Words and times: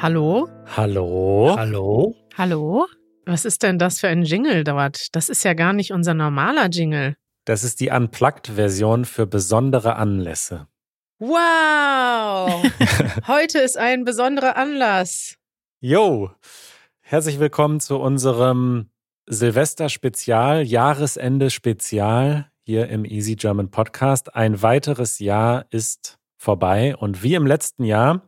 Hallo? 0.00 0.48
Hallo? 0.76 1.56
Hallo? 1.58 2.14
Hallo? 2.36 2.86
Was 3.26 3.44
ist 3.44 3.64
denn 3.64 3.80
das 3.80 3.98
für 3.98 4.06
ein 4.06 4.22
Jingle 4.22 4.62
dort? 4.62 5.12
Das 5.16 5.28
ist 5.28 5.42
ja 5.42 5.54
gar 5.54 5.72
nicht 5.72 5.90
unser 5.90 6.14
normaler 6.14 6.68
Jingle. 6.70 7.16
Das 7.44 7.64
ist 7.64 7.80
die 7.80 7.90
Unplugged-Version 7.90 9.04
für 9.04 9.26
besondere 9.26 9.96
Anlässe. 9.96 10.68
Wow! 11.18 12.62
Heute 13.26 13.58
ist 13.58 13.76
ein 13.76 14.04
besonderer 14.04 14.56
Anlass. 14.56 15.34
Jo! 15.80 16.30
Herzlich 17.00 17.40
willkommen 17.40 17.80
zu 17.80 17.96
unserem 17.98 18.90
Silvester-Spezial, 19.26 20.62
Jahresende-Spezial 20.62 22.52
hier 22.62 22.88
im 22.88 23.04
Easy 23.04 23.34
German 23.34 23.72
Podcast. 23.72 24.36
Ein 24.36 24.62
weiteres 24.62 25.18
Jahr 25.18 25.66
ist 25.70 26.18
vorbei 26.36 26.96
und 26.96 27.24
wie 27.24 27.34
im 27.34 27.46
letzten 27.48 27.82
Jahr 27.82 28.22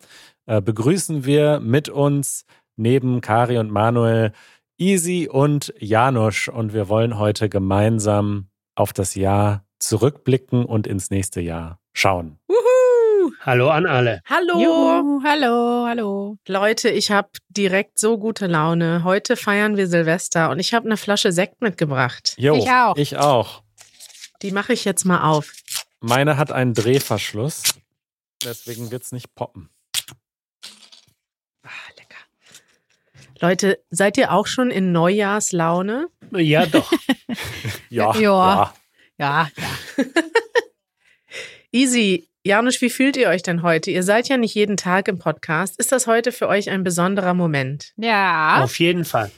äh, 0.51 0.61
begrüßen 0.61 1.25
wir 1.25 1.61
mit 1.61 1.89
uns 1.89 2.45
neben 2.75 3.21
Kari 3.21 3.59
und 3.59 3.71
Manuel 3.71 4.33
Easy 4.79 5.29
und 5.31 5.73
Janusz 5.79 6.49
und 6.49 6.75
wir 6.75 6.89
wollen 6.89 7.19
heute 7.19 7.49
gemeinsam 7.49 8.49
auf 8.75 8.93
das 8.93 9.15
Jahr 9.15 9.65
zurückblicken 9.79 10.65
und 10.65 10.89
ins 10.89 11.11
nächste 11.11 11.41
Jahr 11.41 11.79
schauen. 11.93 12.41
Wuhu! 12.49 13.33
Hallo 13.43 13.71
an 13.71 13.87
alle. 13.87 14.23
Hallo! 14.25 14.59
Juhu, 14.59 15.23
hallo, 15.23 15.87
hallo. 15.87 16.37
Leute, 16.49 16.89
ich 16.89 17.12
habe 17.12 17.29
direkt 17.48 18.01
so 18.01 18.19
gute 18.19 18.48
Laune. 18.48 19.05
Heute 19.05 19.37
feiern 19.37 19.77
wir 19.77 19.87
Silvester 19.87 20.51
und 20.51 20.59
ich 20.59 20.75
habe 20.75 20.87
eine 20.87 20.97
Flasche 20.97 21.31
Sekt 21.31 21.61
mitgebracht. 21.61 22.35
Jo, 22.39 22.57
Ich 22.57 22.69
auch. 22.70 22.97
Ich 22.97 23.17
auch. 23.17 23.62
Die 24.42 24.51
mache 24.51 24.73
ich 24.73 24.85
jetzt 24.85 25.05
mal 25.05 25.23
auf. 25.31 25.53
Meine 26.01 26.37
hat 26.39 26.51
einen 26.51 26.75
Drehverschluss, 26.75 27.62
deswegen 28.42 28.91
wird 28.91 29.05
es 29.05 29.12
nicht 29.12 29.35
poppen. 29.37 29.69
Ah, 31.62 31.69
lecker. 31.97 32.17
Leute, 33.41 33.78
seid 33.91 34.19
ihr 34.19 34.33
auch 34.33 34.46
schon 34.46 34.70
in 34.70 34.92
Neujahrslaune? 34.92 36.08
Ja, 36.33 36.66
doch. 36.66 36.92
Ja, 37.88 38.14
Ja. 38.16 38.20
Ja, 38.20 38.74
ja. 39.19 39.50
Easy. 41.72 42.28
Janusz, 42.42 42.80
wie 42.80 42.91
fühlt 42.91 43.16
ihr 43.16 43.28
euch 43.28 43.42
denn 43.42 43.62
heute? 43.62 43.91
Ihr 43.91 44.02
seid 44.02 44.28
ja 44.28 44.36
nicht 44.36 44.55
jeden 44.55 44.77
Tag 44.77 45.08
im 45.08 45.18
Podcast. 45.18 45.78
Ist 45.78 45.92
das 45.92 46.06
heute 46.06 46.33
für 46.33 46.48
euch 46.48 46.70
ein 46.70 46.83
besonderer 46.84 47.34
Moment? 47.34 47.92
Ja. 47.96 48.62
Auf 48.62 48.78
jeden 48.78 49.05
Fall. 49.05 49.30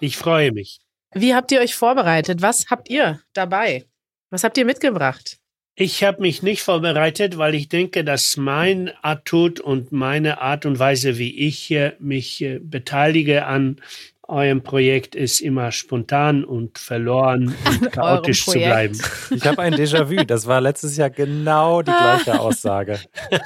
Ich 0.00 0.16
freue 0.16 0.52
mich. 0.52 0.80
Wie 1.12 1.34
habt 1.34 1.52
ihr 1.52 1.60
euch 1.60 1.74
vorbereitet? 1.74 2.42
Was 2.42 2.66
habt 2.70 2.88
ihr 2.90 3.20
dabei? 3.32 3.84
Was 4.30 4.44
habt 4.44 4.56
ihr 4.58 4.64
mitgebracht? 4.64 5.38
Ich 5.78 6.02
habe 6.02 6.22
mich 6.22 6.42
nicht 6.42 6.62
vorbereitet, 6.62 7.36
weil 7.36 7.54
ich 7.54 7.68
denke, 7.68 8.02
dass 8.02 8.38
mein 8.38 8.90
Attitut 9.02 9.60
und 9.60 9.92
meine 9.92 10.40
Art 10.40 10.64
und 10.64 10.78
Weise, 10.78 11.18
wie 11.18 11.46
ich 11.46 11.76
mich 11.98 12.40
äh, 12.40 12.60
beteilige 12.60 13.44
an 13.44 13.76
eurem 14.22 14.62
Projekt, 14.62 15.14
ist 15.14 15.40
immer 15.40 15.72
spontan 15.72 16.46
und 16.46 16.78
verloren 16.78 17.54
und 17.66 17.92
chaotisch 17.92 18.46
zu 18.46 18.52
bleiben. 18.52 18.98
Ich 19.30 19.46
habe 19.46 19.60
ein 19.60 19.74
Déjà-vu. 19.74 20.24
Das 20.24 20.46
war 20.46 20.62
letztes 20.62 20.96
Jahr 20.96 21.10
genau 21.10 21.82
die 21.82 21.92
gleiche 21.92 22.40
Aussage. 22.40 22.98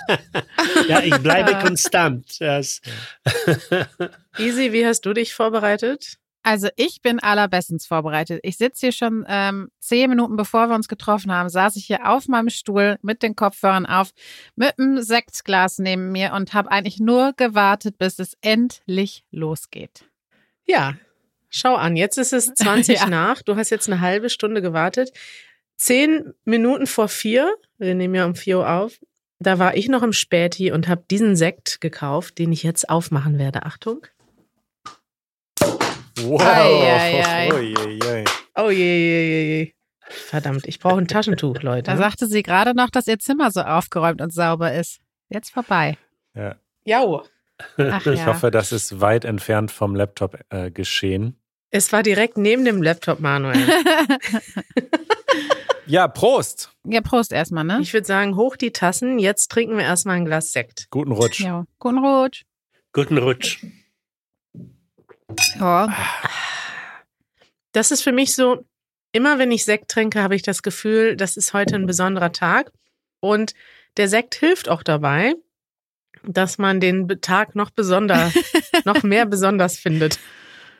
Ja, 0.88 1.02
ich 1.02 1.18
bleibe 1.18 1.58
konstant. 1.58 2.26
Easy, 4.38 4.72
wie 4.72 4.86
hast 4.86 5.02
du 5.02 5.12
dich 5.12 5.34
vorbereitet? 5.34 6.19
Also 6.42 6.68
ich 6.76 7.02
bin 7.02 7.20
allerbestens 7.20 7.86
vorbereitet. 7.86 8.40
Ich 8.42 8.56
sitze 8.56 8.86
hier 8.86 8.92
schon 8.92 9.26
ähm, 9.28 9.68
zehn 9.78 10.08
Minuten 10.08 10.36
bevor 10.36 10.68
wir 10.68 10.74
uns 10.74 10.88
getroffen 10.88 11.30
haben, 11.32 11.50
saß 11.50 11.76
ich 11.76 11.84
hier 11.84 12.08
auf 12.08 12.28
meinem 12.28 12.48
Stuhl 12.48 12.98
mit 13.02 13.22
den 13.22 13.36
Kopfhörern 13.36 13.84
auf, 13.84 14.10
mit 14.56 14.78
einem 14.78 15.02
Sektglas 15.02 15.78
neben 15.78 16.12
mir 16.12 16.32
und 16.32 16.54
habe 16.54 16.70
eigentlich 16.70 16.98
nur 16.98 17.34
gewartet, 17.36 17.98
bis 17.98 18.18
es 18.18 18.36
endlich 18.40 19.24
losgeht. 19.30 20.04
Ja, 20.66 20.94
schau 21.50 21.74
an. 21.74 21.96
Jetzt 21.96 22.16
ist 22.16 22.32
es 22.32 22.46
20 22.54 23.00
Ja. 23.00 23.06
nach. 23.08 23.42
Du 23.42 23.56
hast 23.56 23.68
jetzt 23.70 23.88
eine 23.88 24.00
halbe 24.00 24.30
Stunde 24.30 24.62
gewartet. 24.62 25.12
Zehn 25.76 26.32
Minuten 26.44 26.86
vor 26.86 27.08
vier, 27.08 27.54
wir 27.78 27.94
nehmen 27.94 28.14
ja 28.14 28.24
um 28.26 28.34
vier 28.34 28.58
Uhr 28.58 28.70
auf, 28.70 28.98
da 29.38 29.58
war 29.58 29.76
ich 29.76 29.88
noch 29.88 30.02
im 30.02 30.12
Späti 30.12 30.70
und 30.72 30.88
habe 30.88 31.04
diesen 31.10 31.36
Sekt 31.36 31.80
gekauft, 31.80 32.38
den 32.38 32.52
ich 32.52 32.62
jetzt 32.62 32.88
aufmachen 32.90 33.38
werde. 33.38 33.64
Achtung. 33.64 34.06
Wow. 36.24 36.40
Ei, 36.40 36.90
ei, 36.90 37.22
ei. 37.22 37.52
Uiuiui. 37.52 38.24
Oh 38.56 38.70
je, 38.70 38.76
je, 38.78 39.28
je, 39.28 39.58
je. 39.60 39.72
Verdammt, 40.08 40.66
ich 40.66 40.78
brauche 40.80 40.98
ein 40.98 41.06
Taschentuch, 41.08 41.62
Leute. 41.62 41.90
Da 41.90 41.96
sagte 41.96 42.26
sie 42.26 42.42
gerade 42.42 42.74
noch, 42.74 42.90
dass 42.90 43.06
ihr 43.06 43.18
Zimmer 43.18 43.50
so 43.50 43.60
aufgeräumt 43.62 44.20
und 44.20 44.32
sauber 44.32 44.72
ist. 44.74 44.98
Jetzt 45.28 45.50
vorbei. 45.52 45.96
Ja. 46.34 46.56
Jau. 46.84 47.24
Ach 47.78 48.06
Ich 48.06 48.18
ja. 48.20 48.26
hoffe, 48.26 48.50
das 48.50 48.72
ist 48.72 49.00
weit 49.00 49.24
entfernt 49.24 49.70
vom 49.70 49.94
Laptop 49.94 50.38
äh, 50.50 50.70
geschehen. 50.70 51.36
Es 51.70 51.92
war 51.92 52.02
direkt 52.02 52.36
neben 52.38 52.64
dem 52.64 52.82
Laptop, 52.82 53.20
Manuel. 53.20 53.56
Ja, 55.86 56.06
Prost. 56.06 56.70
ja, 56.84 57.00
Prost 57.00 57.32
erstmal, 57.32 57.64
ne? 57.64 57.78
Ich 57.82 57.92
würde 57.92 58.06
sagen, 58.06 58.36
hoch 58.36 58.56
die 58.56 58.70
Tassen. 58.70 59.18
Jetzt 59.18 59.50
trinken 59.50 59.76
wir 59.76 59.82
erstmal 59.82 60.16
ein 60.18 60.24
Glas 60.24 60.52
Sekt. 60.52 60.86
Guten 60.90 61.10
Rutsch. 61.10 61.40
Ja, 61.40 61.64
guten 61.80 61.98
Rutsch. 61.98 62.44
guten 62.92 63.18
Rutsch. 63.18 63.64
Ja, 65.58 65.88
Das 67.72 67.90
ist 67.90 68.02
für 68.02 68.12
mich 68.12 68.34
so, 68.34 68.64
immer 69.12 69.38
wenn 69.38 69.52
ich 69.52 69.64
Sekt 69.64 69.90
trinke, 69.90 70.22
habe 70.22 70.34
ich 70.34 70.42
das 70.42 70.62
Gefühl, 70.62 71.16
das 71.16 71.36
ist 71.36 71.52
heute 71.52 71.74
ein 71.76 71.86
besonderer 71.86 72.32
Tag. 72.32 72.72
Und 73.20 73.54
der 73.96 74.08
Sekt 74.08 74.34
hilft 74.34 74.68
auch 74.68 74.82
dabei, 74.82 75.34
dass 76.24 76.58
man 76.58 76.80
den 76.80 77.08
Tag 77.20 77.54
noch 77.54 77.70
besonder, 77.70 78.30
noch 78.84 79.02
mehr 79.02 79.26
besonders 79.26 79.78
findet. 79.78 80.18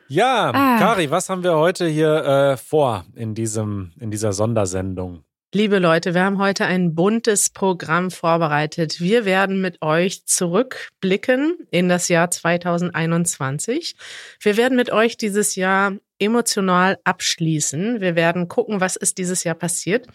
Ja, 0.08 0.50
Ah. 0.52 0.78
Kari, 0.78 1.10
was 1.10 1.28
haben 1.28 1.44
wir 1.44 1.54
heute 1.56 1.86
hier 1.86 2.24
äh, 2.24 2.56
vor 2.56 3.04
in, 3.14 3.34
diesem, 3.34 3.92
in 4.00 4.10
dieser 4.10 4.32
Sondersendung? 4.32 5.24
Liebe 5.52 5.80
Leute, 5.80 6.14
wir 6.14 6.22
haben 6.22 6.38
heute 6.38 6.64
ein 6.66 6.94
buntes 6.94 7.50
Programm 7.50 8.12
vorbereitet. 8.12 9.00
Wir 9.00 9.24
werden 9.24 9.60
mit 9.60 9.82
euch 9.82 10.24
zurückblicken 10.24 11.66
in 11.72 11.88
das 11.88 12.06
Jahr 12.06 12.30
2021. 12.30 13.96
Wir 14.40 14.56
werden 14.56 14.76
mit 14.76 14.92
euch 14.92 15.16
dieses 15.16 15.56
Jahr 15.56 15.96
emotional 16.20 16.98
abschließen. 17.02 18.00
Wir 18.00 18.14
werden 18.14 18.46
gucken, 18.46 18.80
was 18.80 18.94
ist 18.94 19.18
dieses 19.18 19.42
Jahr 19.42 19.56
passiert. 19.56 20.06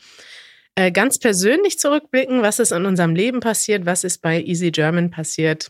Äh, 0.75 0.93
Ganz 0.93 1.19
persönlich 1.19 1.79
zurückblicken, 1.79 2.41
was 2.41 2.59
ist 2.59 2.71
in 2.71 2.85
unserem 2.85 3.13
Leben 3.13 3.41
passiert, 3.41 3.85
was 3.85 4.05
ist 4.05 4.21
bei 4.21 4.41
Easy 4.41 4.71
German 4.71 5.11
passiert. 5.11 5.69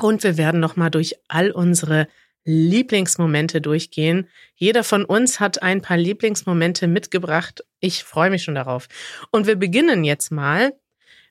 Und 0.00 0.22
wir 0.22 0.36
werden 0.36 0.60
nochmal 0.60 0.92
durch 0.92 1.16
all 1.26 1.50
unsere 1.50 2.06
Lieblingsmomente 2.46 3.60
durchgehen. 3.60 4.28
Jeder 4.54 4.84
von 4.84 5.04
uns 5.04 5.40
hat 5.40 5.62
ein 5.62 5.82
paar 5.82 5.98
Lieblingsmomente 5.98 6.86
mitgebracht. 6.86 7.62
Ich 7.80 8.04
freue 8.04 8.30
mich 8.30 8.44
schon 8.44 8.54
darauf. 8.54 8.86
Und 9.30 9.46
wir 9.46 9.56
beginnen 9.56 10.04
jetzt 10.04 10.30
mal 10.30 10.72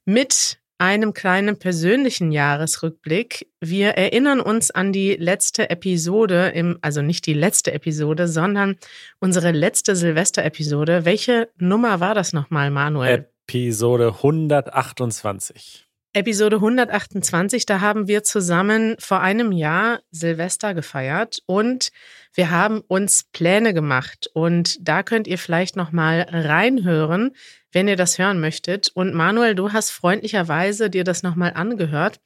mit 0.06 0.60
einem 0.78 1.14
kleinen 1.14 1.58
persönlichen 1.58 2.32
Jahresrückblick. 2.32 3.48
Wir 3.62 3.92
erinnern 3.92 4.42
uns 4.42 4.72
an 4.72 4.92
die 4.92 5.16
letzte 5.16 5.70
Episode 5.70 6.50
im, 6.50 6.78
also 6.82 7.02
nicht 7.02 7.26
die 7.26 7.34
letzte 7.34 7.72
Episode, 7.72 8.28
sondern 8.28 8.76
unsere 9.20 9.52
letzte 9.52 9.96
Silvester-Episode. 9.96 11.06
Welche 11.06 11.50
Nummer 11.58 12.02
war 12.02 12.14
das 12.14 12.34
nochmal, 12.34 12.72
Manuel? 12.72 13.30
Episode 13.48 14.08
128. 14.08 15.85
Episode 16.16 16.56
128, 16.56 17.66
da 17.66 17.82
haben 17.82 18.08
wir 18.08 18.24
zusammen 18.24 18.96
vor 19.00 19.20
einem 19.20 19.52
Jahr 19.52 20.00
Silvester 20.12 20.74
gefeiert 20.74 21.40
und 21.46 21.90
wir 22.34 22.52
haben 22.52 22.80
uns 22.88 23.26
Pläne 23.34 23.74
gemacht 23.74 24.30
und 24.34 24.78
da 24.80 25.04
könnt 25.04 25.28
ihr 25.28 25.38
vielleicht 25.38 25.76
noch 25.76 25.92
mal 25.92 26.26
reinhören, 26.30 27.36
wenn 27.74 27.90
ihr 27.90 27.98
das 27.98 28.18
hören 28.18 28.40
möchtet 28.40 28.92
und 28.94 29.14
Manuel, 29.14 29.56
du 29.56 29.74
hast 29.74 29.92
freundlicherweise 29.92 30.90
dir 30.90 31.04
das 31.04 31.22
noch 31.22 31.36
mal 31.36 31.52
angehört 31.54 32.22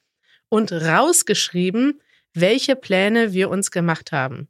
und 0.48 0.70
rausgeschrieben, 0.70 2.00
welche 2.32 2.76
Pläne 2.76 3.32
wir 3.32 3.50
uns 3.50 3.72
gemacht 3.72 4.12
haben. 4.12 4.46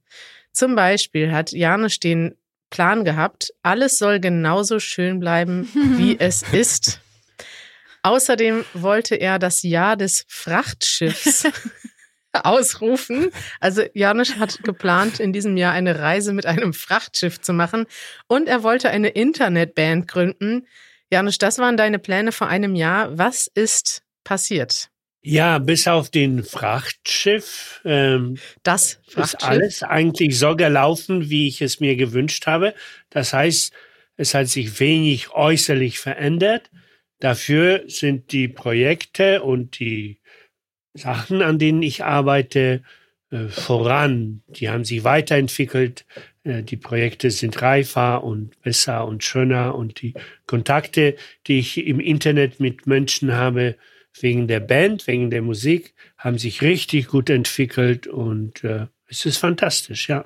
Zum 0.53 0.75
Beispiel 0.75 1.33
hat 1.33 1.53
Janusz 1.53 1.99
den 1.99 2.35
Plan 2.69 3.07
gehabt, 3.07 3.55
alles 3.63 3.97
soll 3.97 4.21
genauso 4.21 4.81
schön 4.81 5.19
bleiben, 5.19 5.67
wie 5.97 6.21
es 6.21 6.43
ist. 6.43 7.01
Außerdem 8.03 8.65
wollte 8.75 9.17
er 9.17 9.39
das 9.39 9.63
Jahr 9.63 9.97
des 9.97 10.25
Frachtschiffs 10.29 11.45
ausrufen. 12.33 13.31
Also 13.61 13.83
Janusz 13.95 14.37
hat 14.37 14.63
geplant, 14.63 15.21
in 15.21 15.33
diesem 15.33 15.57
Jahr 15.57 15.73
eine 15.73 15.99
Reise 15.99 16.33
mit 16.33 16.47
einem 16.47 16.73
Frachtschiff 16.73 17.41
zu 17.41 17.53
machen 17.53 17.87
und 18.27 18.49
er 18.49 18.63
wollte 18.63 18.91
eine 18.91 19.09
Internetband 19.09 20.09
gründen. 20.09 20.67
Janusz, 21.13 21.39
das 21.39 21.59
waren 21.59 21.77
deine 21.77 21.99
Pläne 21.99 22.33
vor 22.33 22.47
einem 22.47 22.75
Jahr. 22.75 23.19
Was 23.19 23.49
ist 23.53 24.03
passiert? 24.25 24.89
Ja, 25.23 25.59
bis 25.59 25.87
auf 25.87 26.09
den 26.09 26.45
Frachtschiff 26.45 27.81
ähm, 27.85 28.39
Das 28.63 28.95
ist 29.07 29.13
Frachtschiff. 29.13 29.43
alles 29.49 29.83
eigentlich 29.83 30.39
so 30.39 30.57
gelaufen, 30.57 31.29
wie 31.29 31.49
ich 31.49 31.61
es 31.61 31.79
mir 31.81 31.97
gewünscht 31.97 32.47
habe. 32.47 32.75
Das 33.11 33.33
heißt, 33.35 33.73
es 34.17 34.35
hat 34.35 34.49
sich 34.49 34.81
wenig 34.81 35.31
äußerlich 35.33 35.99
verändert. 35.99 36.71
Dafür 37.21 37.85
sind 37.87 38.33
die 38.33 38.49
Projekte 38.49 39.43
und 39.43 39.79
die 39.79 40.21
Sachen, 40.95 41.43
an 41.43 41.59
denen 41.59 41.83
ich 41.83 42.03
arbeite, 42.03 42.83
äh, 43.31 43.49
voran. 43.49 44.43
Die 44.49 44.69
haben 44.71 44.85
sich 44.85 45.05
weiterentwickelt. 45.05 46.05
Äh, 46.45 46.63
die 46.63 46.77
Projekte 46.77 47.31
sind 47.31 47.61
reifer 47.63 48.25
und 48.25 48.61
besser 48.63 49.07
und 49.07 49.23
schöner 49.23 49.75
und 49.75 50.03
die 50.03 50.15
Kontakte, 50.47 51.17
die 51.47 51.61
ich 51.61 51.87
im 51.87 52.01
Internet 52.01 52.59
mit 52.59 52.87
Menschen 52.87 53.33
habe, 53.33 53.77
wegen 54.19 54.49
der 54.49 54.61
Band, 54.61 55.07
wegen 55.07 55.31
der 55.31 55.43
Musik, 55.43 55.95
haben 56.19 56.39
sich 56.39 56.63
richtig 56.63 57.07
gut 57.09 57.31
entwickelt 57.31 58.07
und 58.09 58.65
äh, 58.65 58.87
es 59.07 59.27
ist 59.27 59.39
fantastisch, 59.39 60.09
ja. 60.09 60.25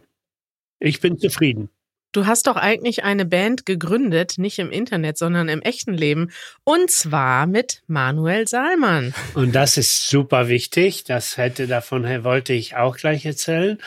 Ich 0.78 1.00
bin 1.00 1.18
zufrieden. 1.18 1.70
Du 2.14 2.26
hast 2.26 2.46
doch 2.46 2.54
eigentlich 2.54 3.02
eine 3.02 3.24
Band 3.24 3.66
gegründet, 3.66 4.34
nicht 4.38 4.60
im 4.60 4.70
Internet, 4.70 5.18
sondern 5.18 5.48
im 5.48 5.60
echten 5.62 5.94
Leben. 5.94 6.30
Und 6.62 6.88
zwar 6.88 7.48
mit 7.48 7.82
Manuel 7.88 8.46
Salman. 8.46 9.12
Und 9.34 9.52
das 9.52 9.76
ist 9.76 10.08
super 10.08 10.46
wichtig. 10.48 11.02
Das 11.02 11.36
hätte 11.38 11.66
davon 11.66 12.04
wollte 12.22 12.52
ich 12.52 12.76
auch 12.76 12.96
gleich 12.96 13.26
erzählen, 13.26 13.78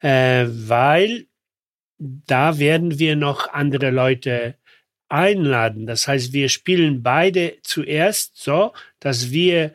äh, 0.00 0.44
weil 0.48 1.24
da 1.98 2.58
werden 2.58 2.98
wir 2.98 3.16
noch 3.16 3.50
andere 3.50 3.90
Leute 3.90 4.54
einladen. 5.08 5.86
Das 5.86 6.06
heißt, 6.06 6.34
wir 6.34 6.50
spielen 6.50 7.02
beide 7.02 7.54
zuerst 7.62 8.36
so, 8.36 8.74
dass 9.00 9.30
wir 9.30 9.72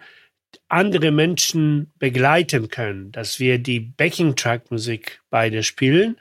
andere 0.68 1.10
Menschen 1.10 1.92
begleiten 1.98 2.70
können, 2.70 3.12
dass 3.12 3.40
wir 3.40 3.58
die 3.58 3.80
Backing-Track-Musik 3.80 5.20
beide 5.32 5.64
spielen 5.64 6.16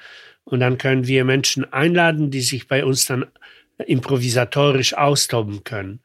und 0.46 0.60
dann 0.60 0.78
können 0.78 1.06
wir 1.06 1.24
Menschen 1.24 1.70
einladen, 1.72 2.30
die 2.30 2.40
sich 2.40 2.68
bei 2.68 2.84
uns 2.84 3.06
dann 3.06 3.26
improvisatorisch 3.78 4.94
austoben 4.94 5.64
können. 5.64 6.00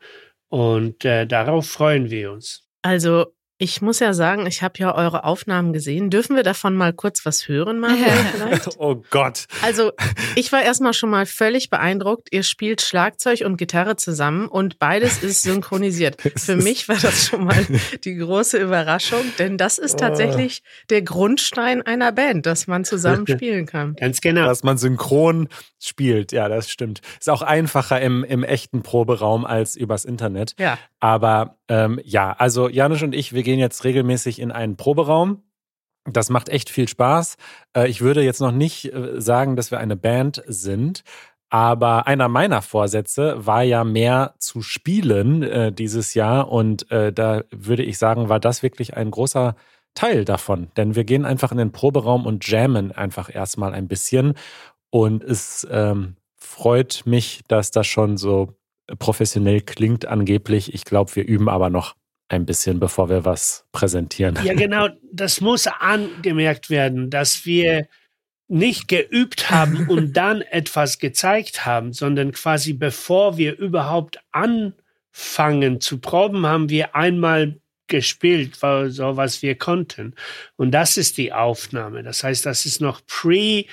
Und 0.49 1.05
äh, 1.05 1.25
darauf 1.25 1.69
freuen 1.69 2.09
wir 2.09 2.31
uns. 2.31 2.67
Also 2.81 3.33
ich 3.61 3.79
muss 3.79 3.99
ja 3.99 4.13
sagen, 4.13 4.47
ich 4.47 4.63
habe 4.63 4.79
ja 4.79 4.95
eure 4.95 5.23
Aufnahmen 5.23 5.71
gesehen. 5.71 6.09
Dürfen 6.09 6.35
wir 6.35 6.41
davon 6.41 6.75
mal 6.75 6.93
kurz 6.93 7.27
was 7.27 7.47
hören, 7.47 7.77
Manuel? 7.77 8.59
oh 8.79 9.03
Gott. 9.11 9.45
Also, 9.61 9.91
ich 10.35 10.51
war 10.51 10.63
erstmal 10.63 10.95
schon 10.95 11.11
mal 11.11 11.27
völlig 11.27 11.69
beeindruckt. 11.69 12.29
Ihr 12.31 12.41
spielt 12.41 12.81
Schlagzeug 12.81 13.41
und 13.45 13.57
Gitarre 13.57 13.97
zusammen 13.97 14.47
und 14.47 14.79
beides 14.79 15.21
ist 15.21 15.43
synchronisiert. 15.43 16.17
Für 16.37 16.55
mich 16.55 16.89
war 16.89 16.95
das 16.95 17.27
schon 17.27 17.45
mal 17.45 17.67
die 18.03 18.15
große 18.15 18.57
Überraschung, 18.57 19.21
denn 19.37 19.59
das 19.59 19.77
ist 19.77 19.99
tatsächlich 19.99 20.63
der 20.89 21.03
Grundstein 21.03 21.83
einer 21.83 22.11
Band, 22.11 22.47
dass 22.47 22.65
man 22.65 22.83
zusammen 22.83 23.27
spielen 23.29 23.67
kann. 23.67 23.93
Ganz 23.93 24.21
genau. 24.21 24.45
Dass 24.45 24.63
man 24.63 24.79
synchron 24.79 25.47
spielt, 25.77 26.31
ja, 26.31 26.49
das 26.49 26.71
stimmt. 26.71 27.01
Ist 27.19 27.29
auch 27.29 27.43
einfacher 27.43 28.01
im, 28.01 28.23
im 28.23 28.43
echten 28.43 28.81
Proberaum 28.81 29.45
als 29.45 29.75
übers 29.75 30.03
Internet. 30.03 30.55
Ja. 30.57 30.79
Aber 30.99 31.57
ähm, 31.71 32.01
ja, 32.03 32.33
also 32.33 32.67
Janusz 32.67 33.01
und 33.01 33.15
ich, 33.15 33.31
wir 33.31 33.43
gehen 33.43 33.57
jetzt 33.57 33.85
regelmäßig 33.85 34.39
in 34.39 34.51
einen 34.51 34.75
Proberaum. 34.75 35.41
Das 36.03 36.29
macht 36.29 36.49
echt 36.49 36.69
viel 36.69 36.89
Spaß. 36.89 37.37
Äh, 37.73 37.87
ich 37.87 38.01
würde 38.01 38.21
jetzt 38.23 38.41
noch 38.41 38.51
nicht 38.51 38.93
äh, 38.93 39.21
sagen, 39.21 39.55
dass 39.55 39.71
wir 39.71 39.79
eine 39.79 39.95
Band 39.95 40.43
sind. 40.47 41.05
Aber 41.49 42.07
einer 42.07 42.27
meiner 42.27 42.61
Vorsätze 42.61 43.45
war 43.45 43.63
ja 43.63 43.85
mehr 43.85 44.35
zu 44.37 44.61
spielen 44.61 45.43
äh, 45.43 45.71
dieses 45.71 46.13
Jahr. 46.13 46.51
Und 46.51 46.91
äh, 46.91 47.13
da 47.13 47.43
würde 47.51 47.83
ich 47.83 47.97
sagen, 47.97 48.27
war 48.27 48.41
das 48.41 48.63
wirklich 48.63 48.97
ein 48.97 49.09
großer 49.09 49.55
Teil 49.93 50.25
davon. 50.25 50.71
Denn 50.75 50.95
wir 50.95 51.05
gehen 51.05 51.23
einfach 51.23 51.53
in 51.53 51.57
den 51.57 51.71
Proberaum 51.71 52.25
und 52.25 52.45
jammen 52.45 52.91
einfach 52.91 53.33
erstmal 53.33 53.73
ein 53.73 53.87
bisschen. 53.87 54.33
Und 54.89 55.23
es 55.23 55.65
ähm, 55.71 56.17
freut 56.35 57.03
mich, 57.05 57.43
dass 57.47 57.71
das 57.71 57.87
schon 57.87 58.17
so 58.17 58.57
professionell 58.99 59.61
klingt 59.61 60.05
angeblich. 60.05 60.73
Ich 60.73 60.85
glaube, 60.85 61.15
wir 61.15 61.25
üben 61.25 61.49
aber 61.49 61.69
noch 61.69 61.95
ein 62.29 62.45
bisschen, 62.45 62.79
bevor 62.79 63.09
wir 63.09 63.25
was 63.25 63.65
präsentieren. 63.71 64.37
Ja, 64.43 64.53
genau. 64.53 64.87
Das 65.11 65.41
muss 65.41 65.67
angemerkt 65.67 66.69
werden, 66.69 67.09
dass 67.09 67.45
wir 67.45 67.87
nicht 68.47 68.87
geübt 68.87 69.49
haben 69.49 69.87
und 69.89 70.13
dann 70.13 70.41
etwas 70.41 70.99
gezeigt 70.99 71.65
haben, 71.65 71.93
sondern 71.93 72.31
quasi 72.31 72.73
bevor 72.73 73.37
wir 73.37 73.57
überhaupt 73.57 74.19
anfangen 74.31 75.81
zu 75.81 75.99
proben, 75.99 76.45
haben 76.45 76.69
wir 76.69 76.95
einmal 76.95 77.57
gespielt, 77.87 78.55
so 78.55 79.17
was 79.17 79.41
wir 79.41 79.55
konnten. 79.57 80.15
Und 80.55 80.71
das 80.71 80.95
ist 80.95 81.17
die 81.17 81.33
Aufnahme. 81.33 82.03
Das 82.03 82.23
heißt, 82.23 82.45
das 82.45 82.65
ist 82.65 82.79
noch 82.79 83.01
pre 83.05 83.65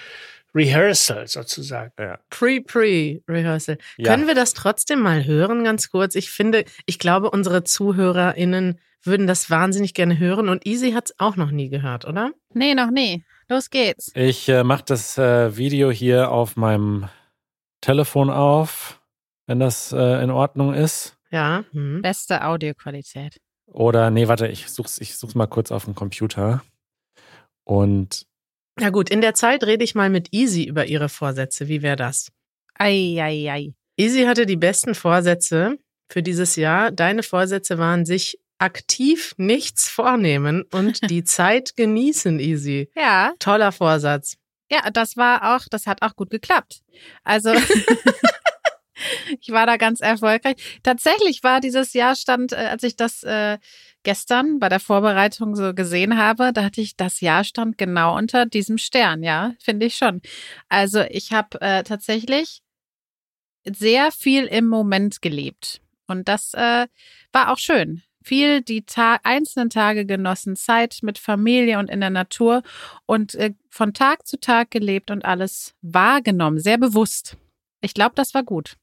Rehearsal 0.54 1.26
sozusagen. 1.26 1.92
Ja. 1.98 2.18
Pre-Pre-Rehearsal. 2.30 3.78
Ja. 3.96 4.10
Können 4.10 4.26
wir 4.26 4.34
das 4.34 4.54
trotzdem 4.54 5.00
mal 5.00 5.24
hören, 5.24 5.64
ganz 5.64 5.90
kurz? 5.90 6.14
Ich 6.14 6.30
finde, 6.30 6.64
ich 6.86 6.98
glaube, 6.98 7.30
unsere 7.30 7.64
ZuhörerInnen 7.64 8.78
würden 9.02 9.26
das 9.26 9.50
wahnsinnig 9.50 9.94
gerne 9.94 10.18
hören 10.18 10.48
und 10.48 10.66
Easy 10.66 10.92
hat 10.92 11.10
es 11.10 11.14
auch 11.18 11.36
noch 11.36 11.50
nie 11.50 11.68
gehört, 11.68 12.04
oder? 12.04 12.32
Nee, 12.52 12.74
noch 12.74 12.90
nie. 12.90 13.24
Los 13.48 13.70
geht's. 13.70 14.10
Ich 14.14 14.48
äh, 14.48 14.64
mache 14.64 14.84
das 14.84 15.16
äh, 15.16 15.56
Video 15.56 15.90
hier 15.90 16.30
auf 16.30 16.56
meinem 16.56 17.08
Telefon 17.80 18.28
auf, 18.30 19.00
wenn 19.46 19.60
das 19.60 19.92
äh, 19.92 20.22
in 20.22 20.30
Ordnung 20.30 20.74
ist. 20.74 21.16
Ja. 21.30 21.64
Hm. 21.72 22.02
Beste 22.02 22.44
Audioqualität. 22.44 23.40
Oder, 23.66 24.10
nee, 24.10 24.28
warte, 24.28 24.48
ich 24.48 24.68
such's, 24.70 24.98
ich 24.98 25.16
such's 25.16 25.34
mal 25.34 25.46
kurz 25.46 25.70
auf 25.70 25.84
dem 25.84 25.94
Computer. 25.94 26.62
Und 27.64 28.26
ja 28.80 28.90
gut, 28.90 29.10
in 29.10 29.20
der 29.20 29.34
Zeit 29.34 29.64
rede 29.64 29.84
ich 29.84 29.94
mal 29.94 30.10
mit 30.10 30.28
Easy 30.32 30.64
über 30.64 30.86
ihre 30.86 31.08
Vorsätze. 31.08 31.68
Wie 31.68 31.82
wäre 31.82 31.96
das? 31.96 32.30
Ei, 32.74 33.16
ei, 33.20 33.50
ei. 33.50 33.74
Easy 33.96 34.24
hatte 34.24 34.46
die 34.46 34.56
besten 34.56 34.94
Vorsätze 34.94 35.78
für 36.08 36.22
dieses 36.22 36.56
Jahr. 36.56 36.90
Deine 36.90 37.22
Vorsätze 37.22 37.78
waren 37.78 38.06
sich 38.06 38.38
aktiv 38.58 39.34
nichts 39.36 39.88
vornehmen 39.88 40.64
und 40.72 41.00
die 41.10 41.24
Zeit 41.24 41.76
genießen, 41.76 42.38
Easy. 42.40 42.90
Ja. 42.96 43.32
Toller 43.38 43.72
Vorsatz. 43.72 44.36
Ja, 44.70 44.90
das 44.90 45.16
war 45.16 45.56
auch, 45.56 45.66
das 45.70 45.86
hat 45.86 46.02
auch 46.02 46.14
gut 46.14 46.30
geklappt. 46.30 46.80
Also 47.24 47.52
ich 49.40 49.50
war 49.50 49.66
da 49.66 49.76
ganz 49.76 50.00
erfolgreich. 50.00 50.56
Tatsächlich 50.82 51.42
war 51.42 51.60
dieses 51.60 51.92
Jahr 51.92 52.14
stand, 52.14 52.52
äh, 52.52 52.56
als 52.56 52.82
ich 52.82 52.96
das 52.96 53.22
äh, 53.22 53.58
gestern 54.08 54.58
bei 54.58 54.70
der 54.70 54.80
Vorbereitung 54.80 55.54
so 55.54 55.74
gesehen 55.74 56.16
habe, 56.16 56.54
da 56.54 56.64
hatte 56.64 56.80
ich 56.80 56.96
das 56.96 57.20
Jahr 57.20 57.44
stand 57.44 57.76
genau 57.76 58.16
unter 58.16 58.46
diesem 58.46 58.78
Stern, 58.78 59.22
ja, 59.22 59.52
finde 59.60 59.84
ich 59.84 59.96
schon. 59.96 60.22
Also 60.70 61.02
ich 61.10 61.34
habe 61.34 61.60
äh, 61.60 61.82
tatsächlich 61.82 62.62
sehr 63.66 64.10
viel 64.10 64.44
im 64.44 64.66
Moment 64.66 65.20
gelebt 65.20 65.82
und 66.06 66.26
das 66.26 66.54
äh, 66.54 66.86
war 67.32 67.52
auch 67.52 67.58
schön. 67.58 68.00
Viel 68.24 68.62
die 68.62 68.86
Ta 68.86 69.18
einzelnen 69.24 69.68
Tage 69.68 70.06
genossen, 70.06 70.56
Zeit 70.56 71.00
mit 71.02 71.18
Familie 71.18 71.78
und 71.78 71.90
in 71.90 72.00
der 72.00 72.08
Natur 72.08 72.62
und 73.04 73.34
äh, 73.34 73.52
von 73.68 73.92
Tag 73.92 74.26
zu 74.26 74.40
Tag 74.40 74.70
gelebt 74.70 75.10
und 75.10 75.26
alles 75.26 75.74
wahrgenommen, 75.82 76.60
sehr 76.60 76.78
bewusst. 76.78 77.36
Ich 77.82 77.92
glaube, 77.92 78.14
das 78.14 78.32
war 78.32 78.42
gut. 78.42 78.78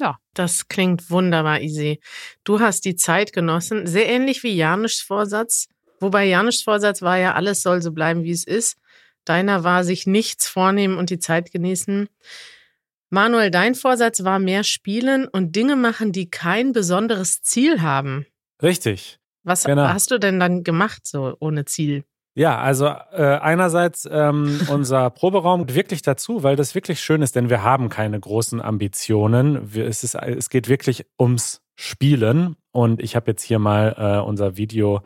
Ja. 0.00 0.18
Das 0.34 0.68
klingt 0.68 1.10
wunderbar, 1.10 1.60
Easy. 1.60 2.00
Du 2.44 2.60
hast 2.60 2.84
die 2.84 2.96
Zeit 2.96 3.32
genossen, 3.32 3.86
sehr 3.86 4.08
ähnlich 4.08 4.42
wie 4.42 4.54
Janischs 4.54 5.00
Vorsatz. 5.00 5.68
Wobei 6.00 6.26
Janischs 6.26 6.62
Vorsatz 6.62 7.02
war 7.02 7.18
ja, 7.18 7.34
alles 7.34 7.62
soll 7.62 7.82
so 7.82 7.92
bleiben, 7.92 8.22
wie 8.22 8.30
es 8.30 8.44
ist. 8.44 8.76
Deiner 9.24 9.64
war, 9.64 9.84
sich 9.84 10.06
nichts 10.06 10.48
vornehmen 10.48 10.96
und 10.96 11.10
die 11.10 11.18
Zeit 11.18 11.50
genießen. 11.50 12.08
Manuel, 13.10 13.50
dein 13.50 13.74
Vorsatz 13.74 14.22
war 14.22 14.38
mehr 14.38 14.64
spielen 14.64 15.26
und 15.26 15.56
Dinge 15.56 15.76
machen, 15.76 16.12
die 16.12 16.30
kein 16.30 16.72
besonderes 16.72 17.42
Ziel 17.42 17.80
haben. 17.82 18.26
Richtig. 18.62 19.18
Was 19.42 19.64
genau. 19.64 19.88
hast 19.88 20.10
du 20.10 20.18
denn 20.18 20.38
dann 20.38 20.62
gemacht, 20.62 21.06
so 21.06 21.36
ohne 21.40 21.64
Ziel? 21.64 22.04
Ja, 22.38 22.58
also 22.58 22.86
äh, 22.86 23.40
einerseits 23.40 24.08
ähm, 24.08 24.60
unser 24.70 25.10
Proberaum 25.10 25.74
wirklich 25.74 26.02
dazu, 26.02 26.44
weil 26.44 26.54
das 26.54 26.72
wirklich 26.76 27.00
schön 27.00 27.20
ist, 27.20 27.34
denn 27.34 27.50
wir 27.50 27.64
haben 27.64 27.88
keine 27.88 28.20
großen 28.20 28.62
Ambitionen. 28.62 29.74
Wir, 29.74 29.86
es, 29.86 30.04
ist, 30.04 30.14
es 30.14 30.48
geht 30.48 30.68
wirklich 30.68 31.04
ums 31.18 31.62
Spielen 31.74 32.54
und 32.70 33.02
ich 33.02 33.16
habe 33.16 33.32
jetzt 33.32 33.42
hier 33.42 33.58
mal 33.58 33.96
äh, 33.98 34.24
unser 34.24 34.56
Video 34.56 35.00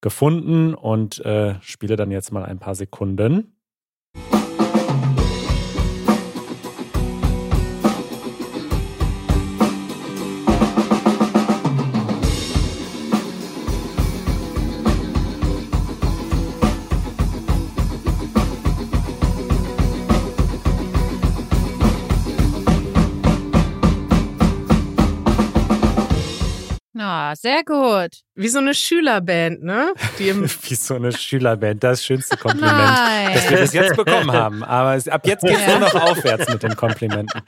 gefunden 0.00 0.74
und 0.74 1.18
äh, 1.24 1.56
spiele 1.60 1.96
dann 1.96 2.12
jetzt 2.12 2.30
mal 2.30 2.44
ein 2.44 2.60
paar 2.60 2.76
Sekunden. 2.76 3.55
Sehr 27.46 27.62
gut. 27.62 28.22
Wie 28.34 28.48
so 28.48 28.58
eine 28.58 28.74
Schülerband, 28.74 29.62
ne? 29.62 29.94
Wie 30.18 30.74
so 30.74 30.96
eine 30.96 31.12
Schülerband, 31.12 31.84
das 31.84 32.04
schönste 32.04 32.36
Kompliment, 32.36 32.74
Nein. 32.76 33.34
das 33.34 33.50
wir 33.50 33.58
bis 33.58 33.72
jetzt 33.72 33.96
bekommen 33.96 34.32
haben. 34.32 34.64
Aber 34.64 35.00
ab 35.12 35.26
jetzt 35.26 35.42
geht 35.42 35.56
es 35.56 35.60
ja. 35.64 35.78
nur 35.78 35.88
noch 35.88 35.94
aufwärts 35.94 36.48
mit 36.52 36.64
den 36.64 36.74
Komplimenten. 36.74 37.40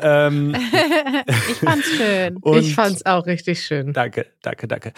ähm, 0.00 0.56
ich 1.50 1.56
fand's 1.58 1.88
schön. 1.88 2.36
und 2.38 2.58
ich 2.58 2.74
fand's 2.74 3.04
auch 3.04 3.26
richtig 3.26 3.62
schön. 3.62 3.92
Danke, 3.92 4.28
danke, 4.40 4.66
danke. 4.66 4.92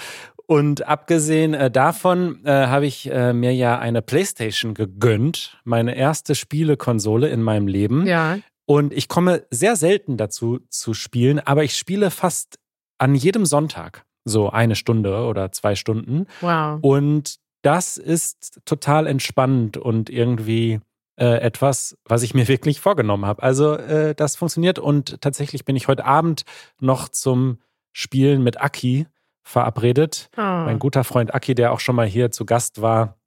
Und 0.46 0.86
abgesehen 0.86 1.52
äh, 1.52 1.72
davon 1.72 2.44
äh, 2.44 2.50
habe 2.50 2.86
ich 2.86 3.10
äh, 3.10 3.32
mir 3.32 3.52
ja 3.52 3.80
eine 3.80 4.00
Playstation 4.00 4.74
gegönnt, 4.74 5.58
meine 5.64 5.96
erste 5.96 6.36
Spielekonsole 6.36 7.30
in 7.30 7.42
meinem 7.42 7.66
Leben. 7.66 8.06
Ja, 8.06 8.38
Und 8.64 8.92
ich 8.92 9.08
komme 9.08 9.42
sehr 9.50 9.74
selten 9.74 10.16
dazu 10.16 10.60
zu 10.68 10.94
spielen, 10.94 11.40
aber 11.40 11.64
ich 11.64 11.76
spiele 11.76 12.12
fast 12.12 12.60
an 12.98 13.14
jedem 13.14 13.46
Sonntag 13.46 14.04
so 14.24 14.50
eine 14.50 14.74
Stunde 14.76 15.24
oder 15.26 15.52
zwei 15.52 15.74
Stunden. 15.74 16.26
wow. 16.40 16.78
Und 16.80 17.36
das 17.62 17.96
ist 17.96 18.60
total 18.64 19.06
entspannend 19.06 19.76
und 19.76 20.10
irgendwie 20.10 20.80
äh, 21.16 21.38
etwas, 21.40 21.96
was 22.04 22.22
ich 22.22 22.34
mir 22.34 22.48
wirklich 22.48 22.80
vorgenommen 22.80 23.26
habe. 23.26 23.42
Also 23.42 23.74
äh, 23.74 24.14
das 24.14 24.36
funktioniert 24.36 24.78
und 24.78 25.20
tatsächlich 25.20 25.64
bin 25.64 25.76
ich 25.76 25.88
heute 25.88 26.04
Abend 26.04 26.44
noch 26.80 27.08
zum 27.08 27.58
Spielen 27.92 28.42
mit 28.42 28.60
Aki 28.60 29.06
verabredet. 29.42 30.30
Oh. 30.36 30.40
Mein 30.40 30.78
guter 30.78 31.04
Freund 31.04 31.34
Aki, 31.34 31.54
der 31.54 31.72
auch 31.72 31.80
schon 31.80 31.96
mal 31.96 32.06
hier 32.06 32.30
zu 32.30 32.44
Gast 32.46 32.80
war. 32.80 33.18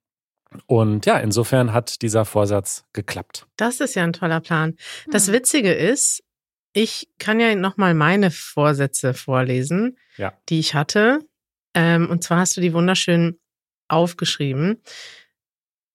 Und 0.66 1.06
ja, 1.06 1.18
insofern 1.18 1.72
hat 1.72 2.02
dieser 2.02 2.24
Vorsatz 2.24 2.84
geklappt. 2.92 3.46
Das 3.56 3.80
ist 3.80 3.94
ja 3.94 4.02
ein 4.04 4.12
toller 4.14 4.40
Plan. 4.40 4.74
Das 5.10 5.26
Hm. 5.26 5.34
Witzige 5.34 5.72
ist, 5.72 6.22
ich 6.72 7.08
kann 7.18 7.40
ja 7.40 7.54
nochmal 7.54 7.94
meine 7.94 8.30
Vorsätze 8.30 9.14
vorlesen, 9.14 9.98
Ja. 10.16 10.32
die 10.48 10.60
ich 10.60 10.74
hatte. 10.74 11.20
Ähm, 11.74 12.08
und 12.10 12.22
zwar 12.24 12.38
hast 12.40 12.56
du 12.56 12.60
die 12.60 12.72
wunderschön 12.72 13.38
aufgeschrieben. 13.88 14.82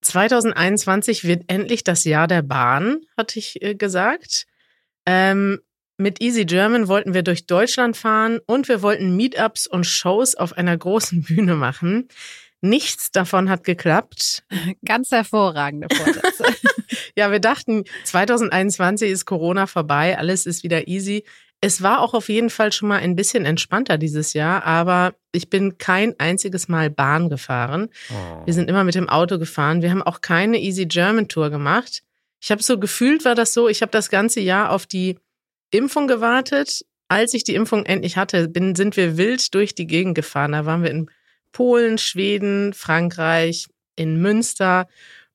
2021 0.02 1.24
wird 1.24 1.44
endlich 1.48 1.84
das 1.84 2.04
Jahr 2.04 2.28
der 2.28 2.42
Bahn, 2.42 3.02
hatte 3.18 3.40
ich 3.40 3.62
äh, 3.62 3.76
gesagt. 3.76 4.46
Ähm, 5.06 5.60
mit 5.98 6.22
Easy 6.22 6.46
German 6.46 6.88
wollten 6.88 7.14
wir 7.14 7.24
durch 7.24 7.46
Deutschland 7.46 7.96
fahren 7.96 8.40
und 8.46 8.68
wir 8.68 8.82
wollten 8.82 9.16
Meetups 9.16 9.68
und 9.68 9.86
Shows 9.86 10.36
auf 10.36 10.54
einer 10.58 10.78
großen 10.78 11.22
Bühne 11.24 11.56
machen. 11.56 12.08
Nichts 12.64 13.12
davon 13.12 13.50
hat 13.50 13.66
geklappt. 13.66 14.44
Ganz 14.86 15.12
hervorragende 15.12 15.88
Vorsätze. 15.94 16.46
Ja, 17.16 17.32
wir 17.32 17.40
dachten, 17.40 17.84
2021 18.06 19.12
ist 19.12 19.26
Corona 19.26 19.68
vorbei, 19.68 20.18
alles 20.18 20.46
ist 20.46 20.64
wieder 20.64 20.88
easy. 20.88 21.24
Es 21.62 21.82
war 21.82 22.02
auch 22.02 22.14
auf 22.14 22.28
jeden 22.28 22.50
Fall 22.50 22.72
schon 22.74 22.90
mal 22.90 23.00
ein 23.00 23.16
bisschen 23.16 23.46
entspannter 23.46 23.98
dieses 23.98 24.34
Jahr, 24.34 24.66
aber 24.66 25.14
ich 25.32 25.50
bin 25.50 25.78
kein 25.78 26.20
einziges 26.20 26.68
Mal 26.68 26.90
Bahn 26.90 27.30
gefahren. 27.30 27.90
Wir 28.46 28.54
sind 28.54 28.70
immer 28.70 28.84
mit 28.84 28.96
dem 28.96 29.08
Auto 29.08 29.40
gefahren. 29.40 29.82
Wir 29.82 29.90
haben 29.90 30.02
auch 30.02 30.22
keine 30.22 30.60
Easy 30.60 30.86
German 30.86 31.30
Tour 31.30 31.50
gemacht. 31.50 32.04
Ich 32.42 32.52
habe 32.52 32.62
so 32.62 32.78
gefühlt, 32.78 33.24
war 33.24 33.36
das 33.36 33.54
so, 33.54 33.70
ich 33.70 33.82
habe 33.82 33.92
das 33.92 34.10
ganze 34.10 34.42
Jahr 34.42 34.72
auf 34.72 34.86
die 34.86 35.18
Impfung 35.72 36.08
gewartet. 36.08 36.86
Als 37.08 37.34
ich 37.34 37.46
die 37.46 37.56
Impfung 37.56 37.86
endlich 37.86 38.18
hatte, 38.18 38.50
bin, 38.50 38.76
sind 38.76 38.98
wir 38.98 39.18
wild 39.18 39.54
durch 39.54 39.74
die 39.74 39.88
Gegend 39.88 40.16
gefahren. 40.16 40.52
Da 40.52 40.66
waren 40.66 40.84
wir 40.84 40.92
in 40.92 41.10
Polen, 41.54 41.98
Schweden, 41.98 42.74
Frankreich, 42.74 43.68
in 43.96 44.22
Münster. 44.22 44.88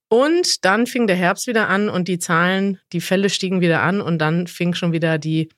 Und 0.08 0.64
dann 0.64 0.86
fing 0.86 1.06
der 1.06 1.16
Herbst 1.16 1.46
wieder 1.46 1.68
an 1.68 1.88
und 1.88 2.08
die 2.08 2.18
Zahlen, 2.18 2.78
die 2.92 3.00
Fälle 3.00 3.30
stiegen 3.30 3.60
wieder 3.60 3.82
an 3.82 4.00
und 4.00 4.18
dann 4.18 4.46
fing 4.46 4.74
schon 4.74 4.92
wieder 4.92 5.18
die, 5.18 5.48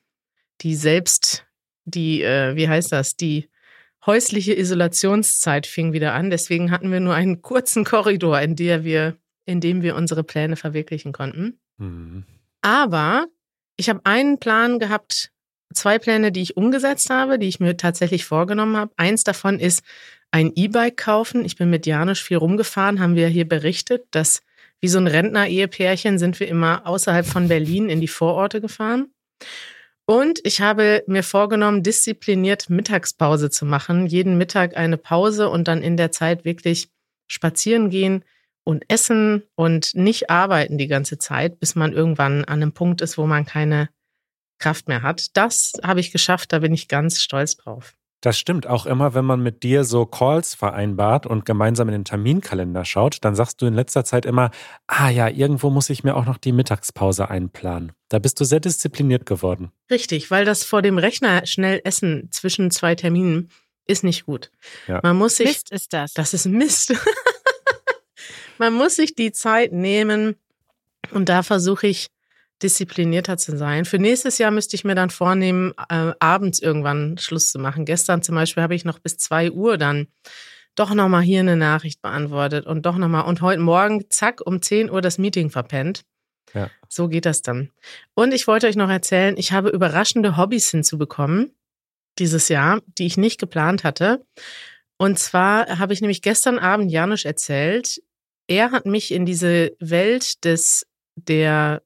die 0.60 0.74
selbst, 0.74 1.46
die, 1.84 2.22
äh, 2.22 2.54
wie 2.56 2.68
heißt 2.68 2.92
das, 2.92 3.16
die 3.16 3.48
häusliche 4.06 4.54
Isolationszeit 4.54 5.66
fing 5.66 5.92
wieder 5.92 6.14
an. 6.14 6.30
Deswegen 6.30 6.70
hatten 6.70 6.90
wir 6.90 7.00
nur 7.00 7.14
einen 7.14 7.42
kurzen 7.42 7.84
Korridor, 7.84 8.40
in 8.40 8.56
der 8.56 8.84
wir, 8.84 9.16
in 9.44 9.60
dem 9.60 9.82
wir 9.82 9.94
unsere 9.94 10.24
Pläne 10.24 10.56
verwirklichen 10.56 11.12
konnten. 11.12 11.58
Mhm. 11.78 12.24
Aber 12.62 13.26
ich 13.76 13.88
habe 13.88 14.00
einen 14.04 14.38
Plan 14.38 14.78
gehabt, 14.78 15.30
zwei 15.72 15.98
Pläne, 15.98 16.32
die 16.32 16.42
ich 16.42 16.56
umgesetzt 16.56 17.10
habe, 17.10 17.38
die 17.38 17.48
ich 17.48 17.60
mir 17.60 17.76
tatsächlich 17.76 18.24
vorgenommen 18.24 18.76
habe. 18.76 18.92
Eins 18.96 19.24
davon 19.24 19.60
ist 19.60 19.82
ein 20.30 20.52
E-Bike 20.54 20.96
kaufen. 20.96 21.44
Ich 21.44 21.56
bin 21.56 21.70
mit 21.70 21.86
Janusz 21.86 22.20
viel 22.20 22.36
rumgefahren, 22.36 23.00
haben 23.00 23.16
wir 23.16 23.28
hier 23.28 23.48
berichtet, 23.48 24.06
dass 24.10 24.42
wie 24.80 24.88
so 24.88 24.98
ein 24.98 25.06
Rentner-Ehepärchen 25.06 26.18
sind 26.18 26.40
wir 26.40 26.48
immer 26.48 26.86
außerhalb 26.86 27.26
von 27.26 27.48
Berlin 27.48 27.88
in 27.88 28.00
die 28.00 28.08
Vororte 28.08 28.60
gefahren. 28.60 29.12
Und 30.06 30.40
ich 30.44 30.60
habe 30.60 31.04
mir 31.06 31.22
vorgenommen, 31.22 31.82
diszipliniert 31.82 32.70
Mittagspause 32.70 33.50
zu 33.50 33.64
machen. 33.64 34.06
Jeden 34.06 34.38
Mittag 34.38 34.76
eine 34.76 34.96
Pause 34.96 35.48
und 35.48 35.68
dann 35.68 35.82
in 35.82 35.96
der 35.96 36.10
Zeit 36.10 36.44
wirklich 36.44 36.88
spazieren 37.28 37.90
gehen 37.90 38.24
und 38.64 38.84
essen 38.88 39.44
und 39.54 39.94
nicht 39.94 40.30
arbeiten 40.30 40.78
die 40.78 40.88
ganze 40.88 41.18
Zeit, 41.18 41.60
bis 41.60 41.74
man 41.74 41.92
irgendwann 41.92 42.44
an 42.44 42.62
einem 42.62 42.72
Punkt 42.72 43.02
ist, 43.02 43.18
wo 43.18 43.26
man 43.26 43.44
keine 43.44 43.88
Kraft 44.58 44.88
mehr 44.88 45.02
hat. 45.02 45.36
Das 45.36 45.74
habe 45.82 46.00
ich 46.00 46.10
geschafft, 46.10 46.52
da 46.52 46.58
bin 46.58 46.74
ich 46.74 46.88
ganz 46.88 47.20
stolz 47.20 47.56
drauf. 47.56 47.94
Das 48.20 48.38
stimmt. 48.38 48.66
Auch 48.66 48.84
immer, 48.84 49.14
wenn 49.14 49.24
man 49.24 49.42
mit 49.42 49.62
dir 49.62 49.84
so 49.84 50.04
Calls 50.04 50.54
vereinbart 50.54 51.26
und 51.26 51.46
gemeinsam 51.46 51.88
in 51.88 51.92
den 51.92 52.04
Terminkalender 52.04 52.84
schaut, 52.84 53.18
dann 53.22 53.34
sagst 53.34 53.62
du 53.62 53.66
in 53.66 53.74
letzter 53.74 54.04
Zeit 54.04 54.26
immer, 54.26 54.50
ah 54.86 55.08
ja, 55.08 55.28
irgendwo 55.28 55.70
muss 55.70 55.88
ich 55.88 56.04
mir 56.04 56.14
auch 56.16 56.26
noch 56.26 56.36
die 56.36 56.52
Mittagspause 56.52 57.30
einplanen. 57.30 57.92
Da 58.08 58.18
bist 58.18 58.38
du 58.38 58.44
sehr 58.44 58.60
diszipliniert 58.60 59.24
geworden. 59.24 59.72
Richtig, 59.90 60.30
weil 60.30 60.44
das 60.44 60.64
vor 60.64 60.82
dem 60.82 60.98
Rechner 60.98 61.46
schnell 61.46 61.80
essen 61.84 62.28
zwischen 62.30 62.70
zwei 62.70 62.94
Terminen 62.94 63.48
ist 63.86 64.04
nicht 64.04 64.26
gut. 64.26 64.50
Ja. 64.86 65.00
Man 65.02 65.16
muss 65.16 65.36
sich, 65.36 65.48
Mist 65.48 65.72
ist 65.72 65.92
das. 65.92 66.12
das 66.12 66.34
ist 66.34 66.46
Mist. 66.46 66.94
man 68.58 68.74
muss 68.74 68.96
sich 68.96 69.14
die 69.14 69.32
Zeit 69.32 69.72
nehmen 69.72 70.36
und 71.12 71.28
da 71.28 71.42
versuche 71.42 71.86
ich 71.86 72.08
disziplinierter 72.62 73.36
zu 73.36 73.56
sein. 73.56 73.84
Für 73.84 73.98
nächstes 73.98 74.38
Jahr 74.38 74.50
müsste 74.50 74.76
ich 74.76 74.84
mir 74.84 74.94
dann 74.94 75.10
vornehmen, 75.10 75.72
äh, 75.88 76.12
abends 76.18 76.60
irgendwann 76.60 77.18
Schluss 77.18 77.50
zu 77.50 77.58
machen. 77.58 77.84
Gestern 77.84 78.22
zum 78.22 78.34
Beispiel 78.34 78.62
habe 78.62 78.74
ich 78.74 78.84
noch 78.84 78.98
bis 78.98 79.16
zwei 79.16 79.50
Uhr 79.50 79.78
dann 79.78 80.08
doch 80.74 80.94
nochmal 80.94 81.22
hier 81.22 81.40
eine 81.40 81.56
Nachricht 81.56 82.00
beantwortet 82.00 82.66
und 82.66 82.86
doch 82.86 82.96
nochmal 82.96 83.24
und 83.24 83.42
heute 83.42 83.60
Morgen, 83.60 84.04
zack, 84.08 84.40
um 84.44 84.62
10 84.62 84.90
Uhr 84.90 85.00
das 85.00 85.18
Meeting 85.18 85.50
verpennt. 85.50 86.04
Ja. 86.54 86.70
So 86.88 87.08
geht 87.08 87.26
das 87.26 87.42
dann. 87.42 87.70
Und 88.14 88.32
ich 88.32 88.46
wollte 88.46 88.66
euch 88.66 88.76
noch 88.76 88.90
erzählen, 88.90 89.36
ich 89.36 89.52
habe 89.52 89.70
überraschende 89.70 90.36
Hobbys 90.36 90.70
hinzubekommen 90.70 91.52
dieses 92.18 92.48
Jahr, 92.48 92.80
die 92.98 93.06
ich 93.06 93.16
nicht 93.16 93.38
geplant 93.38 93.84
hatte. 93.84 94.24
Und 94.96 95.18
zwar 95.18 95.78
habe 95.78 95.92
ich 95.92 96.00
nämlich 96.00 96.22
gestern 96.22 96.58
Abend 96.58 96.90
Janusz 96.90 97.24
erzählt, 97.24 98.02
er 98.48 98.72
hat 98.72 98.84
mich 98.84 99.12
in 99.12 99.26
diese 99.26 99.76
Welt 99.78 100.44
des 100.44 100.86
der 101.14 101.82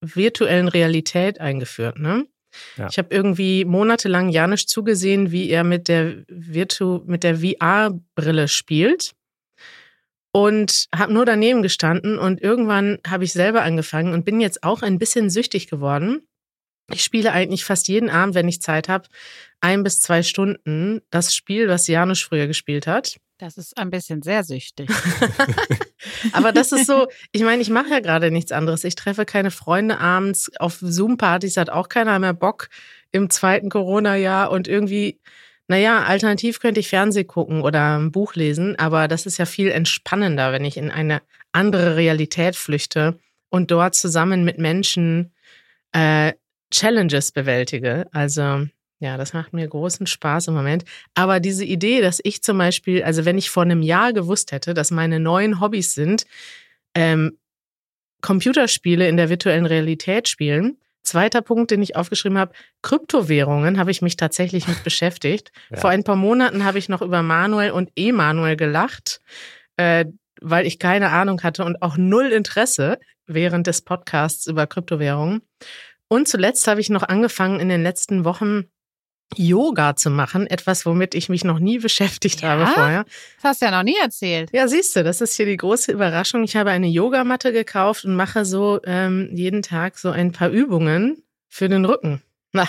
virtuellen 0.00 0.68
Realität 0.68 1.40
eingeführt. 1.40 1.98
Ne? 1.98 2.26
Ja. 2.76 2.88
Ich 2.90 2.98
habe 2.98 3.14
irgendwie 3.14 3.64
monatelang 3.64 4.28
Janusz 4.28 4.66
zugesehen, 4.66 5.30
wie 5.30 5.50
er 5.50 5.64
mit 5.64 5.88
der 5.88 6.24
Virtu 6.28 7.02
mit 7.06 7.22
der 7.22 7.38
VR-Brille 7.38 8.48
spielt 8.48 9.12
und 10.32 10.86
habe 10.94 11.12
nur 11.12 11.24
daneben 11.24 11.62
gestanden 11.62 12.18
und 12.18 12.40
irgendwann 12.40 12.98
habe 13.06 13.24
ich 13.24 13.32
selber 13.32 13.62
angefangen 13.62 14.12
und 14.12 14.24
bin 14.24 14.40
jetzt 14.40 14.62
auch 14.62 14.82
ein 14.82 14.98
bisschen 14.98 15.30
süchtig 15.30 15.68
geworden. 15.68 16.22
Ich 16.92 17.04
spiele 17.04 17.32
eigentlich 17.32 17.64
fast 17.64 17.88
jeden 17.88 18.10
Abend, 18.10 18.34
wenn 18.34 18.48
ich 18.48 18.62
Zeit 18.62 18.88
habe, 18.88 19.08
ein 19.60 19.82
bis 19.82 20.00
zwei 20.00 20.22
Stunden 20.22 21.02
das 21.10 21.34
Spiel, 21.34 21.68
was 21.68 21.86
Janusz 21.86 22.20
früher 22.20 22.46
gespielt 22.46 22.86
hat. 22.86 23.20
Das 23.40 23.56
ist 23.56 23.78
ein 23.78 23.88
bisschen 23.88 24.20
sehr 24.20 24.44
süchtig. 24.44 24.90
Aber 26.32 26.52
das 26.52 26.72
ist 26.72 26.86
so, 26.86 27.08
ich 27.32 27.40
meine, 27.40 27.62
ich 27.62 27.70
mache 27.70 27.88
ja 27.88 28.00
gerade 28.00 28.30
nichts 28.30 28.52
anderes. 28.52 28.84
Ich 28.84 28.96
treffe 28.96 29.24
keine 29.24 29.50
Freunde 29.50 29.98
abends. 29.98 30.52
Auf 30.58 30.76
Zoom-Partys 30.78 31.56
hat 31.56 31.70
auch 31.70 31.88
keiner 31.88 32.18
mehr 32.18 32.34
Bock 32.34 32.68
im 33.12 33.30
zweiten 33.30 33.70
Corona-Jahr. 33.70 34.50
Und 34.50 34.68
irgendwie, 34.68 35.20
naja, 35.68 36.02
alternativ 36.02 36.60
könnte 36.60 36.80
ich 36.80 36.90
Fernseh 36.90 37.24
gucken 37.24 37.62
oder 37.62 37.98
ein 37.98 38.12
Buch 38.12 38.34
lesen. 38.34 38.78
Aber 38.78 39.08
das 39.08 39.24
ist 39.24 39.38
ja 39.38 39.46
viel 39.46 39.70
entspannender, 39.70 40.52
wenn 40.52 40.66
ich 40.66 40.76
in 40.76 40.90
eine 40.90 41.22
andere 41.52 41.96
Realität 41.96 42.56
flüchte 42.56 43.18
und 43.48 43.70
dort 43.70 43.94
zusammen 43.94 44.44
mit 44.44 44.58
Menschen 44.58 45.32
äh, 45.92 46.34
Challenges 46.70 47.32
bewältige. 47.32 48.04
Also 48.12 48.66
ja, 49.00 49.16
das 49.16 49.32
macht 49.32 49.54
mir 49.54 49.66
großen 49.66 50.06
Spaß 50.06 50.48
im 50.48 50.54
Moment. 50.54 50.84
Aber 51.14 51.40
diese 51.40 51.64
Idee, 51.64 52.02
dass 52.02 52.20
ich 52.22 52.42
zum 52.42 52.58
Beispiel, 52.58 53.02
also 53.02 53.24
wenn 53.24 53.38
ich 53.38 53.50
vor 53.50 53.62
einem 53.62 53.82
Jahr 53.82 54.12
gewusst 54.12 54.52
hätte, 54.52 54.74
dass 54.74 54.90
meine 54.90 55.18
neuen 55.18 55.58
Hobbys 55.58 55.94
sind, 55.94 56.26
ähm, 56.94 57.38
Computerspiele 58.20 59.08
in 59.08 59.16
der 59.16 59.30
virtuellen 59.30 59.64
Realität 59.64 60.28
spielen. 60.28 60.76
Zweiter 61.02 61.40
Punkt, 61.40 61.70
den 61.70 61.80
ich 61.80 61.96
aufgeschrieben 61.96 62.36
habe, 62.36 62.52
Kryptowährungen 62.82 63.78
habe 63.78 63.90
ich 63.90 64.02
mich 64.02 64.18
tatsächlich 64.18 64.68
mit 64.68 64.84
beschäftigt. 64.84 65.50
Ja. 65.70 65.78
Vor 65.78 65.88
ein 65.88 66.04
paar 66.04 66.16
Monaten 66.16 66.64
habe 66.64 66.78
ich 66.78 66.90
noch 66.90 67.00
über 67.00 67.22
Manuel 67.22 67.70
und 67.70 67.90
Emanuel 67.96 68.56
gelacht, 68.56 69.22
äh, 69.78 70.04
weil 70.42 70.66
ich 70.66 70.78
keine 70.78 71.08
Ahnung 71.08 71.42
hatte 71.42 71.64
und 71.64 71.80
auch 71.80 71.96
null 71.96 72.26
Interesse 72.26 72.98
während 73.26 73.66
des 73.66 73.80
Podcasts 73.80 74.46
über 74.46 74.66
Kryptowährungen. 74.66 75.40
Und 76.08 76.28
zuletzt 76.28 76.66
habe 76.66 76.80
ich 76.82 76.90
noch 76.90 77.04
angefangen, 77.04 77.60
in 77.60 77.70
den 77.70 77.82
letzten 77.82 78.24
Wochen 78.24 78.64
Yoga 79.36 79.96
zu 79.96 80.10
machen, 80.10 80.46
etwas, 80.46 80.84
womit 80.86 81.14
ich 81.14 81.28
mich 81.28 81.44
noch 81.44 81.58
nie 81.58 81.78
beschäftigt 81.78 82.40
Ja? 82.42 82.50
habe 82.50 82.66
vorher. 82.66 83.04
Das 83.36 83.44
hast 83.44 83.62
du 83.62 83.66
ja 83.66 83.70
noch 83.70 83.82
nie 83.82 83.96
erzählt. 84.02 84.50
Ja, 84.52 84.66
siehst 84.68 84.94
du, 84.96 85.04
das 85.04 85.20
ist 85.20 85.34
hier 85.34 85.46
die 85.46 85.56
große 85.56 85.92
Überraschung. 85.92 86.42
Ich 86.44 86.56
habe 86.56 86.70
eine 86.70 86.88
Yogamatte 86.88 87.52
gekauft 87.52 88.04
und 88.04 88.14
mache 88.16 88.44
so 88.44 88.80
ähm, 88.84 89.30
jeden 89.32 89.62
Tag 89.62 89.98
so 89.98 90.10
ein 90.10 90.32
paar 90.32 90.48
Übungen 90.50 91.22
Für 91.48 91.68
den 91.68 91.84
Rücken. 91.84 92.22
Na, 92.52 92.68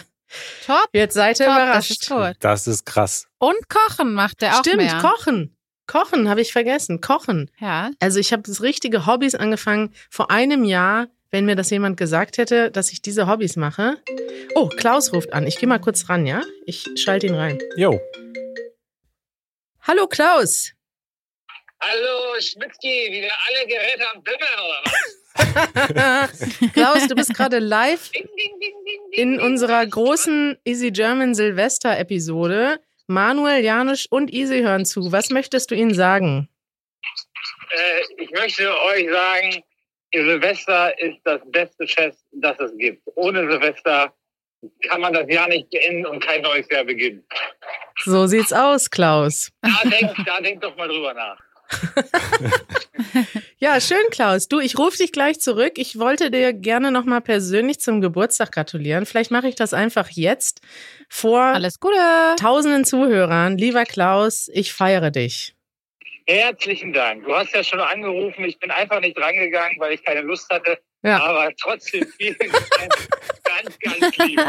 Top. 0.66 0.88
jetzt 0.94 1.14
seid 1.16 1.40
ihr 1.40 1.46
Top, 1.48 1.56
das 1.56 1.64
überrascht. 1.66 1.92
ist 1.92 2.10
gut. 2.10 2.36
Das 2.40 2.68
ist 2.68 2.86
krass. 2.86 3.28
Und 3.40 3.58
kochen 3.70 4.14
macht 4.14 4.42
er 4.44 4.56
auch 4.56 4.60
Stimmt, 4.60 4.78
mehr. 4.78 4.98
kochen. 5.00 5.56
Kochen 5.88 6.30
habe 6.30 6.40
ich 6.42 6.54
vergessen. 6.54 7.02
Kochen. 7.02 7.50
Ja. 7.60 7.90
Also 8.00 8.20
ich 8.20 8.32
habe 8.32 8.44
das 8.44 8.62
richtige 8.62 9.06
Hobbys 9.08 9.36
angefangen 9.36 9.94
vor 10.10 10.32
einem 10.32 10.64
Jahr, 10.64 11.08
wenn 11.32 11.46
mir 11.46 11.56
das 11.56 11.70
jemand 11.70 11.98
gesagt 11.98 12.38
hätte, 12.38 12.70
dass 12.72 12.92
ich 12.92 13.02
diese 13.02 13.28
Hobbys 13.28 13.56
mache. 13.56 13.98
Oh, 14.54 14.68
Klaus 14.68 15.14
ruft 15.14 15.34
an. 15.34 15.48
Ich 15.48 15.58
gehe 15.58 15.68
mal 15.68 15.80
kurz 15.80 16.10
ran, 16.10 16.26
ja? 16.26 16.44
Ich 16.66 16.86
schalte 16.98 17.28
ihn 17.28 17.36
rein. 17.36 17.60
Jo. 17.78 18.00
Hallo 19.82 20.08
Klaus. 20.08 20.74
Hallo 21.80 22.40
Schmidtki, 22.40 23.12
wieder 23.12 23.32
alle 23.48 23.66
Geräte 23.66 24.04
am 24.14 24.22
Bimmel 24.22 24.48
oder 24.66 24.82
was? 24.86 26.72
Klaus, 26.74 27.08
du 27.08 27.16
bist 27.16 27.34
gerade 27.34 27.58
live 27.58 28.12
Ding, 28.12 28.28
ding, 28.38 28.60
ding, 28.60 28.74
ding, 28.86 29.00
ding, 29.12 29.34
in 29.34 29.40
unserer 29.40 29.84
großen 29.88 30.60
Easy 30.64 30.92
German 30.92 31.34
Silvester 31.34 31.98
Episode. 31.98 32.80
Manuel, 33.08 33.64
Janusz 33.64 34.06
und 34.06 34.32
Easy 34.32 34.62
hören 34.62 34.86
zu. 34.86 35.12
Was 35.12 35.32
möchtest 35.32 35.72
du 35.72 35.76
ihnen 35.76 35.96
sagen? 35.96 36.50
Äh, 37.72 38.24
ich 38.24 38.32
möchte 38.32 38.70
euch 38.84 39.10
sagen, 39.10 39.64
Silvester 40.14 40.98
ist 41.00 41.20
das 41.24 41.42
beste 41.52 41.88
Fest, 41.88 42.26
das 42.32 42.60
es 42.60 42.78
gibt. 42.78 43.02
Ohne 43.16 43.50
Silvester 43.50 44.14
kann 44.88 45.02
man 45.02 45.14
das 45.14 45.26
Jahr 45.28 45.48
nicht 45.48 45.70
beenden 45.70 46.06
und 46.06 46.24
kein 46.24 46.42
neues 46.42 46.68
Jahr 46.70 46.84
beginnen. 46.84 47.24
So 48.04 48.28
sieht's 48.28 48.54
aus, 48.54 48.90
Klaus. 48.90 49.52
Da 49.62 49.90
denkt, 49.90 50.16
da 50.26 50.40
denkt 50.42 50.64
doch 50.64 50.76
mal 50.76 50.88
drüber 50.88 51.14
nach. 51.14 51.40
Ja, 53.58 53.80
schön, 53.80 54.04
Klaus. 54.10 54.48
Du, 54.48 54.60
ich 54.60 54.78
rufe 54.80 54.98
dich 54.98 55.12
gleich 55.12 55.40
zurück. 55.40 55.74
Ich 55.76 56.00
wollte 56.00 56.32
dir 56.32 56.52
gerne 56.52 56.92
nochmal 56.92 57.22
persönlich 57.22 57.80
zum 57.80 58.02
Geburtstag 58.02 58.52
gratulieren. 58.52 59.06
Vielleicht 59.06 59.30
mache 59.30 59.48
ich 59.48 59.56
das 59.56 59.74
einfach 59.74 60.10
jetzt 60.10 60.62
vor 61.10 61.42
Alles 61.42 61.80
Gute. 61.80 61.96
tausenden 62.40 62.86
Zuhörern. 62.86 63.58
Lieber 63.60 63.84
Klaus, 63.86 64.50
ich 64.52 64.74
feiere 64.74 65.12
dich. 65.12 65.54
Herzlichen 66.32 66.94
Dank. 66.94 67.26
Du 67.26 67.36
hast 67.36 67.54
ja 67.54 67.62
schon 67.64 67.82
angerufen. 67.82 68.46
Ich 68.46 68.58
bin 68.58 68.72
einfach 68.72 69.02
nicht 69.02 69.18
rangegangen, 69.20 69.78
weil 69.80 69.94
ich 69.94 70.04
keine 70.04 70.22
Lust 70.22 70.50
hatte. 70.50 70.80
Ja. 71.04 71.22
Aber 71.22 71.52
trotzdem 71.60 72.08
vielen 72.18 72.38
Dank. 72.38 73.10
ganz, 73.44 73.80
ganz 73.80 74.18
lieb. 74.18 74.40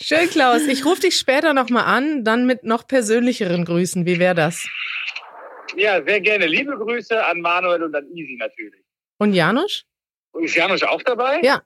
Schön, 0.02 0.30
Klaus. 0.30 0.62
Ich 0.66 0.84
rufe 0.86 1.02
dich 1.02 1.16
später 1.16 1.52
nochmal 1.52 1.84
an, 1.84 2.24
dann 2.24 2.46
mit 2.46 2.64
noch 2.64 2.86
persönlicheren 2.86 3.64
Grüßen. 3.66 4.06
Wie 4.06 4.18
wäre 4.18 4.34
das? 4.34 4.66
Ja, 5.76 6.02
sehr 6.02 6.20
gerne. 6.20 6.46
Liebe 6.46 6.76
Grüße 6.76 7.22
an 7.22 7.40
Manuel 7.40 7.82
und 7.82 7.94
an 7.94 8.06
Easy 8.14 8.36
natürlich. 8.38 8.80
Und 9.18 9.34
Janusz? 9.34 9.84
Und 10.32 10.44
ist 10.44 10.54
Janusz 10.54 10.82
auch 10.84 11.02
dabei? 11.02 11.40
Ja. 11.42 11.60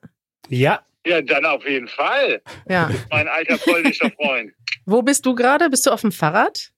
Ja, 0.49 0.83
Ja, 1.05 1.21
dann 1.21 1.45
auf 1.45 1.65
jeden 1.65 1.87
Fall. 1.87 2.41
Ja. 2.67 2.89
Mein 3.09 3.27
alter 3.29 3.57
polnischer 3.57 4.11
Freund. 4.11 4.51
Wo 4.85 5.01
bist 5.01 5.25
du 5.25 5.33
gerade? 5.33 5.69
Bist 5.69 5.85
du 5.85 5.91
auf 5.91 6.01
dem 6.01 6.11
Fahrrad? 6.11 6.71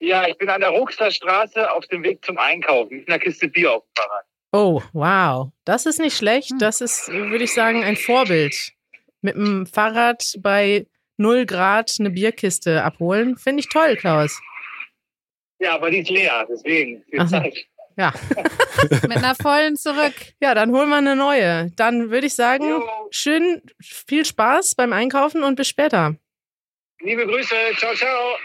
Ja, 0.00 0.28
ich 0.28 0.36
bin 0.36 0.48
an 0.48 0.60
der 0.60 1.10
Straße 1.10 1.70
auf 1.70 1.86
dem 1.86 2.02
Weg 2.02 2.24
zum 2.24 2.38
Einkaufen. 2.38 2.98
Mit 2.98 3.08
einer 3.08 3.18
Kiste 3.18 3.48
Bier 3.48 3.72
auf 3.72 3.82
dem 3.84 4.02
Fahrrad. 4.02 4.24
Oh, 4.52 4.82
wow. 4.92 5.50
Das 5.64 5.86
ist 5.86 5.98
nicht 5.98 6.16
schlecht. 6.16 6.52
Das 6.58 6.80
ist, 6.80 7.08
würde 7.08 7.44
ich 7.44 7.52
sagen, 7.54 7.82
ein 7.82 7.96
Vorbild. 7.96 8.72
Mit 9.22 9.34
dem 9.34 9.66
Fahrrad 9.66 10.34
bei 10.40 10.86
0 11.16 11.46
Grad 11.46 11.96
eine 11.98 12.10
Bierkiste 12.10 12.82
abholen. 12.84 13.36
Finde 13.36 13.60
ich 13.60 13.68
toll, 13.68 13.96
Klaus. 13.96 14.40
Ja, 15.58 15.74
aber 15.74 15.90
die 15.90 15.98
ist 15.98 16.10
leer, 16.10 16.46
deswegen. 16.48 17.02
Viel. 17.10 17.26
Zeit. 17.26 17.66
Ja. 17.96 18.12
Mit 19.08 19.16
einer 19.16 19.34
vollen 19.34 19.76
zurück. 19.76 20.14
Ja, 20.40 20.54
dann 20.54 20.70
holen 20.70 20.90
wir 20.90 20.96
eine 20.96 21.16
neue. 21.16 21.70
Dann 21.76 22.10
würde 22.10 22.26
ich 22.26 22.34
sagen, 22.34 22.68
Jo, 22.68 22.86
schön, 23.10 23.62
viel 23.82 24.26
Spaß 24.26 24.74
beim 24.74 24.92
Einkaufen 24.92 25.42
und 25.42 25.56
bis 25.56 25.68
später. 25.68 26.14
liebe 27.00 27.26
Grüße. 27.26 27.54
Ciao, 27.78 27.94
ciao. 27.94 28.36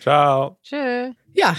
Ciao. 0.00 0.58
Tschö. 0.62 1.12
Ja, 1.34 1.56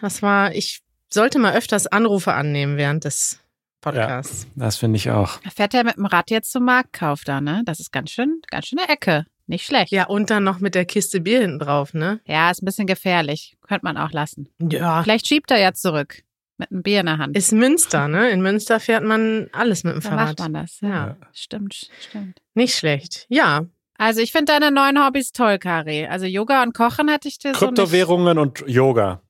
das 0.00 0.22
war, 0.22 0.54
ich 0.54 0.80
sollte 1.10 1.38
mal 1.38 1.54
öfters 1.54 1.86
Anrufe 1.86 2.32
annehmen 2.32 2.76
während 2.76 3.04
des 3.04 3.40
Podcasts. 3.80 4.46
Das 4.54 4.76
finde 4.76 4.96
ich 4.96 5.10
auch. 5.10 5.38
Da 5.40 5.50
fährt 5.50 5.74
er 5.74 5.84
mit 5.84 5.96
dem 5.96 6.06
Rad 6.06 6.30
jetzt 6.30 6.52
zum 6.52 6.64
Marktkauf 6.64 7.24
da, 7.24 7.40
ne? 7.40 7.62
Das 7.64 7.80
ist 7.80 7.92
ganz 7.92 8.10
schön, 8.10 8.40
ganz 8.50 8.66
schöne 8.66 8.88
Ecke. 8.88 9.24
Nicht 9.46 9.66
schlecht. 9.66 9.90
Ja, 9.90 10.06
und 10.06 10.30
dann 10.30 10.44
noch 10.44 10.60
mit 10.60 10.74
der 10.76 10.84
Kiste 10.84 11.20
Bier 11.20 11.40
hinten 11.40 11.58
drauf, 11.58 11.92
ne? 11.92 12.20
Ja, 12.24 12.50
ist 12.50 12.62
ein 12.62 12.66
bisschen 12.66 12.86
gefährlich. 12.86 13.56
Könnte 13.66 13.84
man 13.84 13.96
auch 13.96 14.12
lassen. 14.12 14.48
Ja. 14.60 15.02
Vielleicht 15.02 15.26
schiebt 15.26 15.50
er 15.50 15.58
ja 15.58 15.72
zurück. 15.72 16.22
Mit 16.56 16.70
einem 16.70 16.82
Bier 16.82 17.00
in 17.00 17.06
der 17.06 17.18
Hand. 17.18 17.36
Ist 17.36 17.52
Münster, 17.52 18.06
ne? 18.06 18.30
In 18.30 18.42
Münster 18.42 18.78
fährt 18.78 19.02
man 19.02 19.48
alles 19.52 19.82
mit 19.82 19.94
dem 19.94 20.02
da 20.02 20.08
Fahrrad. 20.10 20.38
macht 20.38 20.38
man 20.40 20.54
das. 20.54 20.80
Ja. 20.82 20.88
Ja. 20.88 21.16
Stimmt, 21.32 21.90
stimmt. 22.00 22.38
Nicht 22.54 22.76
schlecht. 22.76 23.26
Ja, 23.28 23.64
Also 24.00 24.22
ich 24.22 24.32
finde 24.32 24.54
deine 24.54 24.70
neuen 24.70 24.98
Hobbys 25.04 25.30
toll, 25.30 25.58
Kari. 25.58 26.06
Also 26.06 26.24
Yoga 26.24 26.62
und 26.62 26.72
Kochen 26.72 27.10
hätte 27.10 27.28
ich 27.28 27.38
dir 27.38 27.52
Kryptowährungen 27.52 28.38
und 28.38 28.64
Yoga. 28.66 29.20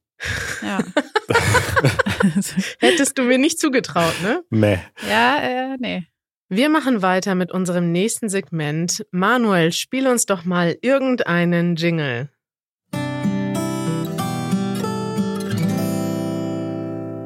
so 0.61 0.67
nicht. 2.37 2.77
hättest 2.79 3.19
du 3.19 3.23
mir 3.23 3.39
nicht 3.39 3.59
zugetraut, 3.59 4.15
ne? 4.23 4.45
Meh. 4.49 4.79
Ja, 5.09 5.43
ja, 5.43 5.75
äh, 5.75 5.77
nee. 5.81 6.07
Wir 6.49 6.69
machen 6.69 7.03
weiter 7.03 7.35
mit 7.35 7.51
unserem 7.51 7.91
nächsten 7.91 8.29
Segment. 8.29 9.05
Manuel, 9.11 9.73
spiel 9.73 10.07
uns 10.07 10.27
doch 10.27 10.45
mal 10.45 10.79
irgendeinen 10.83 11.75
Jingle. 11.75 12.29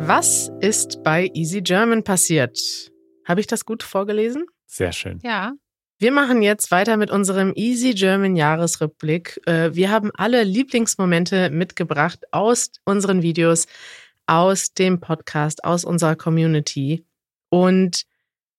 Was 0.06 0.50
ist 0.60 1.02
bei 1.02 1.30
Easy 1.34 1.60
German 1.60 2.04
passiert? 2.04 2.58
Habe 3.26 3.40
ich 3.40 3.46
das 3.46 3.66
gut 3.66 3.82
vorgelesen? 3.82 4.46
Sehr 4.64 4.92
schön. 4.92 5.18
Ja. 5.22 5.52
Wir 6.04 6.12
machen 6.12 6.42
jetzt 6.42 6.70
weiter 6.70 6.98
mit 6.98 7.10
unserem 7.10 7.54
Easy 7.56 7.94
German 7.94 8.36
Jahresrückblick. 8.36 9.40
Äh, 9.46 9.70
Wir 9.72 9.90
haben 9.90 10.10
alle 10.12 10.44
Lieblingsmomente 10.44 11.48
mitgebracht 11.48 12.24
aus 12.30 12.72
unseren 12.84 13.22
Videos, 13.22 13.66
aus 14.26 14.74
dem 14.74 15.00
Podcast, 15.00 15.64
aus 15.64 15.82
unserer 15.82 16.14
Community. 16.14 17.06
Und 17.48 18.04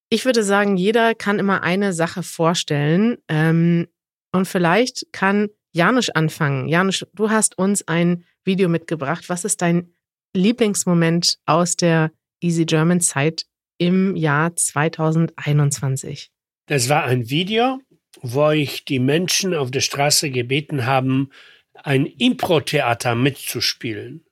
ich 0.08 0.24
würde 0.24 0.42
sagen, 0.42 0.76
jeder 0.76 1.14
kann 1.14 1.38
immer 1.38 1.62
eine 1.62 1.92
Sache 1.92 2.24
vorstellen. 2.24 3.18
Ähm, 3.28 3.86
Und 4.32 4.48
vielleicht 4.48 5.06
kann 5.12 5.46
Janusz 5.70 6.08
anfangen. 6.08 6.66
Janusz, 6.66 7.06
du 7.14 7.30
hast 7.30 7.58
uns 7.58 7.86
ein 7.86 8.24
Video 8.42 8.68
mitgebracht. 8.68 9.28
Was 9.28 9.44
ist 9.44 9.62
dein 9.62 9.92
Lieblingsmoment 10.34 11.38
aus 11.46 11.76
der 11.76 12.10
Easy 12.40 12.64
German 12.64 13.00
Zeit 13.00 13.46
im 13.78 14.16
Jahr 14.16 14.56
2021? 14.56 16.32
Das 16.66 16.88
war 16.88 17.04
ein 17.04 17.30
Video, 17.30 17.80
wo 18.22 18.50
ich 18.50 18.84
die 18.84 18.98
Menschen 18.98 19.54
auf 19.54 19.70
der 19.70 19.80
Straße 19.80 20.30
gebeten 20.30 20.86
haben, 20.86 21.30
ein 21.74 22.06
Impro-Theater 22.06 23.14
mitzuspielen. 23.14 24.24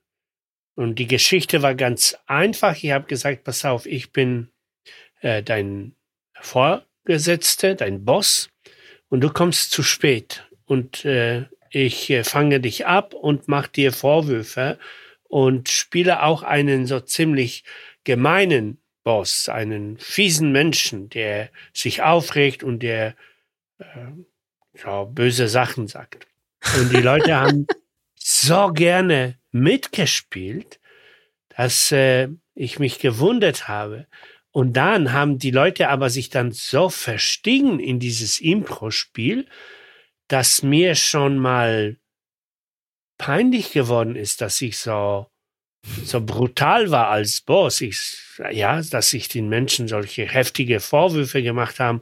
Und 0.75 0.99
die 0.99 1.07
Geschichte 1.07 1.61
war 1.61 1.75
ganz 1.75 2.17
einfach. 2.25 2.75
Ich 2.83 2.91
habe 2.91 3.07
gesagt, 3.07 3.45
pass 3.45 3.63
auf, 3.63 3.85
ich 3.85 4.11
bin 4.11 4.49
äh, 5.21 5.41
dein 5.41 5.95
Vorgesetzte, 6.41 7.75
dein 7.75 8.03
Boss, 8.03 8.49
und 9.07 9.21
du 9.21 9.29
kommst 9.29 9.71
zu 9.71 9.83
spät. 9.83 10.45
Und 10.65 11.05
äh, 11.05 11.45
ich 11.69 12.09
äh, 12.09 12.23
fange 12.23 12.59
dich 12.59 12.85
ab 12.85 13.13
und 13.13 13.47
mache 13.47 13.71
dir 13.71 13.93
Vorwürfe 13.93 14.77
und 15.23 15.69
spiele 15.69 16.23
auch 16.23 16.43
einen 16.43 16.85
so 16.85 16.99
ziemlich 16.99 17.63
gemeinen 18.03 18.81
Boss, 19.05 19.47
einen 19.49 19.97
fiesen 19.99 20.51
Menschen, 20.51 21.09
der 21.09 21.49
sich 21.73 22.01
aufregt 22.01 22.63
und 22.63 22.79
der 22.79 23.15
äh, 23.77 23.85
so 24.73 25.05
böse 25.05 25.47
Sachen 25.47 25.87
sagt. 25.87 26.27
Und 26.79 26.91
die 26.91 27.01
Leute 27.01 27.35
haben 27.39 27.67
so 28.15 28.73
gerne 28.73 29.37
mitgespielt, 29.51 30.79
dass 31.55 31.91
äh, 31.91 32.29
ich 32.55 32.79
mich 32.79 32.97
gewundert 32.97 33.67
habe. 33.67 34.07
Und 34.51 34.73
dann 34.73 35.13
haben 35.13 35.37
die 35.37 35.51
Leute 35.51 35.89
aber 35.89 36.09
sich 36.09 36.31
dann 36.31 36.51
so 36.51 36.89
verstiegen 36.89 37.79
in 37.79 37.99
dieses 37.99 38.41
Impro-Spiel, 38.41 39.45
dass 40.27 40.63
mir 40.63 40.95
schon 40.95 41.37
mal 41.37 41.97
peinlich 43.19 43.71
geworden 43.71 44.15
ist, 44.15 44.41
dass 44.41 44.59
ich 44.61 44.77
so 44.77 45.27
so 46.03 46.21
brutal 46.21 46.91
war 46.91 47.09
als 47.09 47.41
Boss. 47.41 47.81
Ich, 47.81 48.17
ja, 48.51 48.81
dass 48.81 49.13
ich 49.13 49.27
den 49.27 49.49
Menschen 49.49 49.87
solche 49.87 50.25
heftige 50.25 50.79
Vorwürfe 50.79 51.41
gemacht 51.43 51.79
haben 51.79 52.01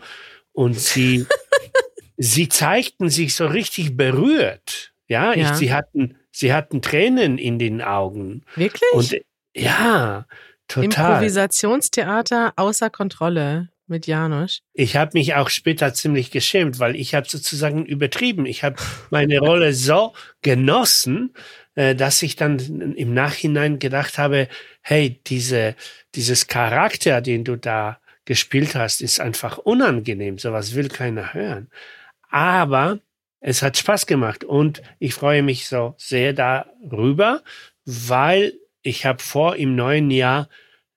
und 0.51 0.79
sie, 0.79 1.25
sie 2.17 2.49
zeigten 2.49 3.09
sich 3.09 3.35
so 3.35 3.47
richtig 3.47 3.97
berührt. 3.97 4.93
Ja, 5.07 5.33
Ja. 5.33 5.51
Ich, 5.51 5.57
sie 5.57 5.73
hatten, 5.73 6.17
sie 6.31 6.53
hatten 6.53 6.81
Tränen 6.81 7.37
in 7.37 7.59
den 7.59 7.81
Augen 7.81 8.43
Wirklich? 8.55 8.91
und 8.93 9.21
ja, 9.55 10.25
total. 10.67 10.85
Improvisationstheater 10.85 12.53
außer 12.55 12.89
Kontrolle 12.89 13.69
mit 13.87 14.07
Janusz. 14.07 14.61
Ich 14.73 14.95
habe 14.95 15.11
mich 15.13 15.35
auch 15.35 15.49
später 15.49 15.93
ziemlich 15.93 16.31
geschämt, 16.31 16.79
weil 16.79 16.95
ich 16.95 17.13
habe 17.13 17.27
sozusagen 17.27 17.85
übertrieben. 17.85 18.45
Ich 18.45 18.63
habe 18.63 18.77
meine 19.09 19.39
Rolle 19.39 19.73
so 19.73 20.13
genossen, 20.41 21.33
dass 21.75 22.21
ich 22.21 22.35
dann 22.35 22.59
im 22.95 23.13
Nachhinein 23.13 23.79
gedacht 23.79 24.17
habe, 24.17 24.47
hey, 24.81 25.19
diese, 25.27 25.75
dieses 26.15 26.47
Charakter, 26.47 27.21
den 27.21 27.43
du 27.43 27.55
da 27.55 27.99
gespielt 28.25 28.75
hast, 28.75 29.01
ist 29.01 29.19
einfach 29.19 29.57
unangenehm. 29.57 30.37
Sowas 30.37 30.75
will 30.75 30.89
keiner 30.89 31.33
hören. 31.33 31.69
Aber 32.29 32.99
es 33.39 33.61
hat 33.61 33.77
Spaß 33.77 34.05
gemacht 34.05 34.43
und 34.43 34.81
ich 34.99 35.13
freue 35.13 35.43
mich 35.43 35.67
so 35.67 35.95
sehr 35.97 36.33
darüber, 36.33 37.41
weil 37.85 38.53
ich 38.81 39.05
habe 39.05 39.21
vor, 39.21 39.55
im 39.55 39.75
neuen 39.75 40.11
Jahr 40.11 40.49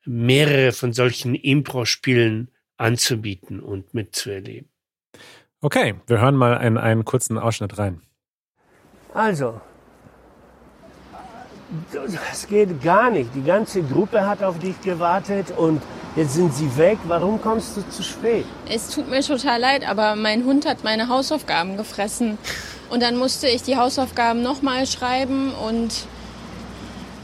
mehrere 0.04 0.72
von 0.72 0.92
solchen 0.92 1.34
Impro-Spielen 1.34 2.50
anzubieten 2.76 3.60
und 3.60 3.94
mitzuerleben. 3.94 4.68
Okay, 5.60 5.94
wir 6.06 6.20
hören 6.20 6.36
mal 6.36 6.56
einen, 6.56 6.78
einen 6.78 7.04
kurzen 7.04 7.38
Ausschnitt 7.38 7.78
rein. 7.78 8.02
Also, 9.14 9.60
das 11.92 12.46
geht 12.46 12.82
gar 12.82 13.10
nicht. 13.10 13.34
Die 13.34 13.42
ganze 13.42 13.82
Gruppe 13.82 14.26
hat 14.26 14.42
auf 14.42 14.58
dich 14.58 14.80
gewartet 14.82 15.52
und 15.56 15.82
jetzt 16.14 16.34
sind 16.34 16.54
sie 16.54 16.76
weg. 16.76 16.98
Warum 17.04 17.40
kommst 17.40 17.76
du 17.76 17.88
zu 17.88 18.02
spät? 18.02 18.44
Es 18.68 18.90
tut 18.90 19.08
mir 19.08 19.20
total 19.20 19.60
leid, 19.60 19.88
aber 19.88 20.16
mein 20.16 20.44
Hund 20.44 20.66
hat 20.66 20.84
meine 20.84 21.08
Hausaufgaben 21.08 21.76
gefressen. 21.76 22.38
Und 22.88 23.02
dann 23.02 23.16
musste 23.16 23.48
ich 23.48 23.62
die 23.62 23.76
Hausaufgaben 23.76 24.42
nochmal 24.42 24.86
schreiben 24.86 25.52
und 25.54 26.06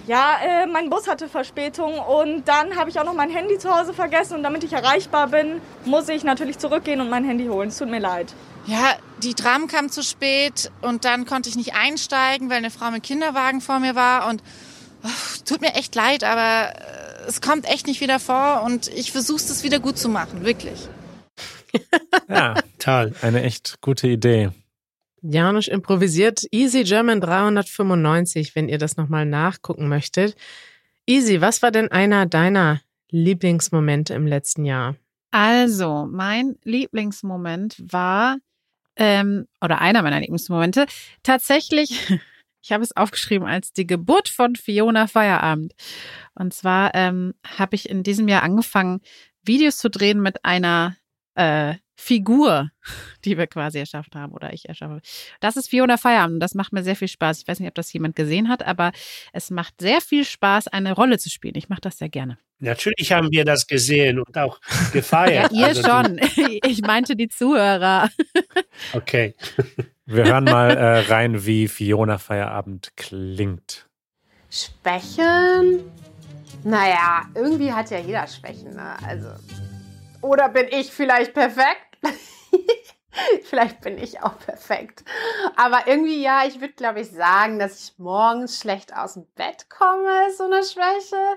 ja, 0.08 0.34
äh, 0.44 0.66
mein 0.66 0.90
Bus 0.90 1.06
hatte 1.06 1.28
Verspätung 1.28 1.96
und 2.00 2.48
dann 2.48 2.76
habe 2.76 2.90
ich 2.90 2.98
auch 2.98 3.04
noch 3.04 3.14
mein 3.14 3.30
Handy 3.30 3.56
zu 3.58 3.70
Hause 3.70 3.94
vergessen 3.94 4.34
und 4.34 4.42
damit 4.42 4.64
ich 4.64 4.72
erreichbar 4.72 5.28
bin, 5.28 5.60
muss 5.84 6.08
ich 6.08 6.24
natürlich 6.24 6.58
zurückgehen 6.58 7.00
und 7.00 7.08
mein 7.08 7.22
Handy 7.22 7.46
holen. 7.46 7.68
Es 7.68 7.78
tut 7.78 7.88
mir 7.88 8.00
leid. 8.00 8.34
Ja, 8.66 8.96
die 9.22 9.34
Tram 9.34 9.66
kam 9.66 9.90
zu 9.90 10.02
spät 10.02 10.70
und 10.82 11.04
dann 11.04 11.26
konnte 11.26 11.48
ich 11.48 11.56
nicht 11.56 11.74
einsteigen, 11.74 12.48
weil 12.48 12.58
eine 12.58 12.70
Frau 12.70 12.90
mit 12.90 13.02
Kinderwagen 13.02 13.60
vor 13.60 13.80
mir 13.80 13.94
war 13.94 14.28
und 14.28 14.42
oh, 15.02 15.08
tut 15.44 15.60
mir 15.60 15.74
echt 15.74 15.94
leid, 15.94 16.24
aber 16.24 16.74
äh, 16.74 17.28
es 17.28 17.40
kommt 17.40 17.68
echt 17.68 17.86
nicht 17.86 18.00
wieder 18.00 18.20
vor 18.20 18.62
und 18.64 18.88
ich 18.88 19.12
versuche 19.12 19.36
es 19.36 19.64
wieder 19.64 19.80
gut 19.80 19.98
zu 19.98 20.08
machen, 20.08 20.44
wirklich. 20.44 20.88
ja, 22.28 22.54
toll. 22.78 23.14
Eine 23.22 23.42
echt 23.42 23.80
gute 23.80 24.08
Idee. 24.08 24.50
Janusz 25.22 25.68
improvisiert 25.68 26.44
Easy 26.50 26.82
German 26.82 27.20
395, 27.20 28.54
wenn 28.54 28.68
ihr 28.68 28.78
das 28.78 28.96
nochmal 28.96 29.24
nachgucken 29.24 29.88
möchtet. 29.88 30.36
Easy, 31.06 31.40
was 31.40 31.62
war 31.62 31.70
denn 31.70 31.90
einer 31.90 32.26
deiner 32.26 32.80
Lieblingsmomente 33.10 34.14
im 34.14 34.26
letzten 34.26 34.64
Jahr? 34.64 34.96
Also, 35.30 36.06
mein 36.10 36.56
Lieblingsmoment 36.64 37.76
war, 37.90 38.36
ähm, 38.96 39.46
oder 39.60 39.80
einer 39.80 40.02
meiner 40.02 40.20
Lieblingsmomente, 40.20 40.86
tatsächlich, 41.22 41.90
ich 42.62 42.72
habe 42.72 42.82
es 42.82 42.96
aufgeschrieben 42.96 43.46
als 43.46 43.72
die 43.72 43.86
Geburt 43.86 44.28
von 44.28 44.56
Fiona 44.56 45.06
Feierabend. 45.06 45.74
Und 46.34 46.54
zwar 46.54 46.94
ähm, 46.94 47.34
habe 47.44 47.74
ich 47.74 47.88
in 47.88 48.02
diesem 48.02 48.28
Jahr 48.28 48.42
angefangen, 48.42 49.00
Videos 49.44 49.78
zu 49.78 49.90
drehen 49.90 50.20
mit 50.20 50.44
einer 50.44 50.96
äh, 51.34 51.74
Figur, 51.96 52.70
die 53.24 53.38
wir 53.38 53.46
quasi 53.46 53.78
erschaffen 53.78 54.14
haben 54.14 54.32
oder 54.32 54.52
ich 54.52 54.68
erschaffe. 54.68 55.00
Das 55.40 55.56
ist 55.56 55.68
Fiona 55.68 55.96
Feierabend 55.96 56.42
das 56.42 56.54
macht 56.54 56.72
mir 56.72 56.82
sehr 56.82 56.96
viel 56.96 57.08
Spaß. 57.08 57.40
Ich 57.40 57.48
weiß 57.48 57.60
nicht, 57.60 57.68
ob 57.68 57.74
das 57.74 57.92
jemand 57.92 58.16
gesehen 58.16 58.48
hat, 58.48 58.64
aber 58.64 58.92
es 59.32 59.50
macht 59.50 59.80
sehr 59.80 60.00
viel 60.00 60.24
Spaß, 60.24 60.68
eine 60.68 60.92
Rolle 60.92 61.18
zu 61.18 61.30
spielen. 61.30 61.54
Ich 61.56 61.68
mache 61.68 61.80
das 61.80 61.98
sehr 61.98 62.08
gerne. 62.08 62.38
Natürlich 62.62 63.12
haben 63.12 63.30
wir 63.30 63.44
das 63.44 63.66
gesehen 63.66 64.20
und 64.20 64.38
auch 64.38 64.60
gefeiert. 64.92 65.52
ja, 65.52 65.58
ihr 65.60 65.66
also 65.66 65.82
schon. 65.82 66.20
Ich 66.64 66.80
meinte 66.82 67.16
die 67.16 67.28
Zuhörer. 67.28 68.08
Okay. 68.92 69.34
Wir 70.06 70.24
hören 70.24 70.44
mal 70.44 70.70
äh, 70.70 70.98
rein, 71.00 71.44
wie 71.44 71.68
Fiona 71.68 72.18
Feierabend 72.18 72.92
klingt. 72.96 73.88
Schwächen? 74.50 75.80
Naja, 76.64 77.22
irgendwie 77.34 77.72
hat 77.72 77.90
ja 77.90 77.98
jeder 77.98 78.26
Schwächen. 78.26 78.74
Ne? 78.74 78.96
Also 79.06 79.28
oder 80.22 80.48
bin 80.48 80.68
ich 80.70 80.92
vielleicht 80.92 81.34
perfekt? 81.34 81.98
vielleicht 83.42 83.80
bin 83.80 83.98
ich 83.98 84.22
auch 84.22 84.38
perfekt. 84.38 85.04
Aber 85.56 85.86
irgendwie, 85.86 86.22
ja, 86.22 86.44
ich 86.46 86.60
würde, 86.60 86.74
glaube 86.74 87.00
ich, 87.00 87.10
sagen, 87.10 87.58
dass 87.58 87.82
ich 87.82 87.98
morgens 87.98 88.60
schlecht 88.60 88.96
aus 88.96 89.14
dem 89.14 89.26
Bett 89.34 89.68
komme, 89.68 90.28
ist 90.28 90.38
so 90.38 90.44
eine 90.44 90.62
Schwäche. 90.62 91.36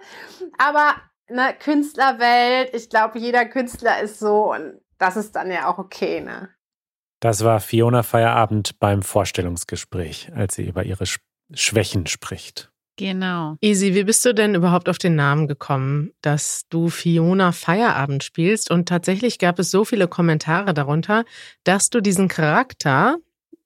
Aber 0.60 0.96
ne, 1.30 1.56
Künstlerwelt, 1.60 2.74
ich 2.74 2.90
glaube, 2.90 3.20
jeder 3.20 3.46
Künstler 3.46 4.02
ist 4.02 4.20
so 4.20 4.54
und 4.54 4.80
das 4.98 5.18
ist 5.18 5.36
dann 5.36 5.52
ja 5.52 5.68
auch 5.68 5.78
okay, 5.78 6.22
ne? 6.22 6.50
Das 7.20 7.44
war 7.44 7.60
Fiona 7.60 8.04
Feierabend 8.04 8.80
beim 8.80 9.02
Vorstellungsgespräch, 9.02 10.32
als 10.36 10.56
sie 10.56 10.66
über 10.66 10.84
ihre 10.84 11.06
Schwächen 11.54 12.08
spricht. 12.08 12.72
Genau. 12.98 13.58
Easy, 13.62 13.94
wie 13.94 14.06
bist 14.06 14.24
du 14.24 14.34
denn 14.34 14.56
überhaupt 14.56 14.88
auf 14.88 14.98
den 14.98 15.16
Namen 15.16 15.48
gekommen, 15.48 16.12
dass 16.22 16.64
du 16.70 16.90
Fiona 16.90 17.52
Feierabend 17.52 18.24
spielst? 18.24 18.72
Und 18.72 18.88
tatsächlich 18.88 19.38
gab 19.38 19.60
es 19.60 19.70
so 19.70 19.84
viele 19.84 20.08
Kommentare 20.08 20.74
darunter, 20.74 21.26
dass 21.66 21.90
du 21.90 22.00
diesen 22.00 22.30
Charakter, 22.30 23.18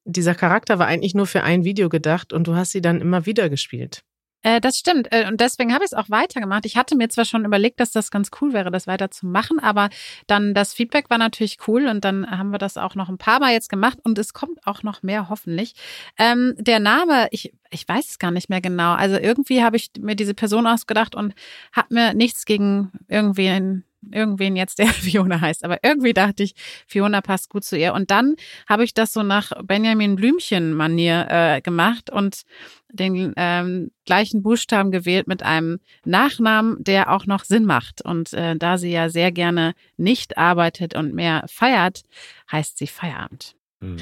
dieser 0.04 0.34
Charakter 0.34 0.80
war 0.80 0.88
eigentlich 0.88 1.14
nur 1.14 1.28
für 1.28 1.44
ein 1.44 1.64
Video 1.64 1.90
gedacht 1.90 2.34
und 2.34 2.48
du 2.48 2.56
hast 2.56 2.72
sie 2.72 2.82
dann 2.82 3.02
immer 3.02 3.28
wieder 3.28 3.50
gespielt. 3.50 4.04
Äh, 4.42 4.62
das 4.62 4.78
stimmt. 4.78 5.12
Äh, 5.12 5.28
und 5.28 5.42
deswegen 5.42 5.74
habe 5.74 5.84
ich 5.84 5.92
es 5.92 5.98
auch 5.98 6.10
weitergemacht. 6.10 6.66
Ich 6.66 6.78
hatte 6.78 6.96
mir 6.96 7.10
zwar 7.10 7.26
schon 7.26 7.46
überlegt, 7.46 7.80
dass 7.80 7.92
das 7.92 8.10
ganz 8.12 8.30
cool 8.40 8.54
wäre, 8.54 8.72
das 8.72 8.88
weiterzumachen, 8.88 9.60
aber 9.60 9.90
dann 10.28 10.54
das 10.54 10.74
Feedback 10.74 11.10
war 11.10 11.18
natürlich 11.18 11.58
cool 11.68 11.88
und 11.88 12.06
dann 12.06 12.30
haben 12.30 12.52
wir 12.52 12.58
das 12.58 12.78
auch 12.78 12.96
noch 12.96 13.10
ein 13.10 13.18
paar 13.18 13.40
Mal 13.40 13.52
jetzt 13.52 13.70
gemacht 13.70 14.00
und 14.04 14.18
es 14.18 14.34
kommt 14.34 14.66
auch 14.66 14.84
noch 14.84 15.04
mehr, 15.04 15.30
hoffentlich. 15.30 15.74
Ähm, 16.18 16.56
der 16.58 16.80
Name, 16.80 17.28
ich, 17.32 17.54
ich 17.70 17.88
weiß 17.88 18.12
es 18.12 18.20
gar 18.20 18.32
nicht 18.32 18.50
mehr 18.50 18.62
genau. 18.62 18.94
Also 18.94 19.18
irgendwie 19.18 19.64
habe 19.64 19.76
ich 19.76 19.92
mir 20.00 20.16
diese 20.16 20.34
Person 20.34 20.68
ausgedacht 20.68 21.16
und 21.16 21.34
habe 21.74 21.94
mir 21.94 22.14
nichts 22.14 22.46
gegen 22.46 22.92
irgendwie 23.08 23.84
irgendwen 24.12 24.56
jetzt, 24.56 24.80
der 24.80 24.88
Fiona 24.88 25.42
heißt. 25.42 25.64
Aber 25.64 25.80
irgendwie 25.84 26.14
dachte 26.14 26.44
ich, 26.44 26.56
Fiona 26.88 27.22
passt 27.22 27.50
gut 27.50 27.64
zu 27.64 27.78
ihr. 27.78 27.94
Und 27.94 28.12
dann 28.12 28.36
habe 28.68 28.84
ich 28.84 28.94
das 28.94 29.14
so 29.14 29.24
nach 29.24 29.52
Benjamin 29.64 30.16
Blümchen-Manier 30.16 31.28
äh, 31.30 31.62
gemacht 31.62 32.10
und 32.10 32.44
den 32.92 33.34
ähm, 33.38 33.92
gleichen 34.06 34.42
Buchstaben 34.42 34.92
gewählt 34.92 35.28
mit 35.28 35.44
einem 35.44 35.80
Nachnamen, 36.06 36.84
der 36.84 37.12
auch 37.12 37.26
noch 37.26 37.44
Sinn 37.44 37.66
macht. 37.66 38.02
Und 38.02 38.34
äh, 38.34 38.56
da 38.56 38.78
sie 38.78 38.92
ja 38.92 39.10
sehr 39.10 39.32
gerne 39.32 39.74
nicht 39.98 40.38
arbeitet 40.38 40.96
und 40.96 41.14
mehr 41.14 41.46
feiert, 41.48 42.04
heißt 42.52 42.78
sie 42.78 42.88
Feierabend. 42.88 43.56
Mhm. 43.80 43.98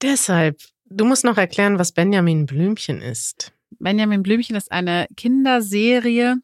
Deshalb, 0.00 0.60
du 0.86 1.04
musst 1.04 1.24
noch 1.24 1.36
erklären, 1.36 1.78
was 1.78 1.92
Benjamin 1.92 2.46
Blümchen 2.46 3.02
ist. 3.02 3.52
Benjamin 3.78 4.22
Blümchen 4.22 4.56
ist 4.56 4.72
eine 4.72 5.06
Kinderserie, 5.16 6.36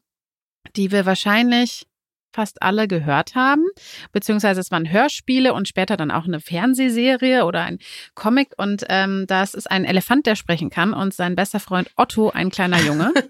die 0.75 0.91
wir 0.91 1.05
wahrscheinlich 1.05 1.87
fast 2.35 2.61
alle 2.61 2.87
gehört 2.87 3.33
haben, 3.33 3.63
beziehungsweise 4.11 4.59
es 4.59 4.71
waren 4.71 4.91
Hörspiele 4.91 5.53
und 5.53 5.67
später 5.67 5.97
dann 5.97 6.11
auch 6.11 6.25
eine 6.25 6.39
Fernsehserie 6.39 7.45
oder 7.45 7.63
ein 7.63 7.79
Comic 8.13 8.49
und 8.57 8.85
ähm, 8.89 9.25
das 9.27 9.53
ist 9.53 9.71
ein 9.71 9.85
Elefant, 9.85 10.25
der 10.25 10.35
sprechen 10.35 10.69
kann 10.69 10.93
und 10.93 11.13
sein 11.13 11.35
bester 11.35 11.59
Freund 11.59 11.89
Otto, 11.95 12.29
ein 12.29 12.49
kleiner 12.49 12.81
Junge. 12.81 13.13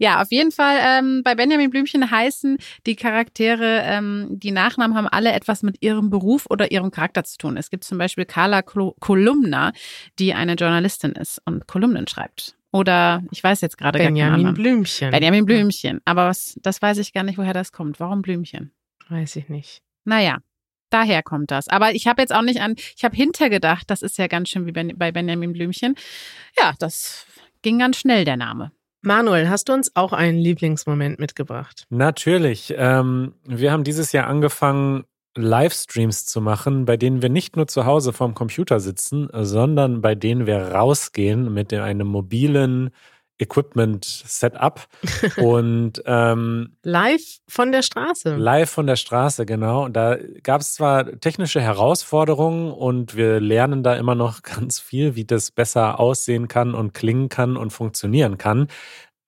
Ja, 0.00 0.22
auf 0.22 0.30
jeden 0.30 0.52
Fall. 0.52 0.78
Ähm, 0.80 1.22
bei 1.24 1.34
Benjamin 1.34 1.70
Blümchen 1.70 2.08
heißen 2.08 2.58
die 2.86 2.94
Charaktere, 2.94 3.82
ähm, 3.84 4.28
die 4.30 4.52
Nachnamen 4.52 4.96
haben 4.96 5.08
alle 5.08 5.32
etwas 5.32 5.64
mit 5.64 5.82
ihrem 5.82 6.08
Beruf 6.08 6.46
oder 6.48 6.70
ihrem 6.70 6.92
Charakter 6.92 7.24
zu 7.24 7.36
tun. 7.36 7.56
Es 7.56 7.68
gibt 7.68 7.82
zum 7.82 7.98
Beispiel 7.98 8.24
Carla 8.24 8.62
Kolumna, 8.62 9.72
die 10.20 10.34
eine 10.34 10.54
Journalistin 10.54 11.12
ist 11.12 11.42
und 11.44 11.66
Kolumnen 11.66 12.06
schreibt. 12.06 12.57
Oder 12.70 13.22
ich 13.30 13.42
weiß 13.42 13.60
jetzt 13.60 13.78
gerade 13.78 13.98
gar 13.98 14.10
nicht. 14.10 14.22
Benjamin 14.22 14.54
Blümchen. 14.54 15.10
Benjamin 15.10 15.46
Blümchen. 15.46 16.00
Aber 16.04 16.26
was, 16.28 16.58
das 16.62 16.82
weiß 16.82 16.98
ich 16.98 17.12
gar 17.12 17.22
nicht, 17.22 17.38
woher 17.38 17.54
das 17.54 17.72
kommt. 17.72 17.98
Warum 18.00 18.22
Blümchen? 18.22 18.72
Weiß 19.08 19.36
ich 19.36 19.48
nicht. 19.48 19.80
Naja, 20.04 20.38
daher 20.90 21.22
kommt 21.22 21.50
das. 21.50 21.68
Aber 21.68 21.94
ich 21.94 22.06
habe 22.06 22.20
jetzt 22.20 22.34
auch 22.34 22.42
nicht 22.42 22.60
an, 22.60 22.74
ich 22.96 23.04
habe 23.04 23.16
hintergedacht, 23.16 23.90
das 23.90 24.02
ist 24.02 24.18
ja 24.18 24.26
ganz 24.26 24.50
schön 24.50 24.66
wie 24.66 24.72
bei 24.72 25.12
Benjamin 25.12 25.52
Blümchen. 25.52 25.94
Ja, 26.58 26.74
das 26.78 27.26
ging 27.62 27.78
ganz 27.78 27.98
schnell, 27.98 28.24
der 28.24 28.36
Name. 28.36 28.72
Manuel, 29.00 29.48
hast 29.48 29.68
du 29.68 29.72
uns 29.72 29.94
auch 29.94 30.12
einen 30.12 30.38
Lieblingsmoment 30.38 31.18
mitgebracht? 31.18 31.86
Natürlich. 31.88 32.74
Ähm, 32.76 33.34
wir 33.44 33.70
haben 33.72 33.84
dieses 33.84 34.12
Jahr 34.12 34.26
angefangen, 34.26 35.04
Livestreams 35.42 36.26
zu 36.26 36.40
machen, 36.40 36.84
bei 36.84 36.96
denen 36.96 37.22
wir 37.22 37.28
nicht 37.28 37.56
nur 37.56 37.66
zu 37.66 37.86
Hause 37.86 38.12
vorm 38.12 38.34
Computer 38.34 38.80
sitzen, 38.80 39.28
sondern 39.32 40.00
bei 40.00 40.14
denen 40.14 40.46
wir 40.46 40.58
rausgehen 40.58 41.52
mit 41.52 41.72
einem 41.72 42.06
mobilen 42.08 42.90
Equipment 43.38 44.04
Setup 44.04 44.86
und 45.36 46.02
ähm, 46.06 46.76
live 46.82 47.38
von 47.48 47.72
der 47.72 47.82
Straße. 47.82 48.34
Live 48.36 48.70
von 48.70 48.86
der 48.86 48.96
Straße, 48.96 49.46
genau. 49.46 49.84
Und 49.84 49.94
da 49.94 50.16
gab 50.42 50.60
es 50.60 50.74
zwar 50.74 51.18
technische 51.20 51.60
Herausforderungen 51.60 52.72
und 52.72 53.16
wir 53.16 53.40
lernen 53.40 53.82
da 53.82 53.94
immer 53.94 54.14
noch 54.14 54.42
ganz 54.42 54.80
viel, 54.80 55.14
wie 55.14 55.24
das 55.24 55.50
besser 55.50 56.00
aussehen 56.00 56.48
kann 56.48 56.74
und 56.74 56.94
klingen 56.94 57.28
kann 57.28 57.56
und 57.56 57.70
funktionieren 57.70 58.38
kann. 58.38 58.68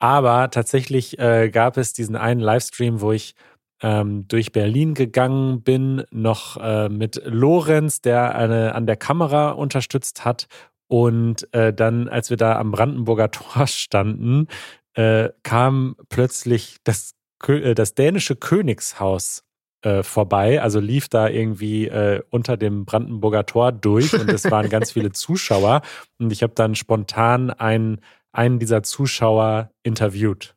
Aber 0.01 0.51
tatsächlich 0.51 1.19
äh, 1.19 1.51
gab 1.51 1.77
es 1.77 1.93
diesen 1.93 2.17
einen 2.17 2.41
Livestream, 2.41 3.01
wo 3.01 3.13
ich 3.13 3.35
ähm, 3.83 4.27
durch 4.29 4.53
Berlin 4.53 4.95
gegangen 4.95 5.63
bin, 5.63 6.05
noch 6.11 6.57
äh, 6.57 6.89
mit 6.89 7.21
Lorenz, 7.25 8.01
der 8.01 8.35
eine 8.35 8.75
an 8.75 8.87
der 8.87 8.97
Kamera 8.97 9.51
unterstützt 9.51 10.25
hat. 10.25 10.47
Und 10.89 11.53
äh, 11.55 11.73
dann, 11.73 12.09
als 12.09 12.31
wir 12.31 12.37
da 12.37 12.59
am 12.59 12.73
Brandenburger 12.73 13.31
Tor 13.31 13.67
standen, 13.67 14.49
äh, 14.95 15.31
kam 15.43 15.97
plötzlich 16.09 16.79
das, 16.85 17.15
äh, 17.47 17.75
das 17.75 17.95
dänische 17.95 18.37
Königshaus 18.37 19.45
äh, 19.83 20.03
vorbei, 20.03 20.61
also 20.61 20.79
lief 20.79 21.09
da 21.09 21.29
irgendwie 21.29 21.87
äh, 21.87 22.23
unter 22.29 22.57
dem 22.57 22.85
Brandenburger 22.85 23.47
Tor 23.47 23.73
durch 23.73 24.13
und 24.13 24.29
es 24.29 24.51
waren 24.51 24.69
ganz 24.69 24.93
viele 24.93 25.13
Zuschauer 25.13 25.81
und 26.19 26.33
ich 26.33 26.43
habe 26.43 26.53
dann 26.55 26.75
spontan 26.75 27.51
einen, 27.51 28.01
einen 28.33 28.59
dieser 28.59 28.83
Zuschauer 28.83 29.71
interviewt. 29.83 30.55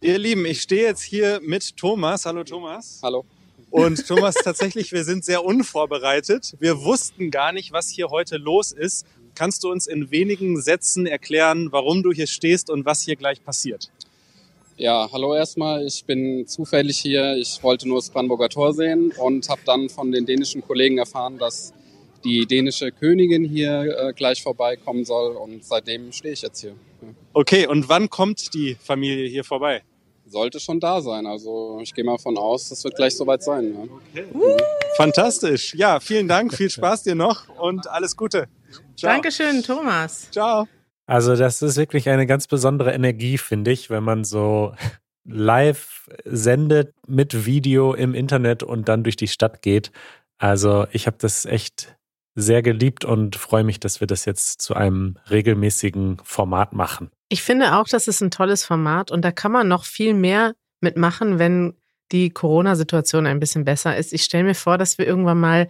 Ihr 0.00 0.18
Lieben, 0.18 0.44
ich 0.44 0.60
stehe 0.60 0.82
jetzt 0.82 1.02
hier 1.02 1.40
mit 1.42 1.76
Thomas. 1.76 2.26
Hallo 2.26 2.44
Thomas. 2.44 3.00
Hallo. 3.02 3.24
Und 3.70 4.06
Thomas, 4.06 4.34
tatsächlich, 4.34 4.92
wir 4.92 5.02
sind 5.02 5.24
sehr 5.24 5.44
unvorbereitet. 5.44 6.54
Wir 6.60 6.82
wussten 6.82 7.30
gar 7.30 7.52
nicht, 7.52 7.72
was 7.72 7.88
hier 7.88 8.08
heute 8.08 8.36
los 8.36 8.72
ist. 8.72 9.06
Kannst 9.34 9.64
du 9.64 9.70
uns 9.70 9.86
in 9.86 10.10
wenigen 10.10 10.60
Sätzen 10.60 11.06
erklären, 11.06 11.72
warum 11.72 12.02
du 12.02 12.12
hier 12.12 12.26
stehst 12.26 12.70
und 12.70 12.84
was 12.84 13.02
hier 13.02 13.16
gleich 13.16 13.42
passiert? 13.42 13.90
Ja, 14.76 15.08
hallo 15.12 15.34
erstmal. 15.34 15.86
Ich 15.86 16.04
bin 16.04 16.46
zufällig 16.46 16.98
hier. 16.98 17.36
Ich 17.36 17.62
wollte 17.62 17.88
nur 17.88 17.98
das 17.98 18.10
Brandenburger 18.10 18.48
Tor 18.48 18.74
sehen 18.74 19.12
und 19.16 19.48
habe 19.48 19.62
dann 19.64 19.88
von 19.88 20.12
den 20.12 20.26
dänischen 20.26 20.62
Kollegen 20.62 20.98
erfahren, 20.98 21.38
dass 21.38 21.72
die 22.24 22.46
dänische 22.46 22.90
Königin 22.92 23.44
hier 23.44 23.82
äh, 23.82 24.12
gleich 24.12 24.42
vorbeikommen 24.42 25.04
soll 25.04 25.36
und 25.36 25.64
seitdem 25.64 26.12
stehe 26.12 26.34
ich 26.34 26.42
jetzt 26.42 26.60
hier. 26.60 26.74
Okay, 27.32 27.66
und 27.66 27.88
wann 27.88 28.10
kommt 28.10 28.54
die 28.54 28.76
Familie 28.80 29.28
hier 29.28 29.44
vorbei? 29.44 29.82
Sollte 30.26 30.58
schon 30.58 30.80
da 30.80 31.00
sein. 31.00 31.26
Also 31.26 31.80
ich 31.82 31.92
gehe 31.94 32.04
mal 32.04 32.18
von 32.18 32.38
aus, 32.38 32.70
das 32.70 32.82
wird 32.84 32.96
gleich 32.96 33.14
soweit 33.14 33.42
sein. 33.42 33.74
Ja. 33.74 34.22
Okay. 34.22 34.26
Mhm. 34.32 34.56
Fantastisch. 34.96 35.74
Ja, 35.74 36.00
vielen 36.00 36.28
Dank, 36.28 36.54
viel 36.54 36.70
Spaß 36.70 37.02
dir 37.02 37.14
noch 37.14 37.48
und 37.58 37.88
alles 37.88 38.16
Gute. 38.16 38.46
Ciao. 38.96 39.12
Dankeschön, 39.12 39.62
Thomas. 39.62 40.30
Ciao. 40.30 40.66
Also 41.06 41.36
das 41.36 41.60
ist 41.60 41.76
wirklich 41.76 42.08
eine 42.08 42.26
ganz 42.26 42.46
besondere 42.46 42.92
Energie, 42.92 43.36
finde 43.36 43.70
ich, 43.70 43.90
wenn 43.90 44.04
man 44.04 44.24
so 44.24 44.72
live 45.26 46.10
sendet 46.24 46.94
mit 47.06 47.46
Video 47.46 47.94
im 47.94 48.14
Internet 48.14 48.62
und 48.62 48.88
dann 48.88 49.04
durch 49.04 49.16
die 49.16 49.28
Stadt 49.28 49.62
geht. 49.62 49.90
Also 50.38 50.86
ich 50.92 51.06
habe 51.06 51.16
das 51.20 51.44
echt 51.44 51.96
sehr 52.34 52.62
geliebt 52.62 53.04
und 53.04 53.36
freue 53.36 53.64
mich, 53.64 53.80
dass 53.80 54.00
wir 54.00 54.06
das 54.06 54.24
jetzt 54.24 54.60
zu 54.60 54.74
einem 54.74 55.16
regelmäßigen 55.30 56.18
Format 56.24 56.72
machen. 56.72 57.10
Ich 57.28 57.42
finde 57.42 57.76
auch, 57.76 57.88
das 57.88 58.08
ist 58.08 58.20
ein 58.20 58.30
tolles 58.30 58.64
Format 58.64 59.10
und 59.10 59.24
da 59.24 59.32
kann 59.32 59.52
man 59.52 59.68
noch 59.68 59.84
viel 59.84 60.14
mehr 60.14 60.54
mitmachen, 60.80 61.38
wenn 61.38 61.74
die 62.12 62.30
Corona-Situation 62.30 63.26
ein 63.26 63.40
bisschen 63.40 63.64
besser 63.64 63.96
ist. 63.96 64.12
Ich 64.12 64.22
stelle 64.22 64.44
mir 64.44 64.54
vor, 64.54 64.78
dass 64.78 64.98
wir 64.98 65.06
irgendwann 65.06 65.40
mal 65.40 65.68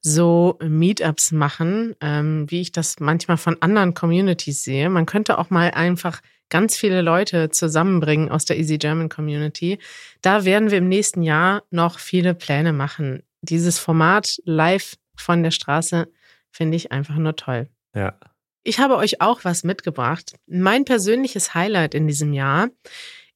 so 0.00 0.58
Meetups 0.62 1.32
machen, 1.32 1.94
ähm, 2.00 2.46
wie 2.50 2.60
ich 2.60 2.72
das 2.72 3.00
manchmal 3.00 3.36
von 3.36 3.60
anderen 3.60 3.94
Communities 3.94 4.64
sehe. 4.64 4.90
Man 4.90 5.06
könnte 5.06 5.38
auch 5.38 5.50
mal 5.50 5.70
einfach 5.70 6.20
ganz 6.48 6.76
viele 6.76 7.02
Leute 7.02 7.50
zusammenbringen 7.50 8.30
aus 8.30 8.44
der 8.44 8.58
Easy 8.58 8.78
German 8.78 9.08
Community. 9.08 9.78
Da 10.22 10.44
werden 10.44 10.70
wir 10.70 10.78
im 10.78 10.88
nächsten 10.88 11.22
Jahr 11.22 11.62
noch 11.70 11.98
viele 11.98 12.34
Pläne 12.34 12.72
machen. 12.72 13.22
Dieses 13.42 13.78
Format 13.78 14.40
live 14.44 14.96
von 15.16 15.42
der 15.42 15.50
Straße 15.50 16.08
finde 16.50 16.76
ich 16.76 16.92
einfach 16.92 17.16
nur 17.16 17.36
toll. 17.36 17.68
Ja. 17.94 18.18
Ich 18.62 18.80
habe 18.80 18.96
euch 18.96 19.20
auch 19.20 19.44
was 19.44 19.62
mitgebracht. 19.62 20.34
Mein 20.46 20.84
persönliches 20.84 21.54
Highlight 21.54 21.94
in 21.94 22.06
diesem 22.06 22.32
Jahr 22.32 22.68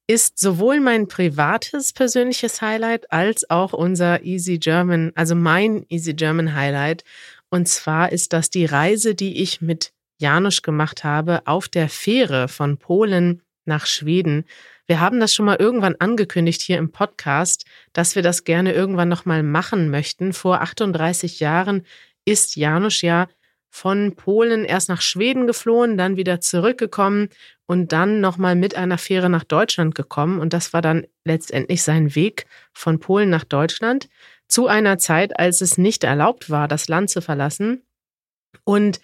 ist 0.07 0.39
sowohl 0.39 0.81
mein 0.81 1.07
privates 1.07 1.93
persönliches 1.93 2.61
Highlight 2.61 3.11
als 3.13 3.49
auch 3.49 3.71
unser 3.71 4.23
Easy 4.23 4.57
German, 4.57 5.13
also 5.15 5.35
mein 5.35 5.85
Easy 5.87 6.13
German 6.13 6.53
Highlight. 6.53 7.05
Und 7.49 7.69
zwar 7.69 8.11
ist 8.11 8.33
das 8.33 8.49
die 8.49 8.65
Reise, 8.65 9.15
die 9.15 9.41
ich 9.41 9.61
mit 9.61 9.93
Janusz 10.17 10.61
gemacht 10.61 11.03
habe 11.03 11.41
auf 11.45 11.69
der 11.69 11.87
Fähre 11.87 12.47
von 12.47 12.77
Polen 12.77 13.41
nach 13.65 13.85
Schweden. 13.85 14.45
Wir 14.91 14.99
haben 14.99 15.21
das 15.21 15.33
schon 15.33 15.45
mal 15.45 15.55
irgendwann 15.55 15.95
angekündigt 15.99 16.61
hier 16.61 16.77
im 16.77 16.91
Podcast, 16.91 17.63
dass 17.93 18.15
wir 18.15 18.23
das 18.23 18.43
gerne 18.43 18.73
irgendwann 18.73 19.07
nochmal 19.07 19.41
machen 19.41 19.89
möchten. 19.89 20.33
Vor 20.33 20.59
38 20.59 21.39
Jahren 21.39 21.85
ist 22.25 22.57
Janusz 22.57 23.01
ja 23.01 23.29
von 23.69 24.17
Polen 24.17 24.65
erst 24.65 24.89
nach 24.89 25.01
Schweden 25.01 25.47
geflohen, 25.47 25.97
dann 25.97 26.17
wieder 26.17 26.41
zurückgekommen 26.41 27.29
und 27.67 27.93
dann 27.93 28.19
nochmal 28.19 28.57
mit 28.57 28.75
einer 28.75 28.97
Fähre 28.97 29.29
nach 29.29 29.45
Deutschland 29.45 29.95
gekommen. 29.95 30.41
Und 30.41 30.51
das 30.51 30.73
war 30.73 30.81
dann 30.81 31.07
letztendlich 31.23 31.83
sein 31.83 32.13
Weg 32.13 32.45
von 32.73 32.99
Polen 32.99 33.29
nach 33.29 33.45
Deutschland 33.45 34.09
zu 34.49 34.67
einer 34.67 34.97
Zeit, 34.97 35.39
als 35.39 35.61
es 35.61 35.77
nicht 35.77 36.03
erlaubt 36.03 36.49
war, 36.49 36.67
das 36.67 36.89
Land 36.89 37.09
zu 37.09 37.21
verlassen. 37.21 37.81
Und 38.65 38.99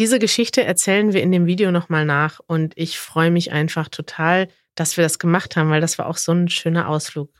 diese 0.00 0.18
Geschichte 0.18 0.64
erzählen 0.64 1.12
wir 1.12 1.22
in 1.22 1.30
dem 1.30 1.46
Video 1.46 1.70
nochmal 1.70 2.04
nach. 2.04 2.40
Und 2.44 2.72
ich 2.76 2.98
freue 2.98 3.30
mich 3.30 3.52
einfach 3.52 3.88
total, 3.88 4.48
dass 4.78 4.96
wir 4.96 5.04
das 5.04 5.18
gemacht 5.18 5.56
haben, 5.56 5.70
weil 5.70 5.80
das 5.80 5.98
war 5.98 6.06
auch 6.06 6.16
so 6.16 6.32
ein 6.32 6.48
schöner 6.48 6.88
Ausflug. 6.88 7.30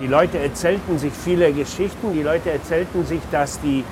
Die 0.00 0.06
Leute 0.06 0.38
erzählten 0.38 0.98
sich 0.98 1.12
viele 1.12 1.52
Geschichten. 1.52 2.12
Die 2.12 2.22
Leute 2.22 2.50
erzählten 2.50 3.04
sich, 3.06 3.20
dass 3.32 3.60
die 3.60 3.82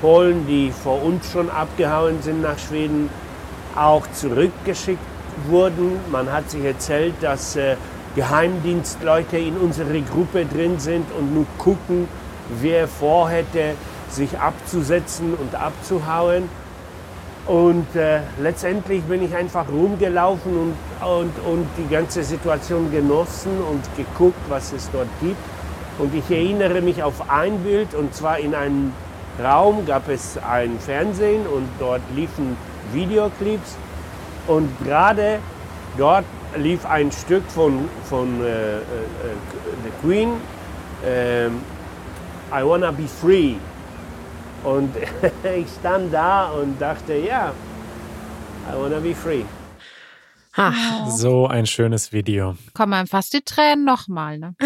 Polen, 0.00 0.46
die 0.46 0.70
vor 0.70 1.02
uns 1.02 1.32
schon 1.32 1.50
abgehauen 1.50 2.22
sind 2.22 2.42
nach 2.42 2.58
Schweden, 2.58 3.08
auch 3.74 4.06
zurückgeschickt 4.12 5.00
wurden. 5.48 5.98
Man 6.12 6.30
hat 6.30 6.50
sich 6.50 6.62
erzählt, 6.64 7.14
dass 7.22 7.56
äh, 7.56 7.76
Geheimdienstleute 8.14 9.38
in 9.38 9.56
unserer 9.56 9.98
Gruppe 10.00 10.44
drin 10.44 10.78
sind 10.78 11.06
und 11.18 11.34
nur 11.34 11.46
gucken, 11.58 12.06
wer 12.60 12.86
vorhätte, 12.86 13.74
sich 14.10 14.38
abzusetzen 14.38 15.34
und 15.34 15.54
abzuhauen. 15.54 16.48
Und 17.46 17.94
äh, 17.94 18.20
letztendlich 18.40 19.02
bin 19.02 19.22
ich 19.22 19.34
einfach 19.34 19.68
rumgelaufen 19.68 20.56
und, 20.56 21.06
und, 21.06 21.32
und 21.46 21.66
die 21.76 21.92
ganze 21.92 22.24
Situation 22.24 22.90
genossen 22.90 23.52
und 23.70 23.82
geguckt, 23.96 24.40
was 24.48 24.72
es 24.72 24.90
dort 24.90 25.08
gibt. 25.20 25.36
Und 25.98 26.14
ich 26.14 26.28
erinnere 26.30 26.80
mich 26.80 27.02
auf 27.02 27.30
ein 27.30 27.58
Bild, 27.58 27.94
und 27.94 28.14
zwar 28.14 28.38
in 28.38 28.54
einem 28.54 28.92
Raum 29.42 29.84
gab 29.84 30.08
es 30.08 30.38
ein 30.38 30.78
Fernsehen 30.78 31.46
und 31.46 31.68
dort 31.78 32.00
liefen 32.14 32.56
Videoclips. 32.92 33.76
Und 34.46 34.68
gerade 34.84 35.38
dort 35.98 36.24
lief 36.56 36.86
ein 36.86 37.12
Stück 37.12 37.44
von, 37.48 37.88
von 38.04 38.42
äh, 38.42 38.76
äh, 38.76 38.80
The 39.84 40.06
Queen, 40.06 40.32
äh, 41.04 41.46
I 41.46 42.64
Wanna 42.64 42.90
Be 42.90 43.06
Free. 43.06 43.56
Und 44.64 44.94
ich 45.56 45.66
stand 45.78 46.12
da 46.12 46.50
und 46.50 46.80
dachte, 46.80 47.14
ja, 47.14 47.52
I 48.68 48.76
Wanna 48.76 48.98
Be 48.98 49.14
Free. 49.14 49.44
Ha, 50.56 50.72
so 51.10 51.46
ein 51.46 51.66
schönes 51.66 52.12
Video. 52.12 52.56
Kommen 52.74 52.92
einem 52.94 53.08
fast 53.08 53.32
die 53.34 53.42
Tränen 53.42 53.84
nochmal, 53.84 54.38
ne? 54.38 54.54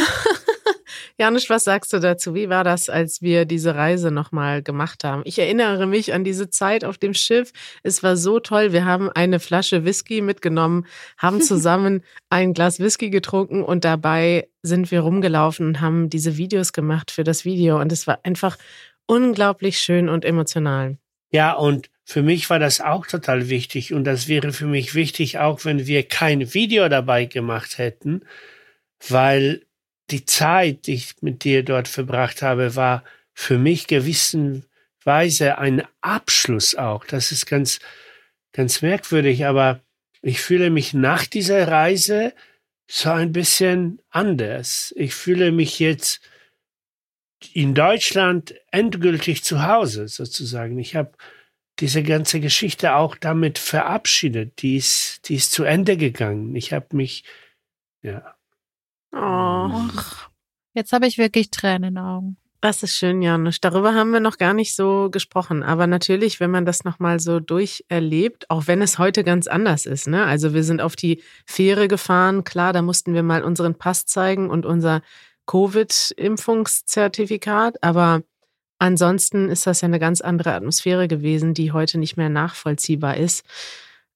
Janusz, 1.19 1.51
was 1.51 1.65
sagst 1.65 1.93
du 1.93 1.99
dazu? 1.99 2.35
Wie 2.35 2.49
war 2.49 2.63
das, 2.63 2.89
als 2.89 3.23
wir 3.23 3.45
diese 3.45 3.75
Reise 3.75 4.11
nochmal 4.11 4.63
gemacht 4.63 5.03
haben? 5.03 5.23
Ich 5.25 5.39
erinnere 5.39 5.87
mich 5.87 6.13
an 6.13 6.23
diese 6.25 6.51
Zeit 6.51 6.85
auf 6.85 6.99
dem 6.99 7.15
Schiff. 7.15 7.53
Es 7.83 8.03
war 8.03 8.17
so 8.17 8.39
toll. 8.39 8.73
Wir 8.73 8.85
haben 8.85 9.11
eine 9.11 9.41
Flasche 9.41 9.85
Whisky 9.85 10.21
mitgenommen, 10.21 10.87
haben 11.17 11.41
zusammen 11.43 12.03
ein 12.31 12.55
Glas 12.55 12.79
Whisky 12.79 13.11
getrunken 13.11 13.65
und 13.65 13.85
dabei 13.85 14.49
sind 14.63 14.91
wir 14.91 15.01
rumgelaufen 15.01 15.67
und 15.67 15.81
haben 15.81 16.09
diese 16.11 16.37
Videos 16.37 16.73
gemacht 16.73 17.11
für 17.11 17.25
das 17.25 17.45
Video. 17.45 17.81
Und 17.81 17.91
es 17.91 18.07
war 18.07 18.21
einfach 18.23 18.57
unglaublich 19.09 19.79
schön 19.79 20.09
und 20.09 20.25
emotional. 20.25 20.99
Ja, 21.31 21.53
und 21.55 21.91
für 22.05 22.23
mich 22.23 22.49
war 22.49 22.59
das 22.59 22.81
auch 22.81 23.07
total 23.07 23.49
wichtig. 23.49 23.93
Und 23.93 24.05
das 24.05 24.29
wäre 24.29 24.53
für 24.53 24.67
mich 24.67 24.95
wichtig, 24.95 25.39
auch 25.39 25.65
wenn 25.65 25.87
wir 25.87 26.05
kein 26.05 26.55
Video 26.55 26.89
dabei 26.89 27.25
gemacht 27.25 27.79
hätten, 27.79 28.23
weil 29.09 29.63
die 30.11 30.25
Zeit, 30.25 30.87
die 30.87 30.95
ich 30.95 31.17
mit 31.21 31.45
dir 31.45 31.63
dort 31.65 31.89
verbracht 31.89 32.41
habe, 32.43 32.77
war 32.77 33.05
für 33.35 33.59
mich 33.59 33.87
gewissenweise 33.87 35.59
ein 35.59 35.83
Abschluss 36.01 36.75
auch. 36.75 37.05
Das 37.05 37.31
ist 37.31 37.47
ganz, 37.47 37.79
ganz 38.53 38.81
merkwürdig, 38.81 39.45
aber 39.45 39.81
ich 40.23 40.41
fühle 40.41 40.71
mich 40.71 40.95
nach 40.95 41.27
dieser 41.27 41.69
Reise 41.69 42.33
so 42.87 43.11
ein 43.11 43.33
bisschen 43.33 44.01
anders. 44.11 44.95
Ich 44.97 45.15
fühle 45.15 45.53
mich 45.53 45.79
jetzt 45.79 46.21
in 47.53 47.75
Deutschland 47.75 48.55
endgültig 48.71 49.45
zu 49.45 49.67
Hause 49.67 50.09
sozusagen. 50.09 50.79
Ich 50.79 50.97
habe 50.97 51.13
diese 51.79 52.03
ganze 52.03 52.41
Geschichte 52.41 52.97
auch 52.97 53.17
damit 53.17 53.59
verabschiedet. 53.59 54.63
Die 54.63 54.77
ist, 54.77 55.29
die 55.29 55.37
ist 55.37 55.53
zu 55.53 55.65
Ende 55.65 55.97
gegangen. 55.97 56.57
Ich 56.57 56.73
habe 56.73 56.97
mich, 56.97 57.25
ja, 58.03 58.35
Oh. 59.13 59.71
Jetzt 60.75 60.93
habe 60.93 61.07
ich 61.07 61.19
wirklich 61.19 61.51
Tränen 61.51 61.85
in 61.89 61.95
den 61.95 61.99
Augen. 61.99 62.37
Das 62.61 62.83
ist 62.83 62.97
schön, 62.97 63.23
Janusz. 63.23 63.61
Darüber 63.61 63.95
haben 63.95 64.11
wir 64.11 64.19
noch 64.19 64.37
gar 64.37 64.53
nicht 64.53 64.75
so 64.75 65.11
gesprochen. 65.11 65.63
Aber 65.63 65.87
natürlich, 65.87 66.41
wenn 66.41 66.51
man 66.51 66.65
das 66.67 66.83
nochmal 66.83 67.21
so 67.21 67.39
durcherlebt, 67.39 68.51
auch 68.51 68.67
wenn 68.67 68.83
es 68.83 68.99
heute 68.99 69.23
ganz 69.23 69.47
anders 69.47 69.87
ist. 69.87 70.09
Ne? 70.09 70.25
Also 70.25 70.55
wir 70.55 70.65
sind 70.65 70.81
auf 70.81 70.97
die 70.97 71.23
Fähre 71.47 71.87
gefahren. 71.87 72.43
Klar, 72.43 72.73
da 72.73 72.83
mussten 72.83 73.15
wir 73.15 73.23
mal 73.23 73.45
unseren 73.45 73.77
Pass 73.77 74.07
zeigen 74.07 74.51
und 74.51 74.67
unser 74.67 75.03
Covid-Impfungszertifikat. 75.49 77.83
Aber 77.83 78.23
ansonsten 78.79 79.49
ist 79.49 79.67
das 79.67 79.81
ja 79.81 79.87
eine 79.87 79.99
ganz 79.99 80.21
andere 80.21 80.53
Atmosphäre 80.53 81.09
gewesen, 81.09 81.55
die 81.55 81.73
heute 81.73 81.99
nicht 81.99 82.17
mehr 82.17 82.29
nachvollziehbar 82.29 83.17
ist. 83.17 83.45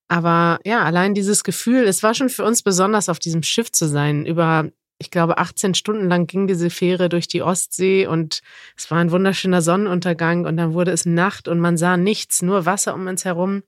Aber 0.09 0.61
ja, 0.65 0.85
allein 0.85 1.15
dieses 1.15 1.43
Gefühl, 1.43 1.85
es 1.85 2.03
war 2.03 2.15
schon 2.15 2.29
für 2.29 2.45
uns 2.45 2.63
besonders, 2.63 3.09
auf 3.09 3.19
diesem 3.19 3.43
Schiff 3.43 3.73
zu 3.73 3.89
sein. 3.89 4.27
Über, 4.27 4.69
ich 4.99 5.11
glaube, 5.11 5.39
18 5.39 5.73
Stunden 5.75 6.07
lang 6.09 6.27
ging 6.27 6.47
diese 6.47 6.69
Fähre 6.69 7.09
durch 7.09 7.29
die 7.29 7.41
Ostsee 7.41 8.07
und 8.07 8.43
es 8.77 8.91
war 8.91 8.99
ein 8.99 9.11
wunderschöner 9.11 9.63
Sonnenuntergang 9.63 10.45
und 10.45 10.59
dann 10.59 10.75
wurde 10.75 10.91
es 10.91 11.07
Nacht 11.07 11.49
und 11.49 11.61
man 11.61 11.79
sah 11.79 11.97
nichts, 11.97 12.43
nur 12.43 12.67
Wasser 12.67 12.95
um 12.95 13.07
uns 13.07 13.25
herum. 13.25 13.63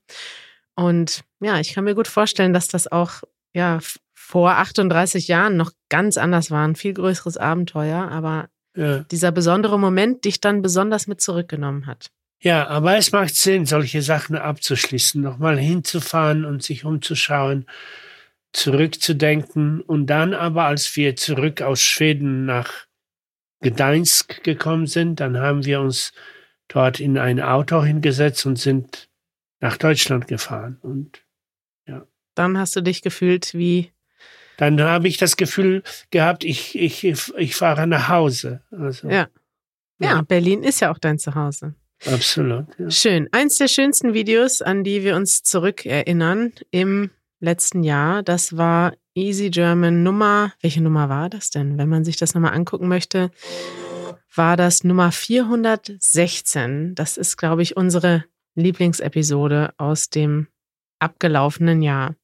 Und 0.77 1.25
ja, 1.41 1.61
ich 1.61 1.73
kann 1.73 1.85
mir 1.85 1.95
gut 1.95 2.09
vorstellen, 2.09 2.53
dass 2.53 2.69
das 2.69 2.93
auch 2.93 3.23
ja 3.55 3.79
vor 4.35 4.57
38 4.57 5.29
Jahren 5.29 5.57
noch 5.57 5.71
ganz 5.89 6.19
anders 6.19 6.51
war, 6.51 6.67
ein 6.67 6.75
viel 6.75 6.93
größeres 6.93 7.37
Abenteuer, 7.37 8.09
aber 8.09 8.49
ja. 8.75 9.05
dieser 9.05 9.31
besondere 9.31 9.79
Moment 9.79 10.25
dich 10.25 10.41
dann 10.41 10.61
besonders 10.61 11.07
mit 11.07 11.21
zurückgenommen 11.21 11.87
hat. 11.87 12.11
Ja, 12.41 12.67
aber 12.67 12.97
es 12.97 13.13
macht 13.13 13.37
Sinn, 13.37 13.65
solche 13.65 14.03
Sachen 14.03 14.35
abzuschließen, 14.35 15.23
nochmal 15.23 15.57
hinzufahren 15.57 16.45
und 16.45 16.65
sich 16.65 16.85
umzuschauen, 16.85 17.67
zurückzudenken. 18.53 19.81
Und 19.81 20.07
dann 20.07 20.35
aber, 20.35 20.65
als 20.65 20.97
wir 20.97 21.15
zurück 21.15 21.63
aus 21.63 21.81
Schweden 21.81 22.45
nach 22.45 22.73
Gdańsk 23.61 24.43
gekommen 24.43 24.89
sind, 24.89 25.21
dann 25.21 25.39
haben 25.39 25.65
wir 25.65 25.81
uns 25.81 26.13
dort 26.67 26.99
in 26.99 27.19
ein 27.19 27.41
Auto 27.41 27.85
hingesetzt 27.85 28.47
und 28.47 28.59
sind 28.59 29.09
nach 29.61 29.77
Deutschland 29.77 30.27
gefahren. 30.27 30.79
Und 30.83 31.23
ja. 31.87 32.05
Dann 32.35 32.59
hast 32.59 32.75
du 32.75 32.81
dich 32.81 33.01
gefühlt 33.01 33.55
wie. 33.55 33.94
Dann 34.57 34.81
habe 34.81 35.09
ich 35.09 35.17
das 35.17 35.37
Gefühl 35.37 35.83
gehabt, 36.11 36.45
ich, 36.45 36.79
ich, 36.79 37.05
ich 37.05 37.57
fahre 37.57 37.87
nach 37.87 38.09
Hause. 38.09 38.63
Also, 38.71 39.09
ja. 39.09 39.29
ja. 39.99 40.17
ja. 40.17 40.23
Berlin 40.23 40.63
ist 40.63 40.81
ja 40.81 40.91
auch 40.93 40.99
dein 40.99 41.19
Zuhause. 41.19 41.75
Absolut. 42.07 42.67
Ja. 42.79 42.91
Schön. 42.91 43.29
Eins 43.33 43.57
der 43.57 43.69
schönsten 43.69 44.15
Videos, 44.15 44.63
an 44.63 44.85
die 44.85 45.05
wir 45.05 45.17
uns 45.17 45.43
zurückerinnern 45.43 46.53
im 46.71 47.11
letzten 47.41 47.83
Jahr, 47.83 48.23
das 48.23 48.57
war 48.57 48.95
Easy 49.15 49.51
German 49.51 50.03
Nummer. 50.03 50.53
Welche 50.61 50.83
Nummer 50.83 51.09
war 51.09 51.31
das 51.31 51.51
denn? 51.51 51.79
Wenn 51.79 51.89
man 51.89 52.05
sich 52.05 52.17
das 52.17 52.35
nochmal 52.35 52.55
angucken 52.55 52.89
möchte, 52.89 53.31
war 54.35 54.57
das 54.57 54.85
Nummer 54.85 55.13
416. 55.13 56.95
Das 56.95 57.17
ist, 57.17 57.37
glaube 57.37 57.63
ich, 57.63 57.77
unsere 57.77 58.25
Lieblingsepisode 58.57 59.73
aus 59.77 60.11
dem 60.11 60.49
abgelaufenen 60.99 61.83
Jahr. 61.83 62.17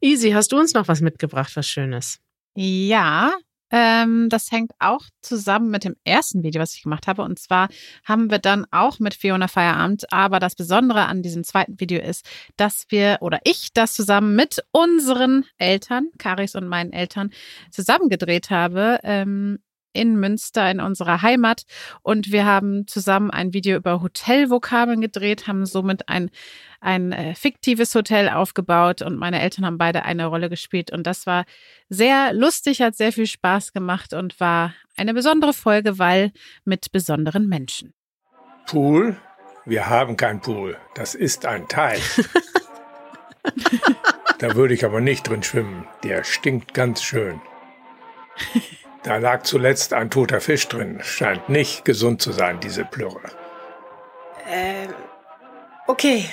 Easy, 0.00 0.30
hast 0.30 0.52
du 0.52 0.58
uns 0.58 0.74
noch 0.74 0.88
was 0.88 1.00
mitgebracht, 1.00 1.54
was 1.56 1.66
Schönes? 1.66 2.18
Ja, 2.54 3.32
ähm, 3.70 4.28
das 4.28 4.52
hängt 4.52 4.72
auch 4.78 5.02
zusammen 5.22 5.70
mit 5.70 5.84
dem 5.84 5.96
ersten 6.04 6.42
Video, 6.42 6.62
was 6.62 6.74
ich 6.74 6.82
gemacht 6.82 7.06
habe. 7.06 7.22
Und 7.22 7.38
zwar 7.38 7.68
haben 8.04 8.30
wir 8.30 8.38
dann 8.38 8.64
auch 8.70 9.00
mit 9.00 9.14
Fiona 9.14 9.48
Feierabend. 9.48 10.12
Aber 10.12 10.38
das 10.38 10.54
Besondere 10.54 11.06
an 11.06 11.22
diesem 11.22 11.44
zweiten 11.44 11.80
Video 11.80 12.00
ist, 12.00 12.24
dass 12.56 12.86
wir 12.90 13.18
oder 13.20 13.40
ich 13.44 13.72
das 13.74 13.94
zusammen 13.94 14.36
mit 14.36 14.64
unseren 14.70 15.44
Eltern, 15.58 16.10
Karis 16.18 16.54
und 16.54 16.68
meinen 16.68 16.92
Eltern, 16.92 17.30
zusammen 17.70 18.08
gedreht 18.08 18.50
habe. 18.50 19.00
Ähm, 19.02 19.58
in 19.96 20.16
Münster 20.16 20.70
in 20.70 20.80
unserer 20.80 21.22
Heimat 21.22 21.62
und 22.02 22.30
wir 22.30 22.44
haben 22.44 22.86
zusammen 22.86 23.30
ein 23.30 23.52
Video 23.52 23.76
über 23.76 24.02
Hotelvokabeln 24.02 25.00
gedreht, 25.00 25.46
haben 25.46 25.66
somit 25.66 26.08
ein, 26.08 26.30
ein 26.80 27.12
äh, 27.12 27.34
fiktives 27.34 27.94
Hotel 27.94 28.28
aufgebaut 28.28 29.02
und 29.02 29.16
meine 29.16 29.40
Eltern 29.40 29.66
haben 29.66 29.78
beide 29.78 30.04
eine 30.04 30.26
Rolle 30.26 30.48
gespielt 30.48 30.92
und 30.92 31.06
das 31.06 31.26
war 31.26 31.44
sehr 31.88 32.32
lustig, 32.32 32.80
hat 32.82 32.96
sehr 32.96 33.12
viel 33.12 33.26
Spaß 33.26 33.72
gemacht 33.72 34.12
und 34.12 34.38
war 34.38 34.74
eine 34.96 35.14
besondere 35.14 35.52
Folge, 35.52 35.98
weil 35.98 36.32
mit 36.64 36.92
besonderen 36.92 37.48
Menschen. 37.48 37.92
Pool? 38.66 39.16
Wir 39.64 39.88
haben 39.88 40.16
kein 40.16 40.40
Pool. 40.40 40.76
Das 40.94 41.14
ist 41.14 41.44
ein 41.44 41.66
Teich. 41.66 42.02
da 44.38 44.54
würde 44.54 44.74
ich 44.74 44.84
aber 44.84 45.00
nicht 45.00 45.28
drin 45.28 45.42
schwimmen. 45.42 45.86
Der 46.04 46.22
stinkt 46.24 46.72
ganz 46.72 47.02
schön. 47.02 47.40
Da 49.06 49.18
lag 49.18 49.44
zuletzt 49.44 49.92
ein 49.92 50.10
toter 50.10 50.40
Fisch 50.40 50.66
drin. 50.66 50.98
Scheint 51.00 51.48
nicht 51.48 51.84
gesund 51.84 52.20
zu 52.20 52.32
sein, 52.32 52.58
diese 52.58 52.84
Plürre. 52.84 53.20
Ähm, 54.50 54.92
okay. 55.86 56.28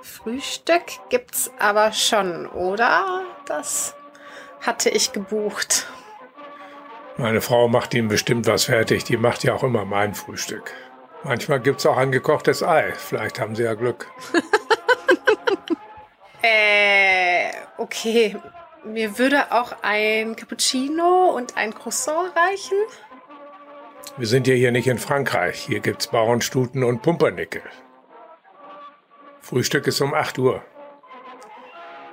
Frühstück 0.00 0.84
gibt's 1.08 1.50
aber 1.58 1.90
schon, 1.90 2.46
oder? 2.46 3.24
Das 3.44 3.96
hatte 4.60 4.88
ich 4.88 5.10
gebucht. 5.10 5.88
Meine 7.16 7.40
Frau 7.40 7.66
macht 7.66 7.92
ihm 7.92 8.06
bestimmt 8.06 8.46
was 8.46 8.66
fertig. 8.66 9.02
Die 9.02 9.16
macht 9.16 9.42
ja 9.42 9.54
auch 9.54 9.64
immer 9.64 9.84
mein 9.84 10.14
Frühstück. 10.14 10.72
Manchmal 11.24 11.58
gibt's 11.58 11.86
auch 11.86 11.96
ein 11.96 12.12
gekochtes 12.12 12.62
Ei. 12.62 12.92
Vielleicht 12.92 13.40
haben 13.40 13.56
sie 13.56 13.64
ja 13.64 13.74
Glück. 13.74 14.06
äh, 16.42 17.50
okay. 17.78 18.36
Mir 18.84 19.18
würde 19.18 19.52
auch 19.52 19.76
ein 19.82 20.36
Cappuccino 20.36 21.30
und 21.36 21.56
ein 21.56 21.74
Croissant 21.74 22.34
reichen. 22.34 22.78
Wir 24.16 24.26
sind 24.26 24.46
ja 24.46 24.54
hier 24.54 24.72
nicht 24.72 24.86
in 24.86 24.98
Frankreich. 24.98 25.60
Hier 25.60 25.80
gibt's 25.80 26.06
Bauernstuten 26.06 26.82
und 26.82 27.02
Pumpernickel. 27.02 27.62
Frühstück 29.40 29.86
ist 29.86 30.00
um 30.00 30.14
8 30.14 30.38
Uhr. 30.38 30.62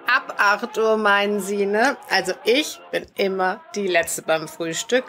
Ab 0.08 0.36
8 0.38 0.78
Uhr 0.78 0.98
meinen 0.98 1.40
Sie, 1.40 1.66
ne? 1.66 1.98
Also 2.10 2.34
ich 2.44 2.80
bin 2.92 3.06
immer 3.16 3.62
die 3.76 3.88
Letzte 3.88 4.22
beim 4.22 4.48
Frühstück. 4.48 5.04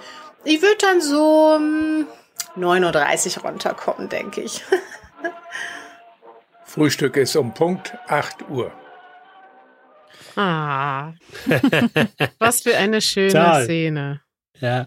Ich 0.44 0.62
würde 0.62 0.78
dann 0.80 1.00
so 1.00 1.54
um 1.56 2.06
9.30 2.56 3.38
Uhr 3.38 3.44
runterkommen, 3.44 4.08
denke 4.08 4.40
ich. 4.42 4.64
Frühstück 6.64 7.16
ist 7.16 7.34
um 7.36 7.54
Punkt 7.54 7.96
8 8.08 8.48
Uhr. 8.48 8.72
Ah. 10.38 11.14
Was 12.38 12.60
für 12.62 12.76
eine 12.76 13.00
schöne 13.00 13.32
Toll. 13.32 13.64
Szene. 13.64 14.20
Ja. 14.60 14.86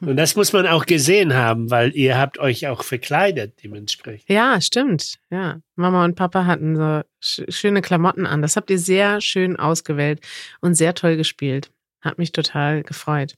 Und 0.00 0.16
das 0.16 0.36
muss 0.36 0.52
man 0.52 0.68
auch 0.68 0.86
gesehen 0.86 1.34
haben, 1.34 1.70
weil 1.72 1.90
ihr 1.96 2.16
habt 2.16 2.38
euch 2.38 2.68
auch 2.68 2.84
verkleidet 2.84 3.64
dementsprechend. 3.64 4.28
Ja, 4.28 4.60
stimmt. 4.60 5.18
Ja. 5.30 5.60
Mama 5.74 6.04
und 6.04 6.14
Papa 6.14 6.44
hatten 6.46 6.76
so 6.76 7.02
schöne 7.18 7.82
Klamotten 7.82 8.26
an. 8.26 8.42
Das 8.42 8.54
habt 8.54 8.70
ihr 8.70 8.78
sehr 8.78 9.20
schön 9.20 9.56
ausgewählt 9.56 10.20
und 10.60 10.74
sehr 10.74 10.94
toll 10.94 11.16
gespielt. 11.16 11.72
Hat 12.00 12.18
mich 12.18 12.30
total 12.30 12.84
gefreut. 12.84 13.34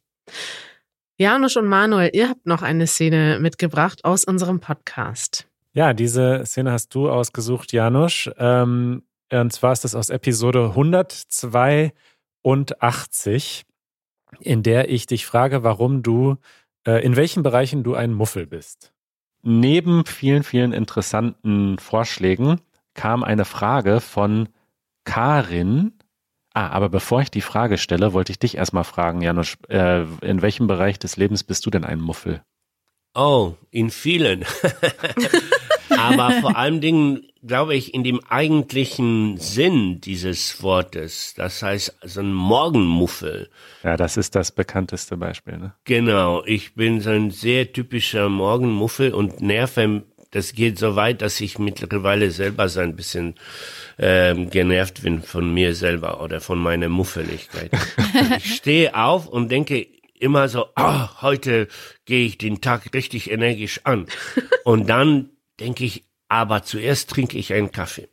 Janusz 1.17 1.57
und 1.57 1.67
Manuel, 1.67 2.11
ihr 2.13 2.29
habt 2.29 2.45
noch 2.45 2.61
eine 2.61 2.87
Szene 2.87 3.39
mitgebracht 3.41 4.05
aus 4.05 4.25
unserem 4.25 4.61
Podcast. 4.61 5.47
Ja, 5.73 5.95
diese 5.95 6.43
Szene 6.45 6.73
hast 6.73 6.95
du 6.95 7.09
ausgesucht, 7.09 7.73
Janusz. 7.73 8.29
Ähm, 8.37 9.03
und 9.41 9.53
zwar 9.53 9.73
ist 9.73 9.85
das 9.85 9.95
aus 9.95 10.11
Episode 10.11 10.71
182, 10.71 13.65
in 14.41 14.63
der 14.63 14.91
ich 14.91 15.07
dich 15.07 15.27
frage, 15.27 15.63
warum 15.63 16.03
du, 16.03 16.37
äh, 16.87 17.05
in 17.05 17.17
welchen 17.17 17.43
Bereichen 17.43 17.83
du 17.83 17.95
ein 17.95 18.13
Muffel 18.13 18.47
bist. 18.47 18.93
Neben 19.43 20.07
vielen, 20.07 20.43
vielen 20.43 20.73
interessanten 20.73 21.79
Vorschlägen 21.79 22.61
kam 22.95 23.25
eine 23.25 23.45
Frage 23.45 24.01
von 24.01 24.49
Karin. 25.05 25.93
Ah, 26.55 26.69
aber 26.69 26.91
bevor 26.91 27.23
ich 27.23 27.31
die 27.31 27.41
Frage 27.41 27.79
stelle, 27.79 28.13
wollte 28.13 28.31
ich 28.31 28.39
dich 28.39 28.57
erstmal 28.57 28.85
fragen, 28.85 29.23
Janusz, 29.23 29.57
äh, 29.69 30.03
in 30.21 30.43
welchem 30.43 30.67
Bereich 30.67 30.99
des 30.99 31.17
Lebens 31.17 31.45
bist 31.45 31.65
du 31.67 31.71
denn 31.71 31.85
ein 31.85 32.01
Muffel? 32.01 32.43
Oh, 33.15 33.55
in 33.71 33.91
vielen. 33.91 34.45
aber 35.99 36.33
vor 36.41 36.57
allen 36.57 36.81
Dingen 36.81 37.27
glaube 37.45 37.75
ich, 37.75 37.93
in 37.93 38.05
dem 38.05 38.21
eigentlichen 38.29 39.37
Sinn 39.39 40.01
dieses 40.01 40.63
Wortes. 40.63 41.35
Das 41.37 41.63
heißt, 41.63 41.97
so 42.05 42.21
ein 42.21 42.33
Morgenmuffel. 42.33 43.51
Ja, 43.83 43.97
das 43.97 44.17
ist 44.17 44.35
das 44.35 44.53
bekannteste 44.53 45.17
Beispiel, 45.17 45.59
ne? 45.59 45.75
Genau. 45.85 46.45
Ich 46.45 46.75
bin 46.75 47.01
so 47.01 47.11
ein 47.11 47.31
sehr 47.31 47.73
typischer 47.73 48.29
Morgenmuffel 48.29 49.13
und 49.13 49.41
nerve, 49.41 50.05
das 50.31 50.55
geht 50.55 50.79
so 50.79 50.97
weit, 50.97 51.21
dass 51.21 51.41
ich 51.41 51.59
mittlerweile 51.59 52.31
selber 52.31 52.69
so 52.69 52.81
ein 52.81 52.97
bisschen 52.97 53.35
ähm, 53.99 54.49
genervt 54.49 55.03
bin 55.03 55.23
von 55.23 55.53
mir 55.53 55.75
selber 55.75 56.23
oder 56.23 56.41
von 56.41 56.59
meiner 56.59 56.89
Muffeligkeit. 56.89 57.71
ich 58.39 58.55
stehe 58.55 58.95
auf 58.95 59.27
und 59.27 59.51
denke, 59.51 59.87
immer 60.23 60.49
so, 60.49 60.67
ah, 60.77 61.05
oh, 61.05 61.23
heute 61.23 61.67
gehe 62.07 62.25
ich 62.25 62.39
den 62.39 62.61
Tag 62.61 62.95
richtig 62.95 63.31
energisch 63.31 63.81
an. 63.85 64.07
Und 64.65 64.89
dann 64.89 65.31
denke 65.61 65.85
ich, 65.85 66.05
aber 66.29 66.63
zuerst 66.63 67.11
trinke 67.11 67.39
ich 67.39 67.53
einen 67.53 67.73
Kaffee. 67.73 68.09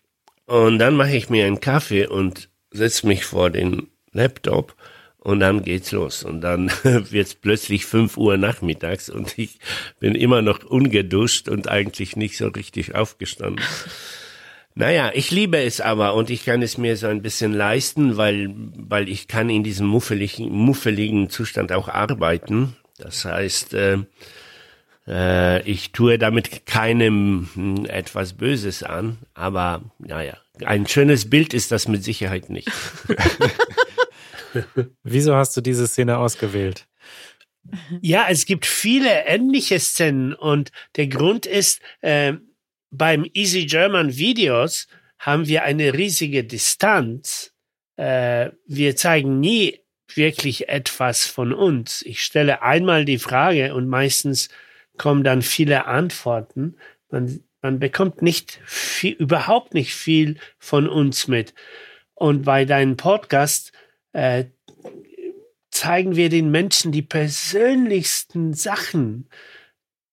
Und 0.45 0.79
dann 0.79 0.95
mache 0.95 1.15
ich 1.15 1.29
mir 1.29 1.45
einen 1.45 1.59
Kaffee 1.59 2.07
und 2.07 2.49
setze 2.71 3.07
mich 3.07 3.23
vor 3.23 3.49
den 3.49 3.87
Laptop 4.11 4.75
und 5.19 5.39
dann 5.39 5.63
geht's 5.63 5.91
los. 5.91 6.23
Und 6.23 6.41
dann 6.41 6.71
wird's 6.83 7.35
plötzlich 7.35 7.85
fünf 7.85 8.17
Uhr 8.17 8.37
nachmittags 8.37 9.09
und 9.09 9.37
ich 9.37 9.59
bin 9.99 10.15
immer 10.15 10.41
noch 10.41 10.63
ungeduscht 10.63 11.49
und 11.49 11.67
eigentlich 11.67 12.15
nicht 12.15 12.37
so 12.37 12.47
richtig 12.47 12.95
aufgestanden. 12.95 13.63
Naja, 14.75 15.11
ich 15.13 15.29
liebe 15.31 15.57
es 15.57 15.81
aber 15.81 16.13
und 16.13 16.29
ich 16.29 16.45
kann 16.45 16.61
es 16.61 16.77
mir 16.77 16.95
so 16.95 17.07
ein 17.07 17.21
bisschen 17.21 17.53
leisten, 17.53 18.17
weil, 18.17 18.49
weil 18.75 19.09
ich 19.09 19.27
kann 19.27 19.49
in 19.49 19.63
diesem 19.63 19.87
muffeligen, 19.87 20.49
muffeligen 20.51 21.29
Zustand 21.29 21.71
auch 21.73 21.89
arbeiten. 21.89 22.75
Das 22.97 23.25
heißt, 23.25 23.73
äh, 23.73 23.97
äh, 25.09 25.61
ich 25.63 25.91
tue 25.91 26.17
damit 26.17 26.65
keinem 26.65 27.49
hm, 27.53 27.85
etwas 27.85 28.33
Böses 28.33 28.83
an, 28.83 29.17
aber 29.33 29.81
naja, 29.97 30.37
ein 30.63 30.87
schönes 30.87 31.29
Bild 31.29 31.53
ist 31.53 31.71
das 31.71 31.87
mit 31.87 32.03
Sicherheit 32.03 32.49
nicht. 32.49 32.69
Wieso 35.03 35.35
hast 35.35 35.57
du 35.57 35.61
diese 35.61 35.87
Szene 35.87 36.17
ausgewählt? 36.17 36.87
Ja, 38.01 38.27
es 38.29 38.45
gibt 38.45 38.65
viele 38.65 39.25
ähnliche 39.25 39.79
Szenen 39.79 40.33
und 40.33 40.71
der 40.95 41.07
Grund 41.07 41.45
ist, 41.45 41.81
äh, 42.01 42.33
beim 42.91 43.25
Easy 43.33 43.65
German 43.65 44.15
Videos 44.17 44.87
haben 45.19 45.47
wir 45.47 45.63
eine 45.63 45.93
riesige 45.93 46.43
Distanz. 46.43 47.53
Äh, 47.97 48.51
wir 48.65 48.95
zeigen 48.95 49.39
nie 49.39 49.79
wirklich 50.15 50.69
etwas 50.69 51.25
von 51.27 51.53
uns. 51.53 52.01
Ich 52.01 52.21
stelle 52.21 52.63
einmal 52.63 53.05
die 53.05 53.19
Frage 53.19 53.75
und 53.75 53.87
meistens 53.87 54.49
kommen 54.99 55.23
dann 55.23 55.41
viele 55.41 55.87
Antworten. 55.87 56.75
Man, 57.09 57.43
man 57.63 57.79
bekommt 57.79 58.21
nicht 58.21 58.59
viel, 58.65 59.13
überhaupt 59.13 59.73
nicht 59.73 59.95
viel 59.95 60.37
von 60.59 60.87
uns 60.87 61.27
mit. 61.27 61.55
Und 62.13 62.43
bei 62.43 62.65
deinem 62.65 62.97
Podcast 62.97 63.71
äh, 64.13 64.45
zeigen 65.71 66.15
wir 66.15 66.29
den 66.29 66.51
Menschen 66.51 66.91
die 66.91 67.01
persönlichsten 67.01 68.53
Sachen. 68.53 69.29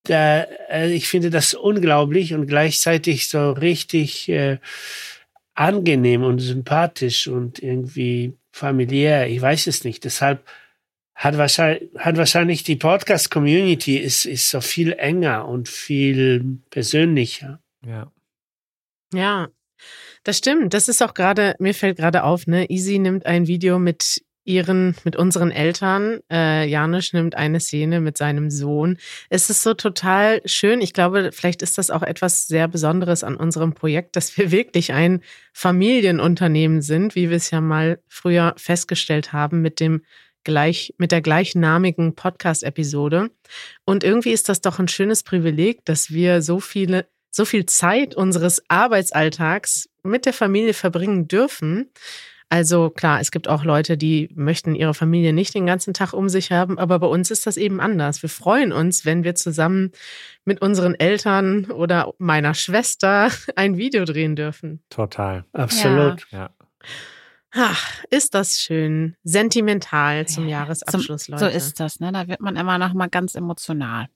Da, 0.04 0.42
äh, 0.70 0.92
ich 0.92 1.08
finde 1.08 1.30
das 1.30 1.52
unglaublich 1.52 2.32
und 2.32 2.46
gleichzeitig 2.46 3.28
so 3.28 3.50
richtig 3.50 4.28
äh, 4.28 4.58
angenehm 5.54 6.22
und 6.22 6.38
sympathisch 6.38 7.26
und 7.26 7.58
irgendwie 7.58 8.34
familiär. 8.52 9.28
Ich 9.28 9.40
weiß 9.40 9.66
es 9.66 9.84
nicht. 9.84 10.04
Deshalb 10.04 10.46
hat 11.16 11.38
wahrscheinlich, 11.38 11.90
hat 11.96 12.18
wahrscheinlich 12.18 12.62
die 12.62 12.76
Podcast-Community 12.76 13.96
ist, 13.96 14.26
ist 14.26 14.50
so 14.50 14.60
viel 14.60 14.92
enger 14.92 15.48
und 15.48 15.68
viel 15.68 16.58
persönlicher. 16.68 17.60
Ja. 17.84 18.12
Ja, 19.14 19.48
das 20.24 20.38
stimmt. 20.38 20.74
Das 20.74 20.88
ist 20.88 21.02
auch 21.02 21.14
gerade, 21.14 21.54
mir 21.58 21.72
fällt 21.72 21.96
gerade 21.96 22.22
auf, 22.22 22.46
ne? 22.46 22.68
Easy 22.68 22.98
nimmt 22.98 23.24
ein 23.24 23.46
Video 23.46 23.78
mit 23.78 24.22
ihren, 24.44 24.94
mit 25.04 25.16
unseren 25.16 25.50
Eltern. 25.50 26.20
Äh, 26.30 26.68
Janusz 26.68 27.14
nimmt 27.14 27.34
eine 27.34 27.60
Szene 27.60 28.00
mit 28.00 28.18
seinem 28.18 28.50
Sohn. 28.50 28.98
Es 29.30 29.48
ist 29.48 29.62
so 29.62 29.72
total 29.72 30.42
schön. 30.44 30.82
Ich 30.82 30.92
glaube, 30.92 31.30
vielleicht 31.32 31.62
ist 31.62 31.78
das 31.78 31.90
auch 31.90 32.02
etwas 32.02 32.46
sehr 32.46 32.68
Besonderes 32.68 33.24
an 33.24 33.36
unserem 33.36 33.72
Projekt, 33.72 34.16
dass 34.16 34.36
wir 34.36 34.50
wirklich 34.52 34.92
ein 34.92 35.22
Familienunternehmen 35.54 36.82
sind, 36.82 37.14
wie 37.14 37.30
wir 37.30 37.38
es 37.38 37.50
ja 37.50 37.62
mal 37.62 38.00
früher 38.06 38.54
festgestellt 38.58 39.32
haben 39.32 39.62
mit 39.62 39.80
dem 39.80 40.02
gleich, 40.46 40.94
mit 40.96 41.12
der 41.12 41.20
gleichnamigen 41.20 42.14
Podcast-Episode. 42.14 43.30
Und 43.84 44.02
irgendwie 44.02 44.30
ist 44.30 44.48
das 44.48 44.62
doch 44.62 44.78
ein 44.78 44.88
schönes 44.88 45.22
Privileg, 45.22 45.84
dass 45.84 46.10
wir 46.10 46.40
so 46.40 46.60
viele, 46.60 47.06
so 47.30 47.44
viel 47.44 47.66
Zeit 47.66 48.14
unseres 48.14 48.62
Arbeitsalltags 48.68 49.90
mit 50.02 50.24
der 50.24 50.32
Familie 50.32 50.72
verbringen 50.72 51.28
dürfen. 51.28 51.90
Also 52.48 52.90
klar, 52.90 53.20
es 53.20 53.32
gibt 53.32 53.48
auch 53.48 53.64
Leute, 53.64 53.96
die 53.98 54.30
möchten 54.36 54.76
ihre 54.76 54.94
Familie 54.94 55.32
nicht 55.32 55.52
den 55.52 55.66
ganzen 55.66 55.94
Tag 55.94 56.12
um 56.12 56.28
sich 56.28 56.52
haben, 56.52 56.78
aber 56.78 57.00
bei 57.00 57.08
uns 57.08 57.32
ist 57.32 57.44
das 57.44 57.56
eben 57.56 57.80
anders. 57.80 58.22
Wir 58.22 58.28
freuen 58.28 58.72
uns, 58.72 59.04
wenn 59.04 59.24
wir 59.24 59.34
zusammen 59.34 59.90
mit 60.44 60.62
unseren 60.62 60.94
Eltern 60.94 61.64
oder 61.72 62.14
meiner 62.18 62.54
Schwester 62.54 63.30
ein 63.56 63.76
Video 63.76 64.04
drehen 64.04 64.36
dürfen. 64.36 64.80
Total. 64.90 65.44
Absolut. 65.52 66.28
Ja. 66.30 66.50
Ach, 67.58 68.04
ist 68.10 68.34
das 68.34 68.60
schön. 68.60 69.16
Sentimental 69.24 70.26
zum 70.28 70.46
Jahresabschluss, 70.46 71.24
Zum, 71.24 71.32
Leute. 71.34 71.50
so 71.50 71.56
ist 71.56 71.80
das, 71.80 72.00
ne? 72.00 72.12
Da 72.12 72.28
wird 72.28 72.40
man 72.40 72.56
immer 72.56 72.76
noch 72.78 72.92
mal 72.92 73.08
ganz 73.08 73.34
emotional. 73.34 74.08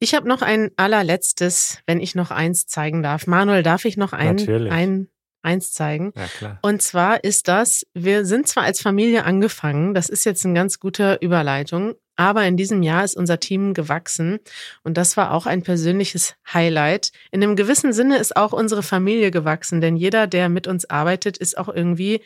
Ich 0.00 0.14
habe 0.14 0.28
noch 0.28 0.42
ein 0.42 0.70
allerletztes, 0.76 1.78
wenn 1.86 2.00
ich 2.00 2.14
noch 2.14 2.30
eins 2.30 2.66
zeigen 2.66 3.02
darf. 3.02 3.26
Manuel, 3.26 3.62
darf 3.62 3.84
ich 3.84 3.96
noch 3.96 4.12
ein, 4.12 4.36
Natürlich. 4.36 4.72
ein 4.72 5.08
eins 5.42 5.72
zeigen? 5.72 6.12
Ja, 6.16 6.26
klar. 6.26 6.58
Und 6.62 6.82
zwar 6.82 7.22
ist 7.22 7.46
das, 7.48 7.86
wir 7.94 8.24
sind 8.24 8.48
zwar 8.48 8.64
als 8.64 8.80
Familie 8.80 9.24
angefangen, 9.24 9.94
das 9.94 10.08
ist 10.08 10.24
jetzt 10.24 10.44
eine 10.44 10.54
ganz 10.54 10.80
gute 10.80 11.18
Überleitung, 11.20 11.94
aber 12.18 12.44
in 12.46 12.56
diesem 12.56 12.82
Jahr 12.82 13.04
ist 13.04 13.16
unser 13.16 13.38
Team 13.38 13.74
gewachsen 13.74 14.40
und 14.82 14.98
das 14.98 15.16
war 15.16 15.32
auch 15.32 15.46
ein 15.46 15.62
persönliches 15.62 16.34
Highlight. 16.52 17.12
In 17.30 17.42
einem 17.42 17.54
gewissen 17.54 17.92
Sinne 17.92 18.18
ist 18.18 18.36
auch 18.36 18.52
unsere 18.52 18.82
Familie 18.82 19.30
gewachsen, 19.30 19.80
denn 19.80 19.96
jeder, 19.96 20.26
der 20.26 20.48
mit 20.48 20.66
uns 20.66 20.90
arbeitet, 20.90 21.38
ist 21.38 21.56
auch 21.56 21.68
irgendwie 21.68 22.20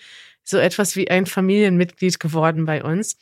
so 0.44 0.56
etwas 0.56 0.96
wie 0.96 1.10
ein 1.10 1.26
Familienmitglied 1.26 2.18
geworden 2.18 2.64
bei 2.64 2.82
uns. 2.82 3.18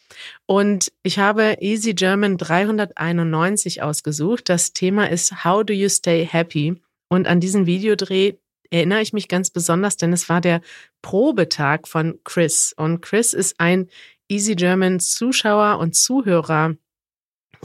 Und 0.47 0.93
ich 1.03 1.19
habe 1.19 1.57
Easy 1.61 1.93
German 1.93 2.37
391 2.39 3.83
ausgesucht. 3.83 4.49
Das 4.49 4.73
Thema 4.73 5.11
ist 5.11 5.45
How 5.45 5.65
do 5.65 5.73
you 5.73 5.89
stay 5.89 6.25
happy? 6.25 6.81
Und 7.09 7.27
an 7.27 7.41
diesen 7.41 7.67
Videodreh 7.67 8.35
erinnere 8.71 9.03
ich 9.03 9.13
mich 9.13 9.27
ganz 9.27 9.51
besonders, 9.51 9.97
denn 9.97 10.13
es 10.13 10.29
war 10.29 10.41
der 10.41 10.61
Probetag 11.03 11.89
von 11.89 12.21
Chris. 12.23 12.73
Und 12.77 13.03
Chris 13.03 13.35
ist 13.35 13.59
ein 13.59 13.89
Easy 14.31 14.55
German 14.55 15.01
Zuschauer 15.01 15.79
und 15.79 15.95
Zuhörer 15.95 16.77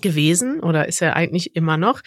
gewesen 0.01 0.59
oder 0.59 0.87
ist 0.87 1.01
er 1.01 1.15
eigentlich 1.15 1.55
immer 1.55 1.77
noch 1.77 2.01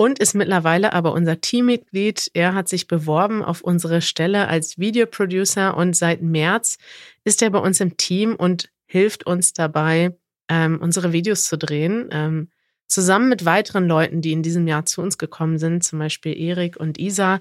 und 0.00 0.18
ist 0.18 0.34
mittlerweile 0.34 0.94
aber 0.94 1.12
unser 1.12 1.42
Teammitglied. 1.42 2.30
Er 2.32 2.54
hat 2.54 2.68
sich 2.70 2.86
beworben 2.86 3.44
auf 3.44 3.60
unsere 3.60 4.00
Stelle 4.00 4.48
als 4.48 4.78
Videoproducer 4.78 5.76
und 5.76 5.94
seit 5.94 6.22
März 6.22 6.78
ist 7.24 7.42
er 7.42 7.50
bei 7.50 7.58
uns 7.58 7.80
im 7.80 7.98
Team 7.98 8.34
und 8.34 8.70
hilft 8.86 9.26
uns 9.26 9.52
dabei, 9.52 10.16
ähm, 10.48 10.78
unsere 10.80 11.12
Videos 11.12 11.44
zu 11.44 11.58
drehen. 11.58 12.08
Ähm, 12.12 12.48
zusammen 12.86 13.28
mit 13.28 13.44
weiteren 13.44 13.86
Leuten, 13.86 14.22
die 14.22 14.32
in 14.32 14.42
diesem 14.42 14.66
Jahr 14.66 14.86
zu 14.86 15.02
uns 15.02 15.18
gekommen 15.18 15.58
sind, 15.58 15.84
zum 15.84 15.98
Beispiel 15.98 16.34
Erik 16.34 16.78
und 16.78 16.98
Isa. 16.98 17.40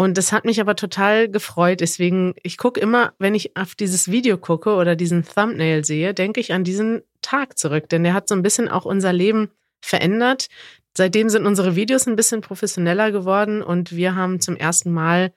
Und 0.00 0.16
das 0.16 0.32
hat 0.32 0.46
mich 0.46 0.62
aber 0.62 0.76
total 0.76 1.28
gefreut. 1.28 1.82
Deswegen, 1.82 2.32
ich 2.42 2.56
gucke 2.56 2.80
immer, 2.80 3.12
wenn 3.18 3.34
ich 3.34 3.54
auf 3.58 3.74
dieses 3.74 4.10
Video 4.10 4.38
gucke 4.38 4.76
oder 4.76 4.96
diesen 4.96 5.26
Thumbnail 5.26 5.84
sehe, 5.84 6.14
denke 6.14 6.40
ich 6.40 6.54
an 6.54 6.64
diesen 6.64 7.02
Tag 7.20 7.58
zurück. 7.58 7.86
Denn 7.90 8.02
der 8.02 8.14
hat 8.14 8.26
so 8.26 8.34
ein 8.34 8.40
bisschen 8.40 8.70
auch 8.70 8.86
unser 8.86 9.12
Leben 9.12 9.50
verändert. 9.82 10.46
Seitdem 10.96 11.28
sind 11.28 11.44
unsere 11.44 11.76
Videos 11.76 12.06
ein 12.06 12.16
bisschen 12.16 12.40
professioneller 12.40 13.12
geworden 13.12 13.60
und 13.60 13.94
wir 13.94 14.14
haben 14.14 14.40
zum 14.40 14.56
ersten 14.56 14.90
Mal, 14.90 15.34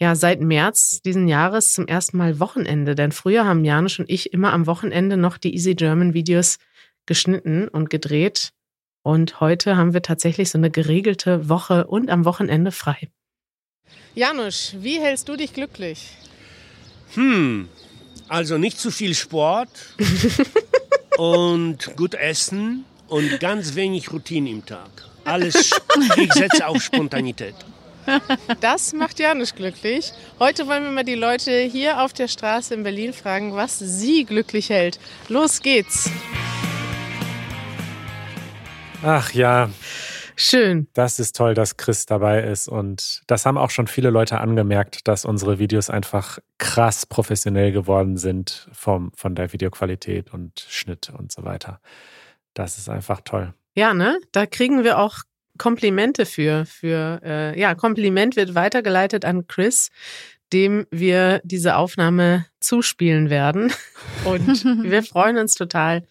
ja, 0.00 0.14
seit 0.14 0.40
März 0.40 1.02
diesen 1.02 1.26
Jahres 1.26 1.72
zum 1.72 1.88
ersten 1.88 2.16
Mal 2.16 2.38
Wochenende. 2.38 2.94
Denn 2.94 3.10
früher 3.10 3.44
haben 3.44 3.64
Janusz 3.64 3.98
und 3.98 4.08
ich 4.08 4.32
immer 4.32 4.52
am 4.52 4.68
Wochenende 4.68 5.16
noch 5.16 5.38
die 5.38 5.54
Easy 5.54 5.74
German 5.74 6.14
Videos 6.14 6.58
geschnitten 7.06 7.66
und 7.66 7.90
gedreht. 7.90 8.52
Und 9.02 9.40
heute 9.40 9.76
haben 9.76 9.92
wir 9.92 10.02
tatsächlich 10.02 10.50
so 10.50 10.58
eine 10.58 10.70
geregelte 10.70 11.48
Woche 11.48 11.88
und 11.88 12.10
am 12.10 12.24
Wochenende 12.24 12.70
frei. 12.70 13.08
Janusz, 14.14 14.74
wie 14.78 15.00
hältst 15.00 15.28
du 15.28 15.36
dich 15.36 15.52
glücklich? 15.52 16.10
Hm, 17.14 17.68
also 18.28 18.58
nicht 18.58 18.78
zu 18.78 18.92
viel 18.92 19.14
Sport 19.14 19.70
und 21.18 21.96
gut 21.96 22.14
essen 22.14 22.84
und 23.08 23.40
ganz 23.40 23.74
wenig 23.74 24.12
Routine 24.12 24.50
im 24.50 24.64
Tag. 24.64 24.90
Alles, 25.24 25.72
ich 26.16 26.32
setze 26.32 26.66
auf 26.66 26.80
Spontanität. 26.82 27.54
Das 28.60 28.92
macht 28.92 29.18
Janusz 29.18 29.54
glücklich. 29.54 30.12
Heute 30.38 30.66
wollen 30.66 30.84
wir 30.84 30.90
mal 30.90 31.04
die 31.04 31.14
Leute 31.14 31.62
hier 31.62 32.02
auf 32.02 32.12
der 32.12 32.28
Straße 32.28 32.74
in 32.74 32.82
Berlin 32.82 33.12
fragen, 33.12 33.54
was 33.54 33.78
sie 33.78 34.24
glücklich 34.24 34.68
hält. 34.70 35.00
Los 35.28 35.60
geht's. 35.60 36.10
Ach 39.02 39.32
ja. 39.32 39.70
Schön. 40.36 40.88
Das 40.94 41.18
ist 41.18 41.36
toll, 41.36 41.54
dass 41.54 41.76
Chris 41.76 42.06
dabei 42.06 42.42
ist. 42.42 42.68
Und 42.68 43.22
das 43.26 43.46
haben 43.46 43.58
auch 43.58 43.70
schon 43.70 43.86
viele 43.86 44.10
Leute 44.10 44.38
angemerkt, 44.40 45.06
dass 45.06 45.24
unsere 45.24 45.58
Videos 45.58 45.90
einfach 45.90 46.38
krass 46.58 47.06
professionell 47.06 47.72
geworden 47.72 48.16
sind 48.16 48.68
vom, 48.72 49.12
von 49.14 49.34
der 49.34 49.52
Videoqualität 49.52 50.32
und 50.32 50.66
Schnitt 50.68 51.10
und 51.10 51.32
so 51.32 51.44
weiter. 51.44 51.80
Das 52.54 52.78
ist 52.78 52.88
einfach 52.88 53.20
toll. 53.20 53.54
Ja, 53.74 53.94
ne? 53.94 54.18
Da 54.32 54.46
kriegen 54.46 54.84
wir 54.84 54.98
auch 54.98 55.18
Komplimente 55.58 56.26
für. 56.26 56.66
für 56.66 57.20
äh, 57.24 57.58
ja, 57.58 57.74
Kompliment 57.74 58.36
wird 58.36 58.54
weitergeleitet 58.54 59.24
an 59.24 59.46
Chris, 59.46 59.90
dem 60.52 60.86
wir 60.90 61.40
diese 61.44 61.76
Aufnahme 61.76 62.46
zuspielen 62.60 63.30
werden. 63.30 63.72
Und 64.24 64.64
wir 64.64 65.02
freuen 65.02 65.36
uns 65.36 65.54
total, 65.54 66.06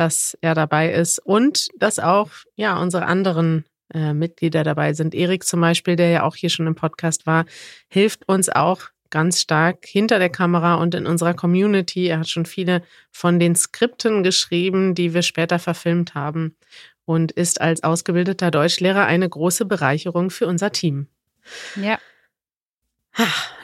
dass 0.00 0.34
er 0.40 0.54
dabei 0.54 0.90
ist 0.90 1.18
und 1.18 1.68
dass 1.76 1.98
auch 1.98 2.30
ja 2.56 2.80
unsere 2.80 3.04
anderen 3.04 3.66
äh, 3.92 4.14
Mitglieder 4.14 4.64
dabei 4.64 4.94
sind. 4.94 5.14
Erik 5.14 5.44
zum 5.44 5.60
Beispiel, 5.60 5.94
der 5.94 6.08
ja 6.08 6.22
auch 6.22 6.36
hier 6.36 6.48
schon 6.48 6.66
im 6.66 6.74
Podcast 6.74 7.26
war, 7.26 7.44
hilft 7.88 8.26
uns 8.26 8.48
auch 8.48 8.88
ganz 9.10 9.42
stark 9.42 9.84
hinter 9.84 10.18
der 10.18 10.30
Kamera 10.30 10.76
und 10.76 10.94
in 10.94 11.06
unserer 11.06 11.34
Community. 11.34 12.06
Er 12.06 12.20
hat 12.20 12.30
schon 12.30 12.46
viele 12.46 12.82
von 13.10 13.38
den 13.38 13.54
Skripten 13.54 14.22
geschrieben, 14.22 14.94
die 14.94 15.12
wir 15.12 15.20
später 15.20 15.58
verfilmt 15.58 16.14
haben 16.14 16.56
und 17.04 17.30
ist 17.30 17.60
als 17.60 17.82
ausgebildeter 17.82 18.50
Deutschlehrer 18.50 19.04
eine 19.04 19.28
große 19.28 19.66
Bereicherung 19.66 20.30
für 20.30 20.46
unser 20.46 20.72
Team. 20.72 21.08
Ja. 21.76 21.98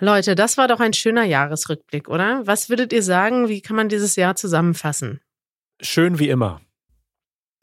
Leute, 0.01 0.35
das 0.35 0.59
war 0.59 0.69
doch 0.69 0.81
ein 0.81 0.93
schöner 0.93 1.25
Jahresrückblick, 1.25 2.11
oder? 2.11 2.47
Was 2.47 2.69
würdet 2.69 2.93
ihr 2.93 3.03
sagen, 3.03 3.49
wie 3.49 3.63
kann 3.63 3.77
man 3.77 3.89
dieses 3.89 4.17
Jahr 4.17 4.37
zusammenfassen? 4.37 5.21
Schön 5.81 6.19
wie 6.19 6.29
immer. 6.29 6.61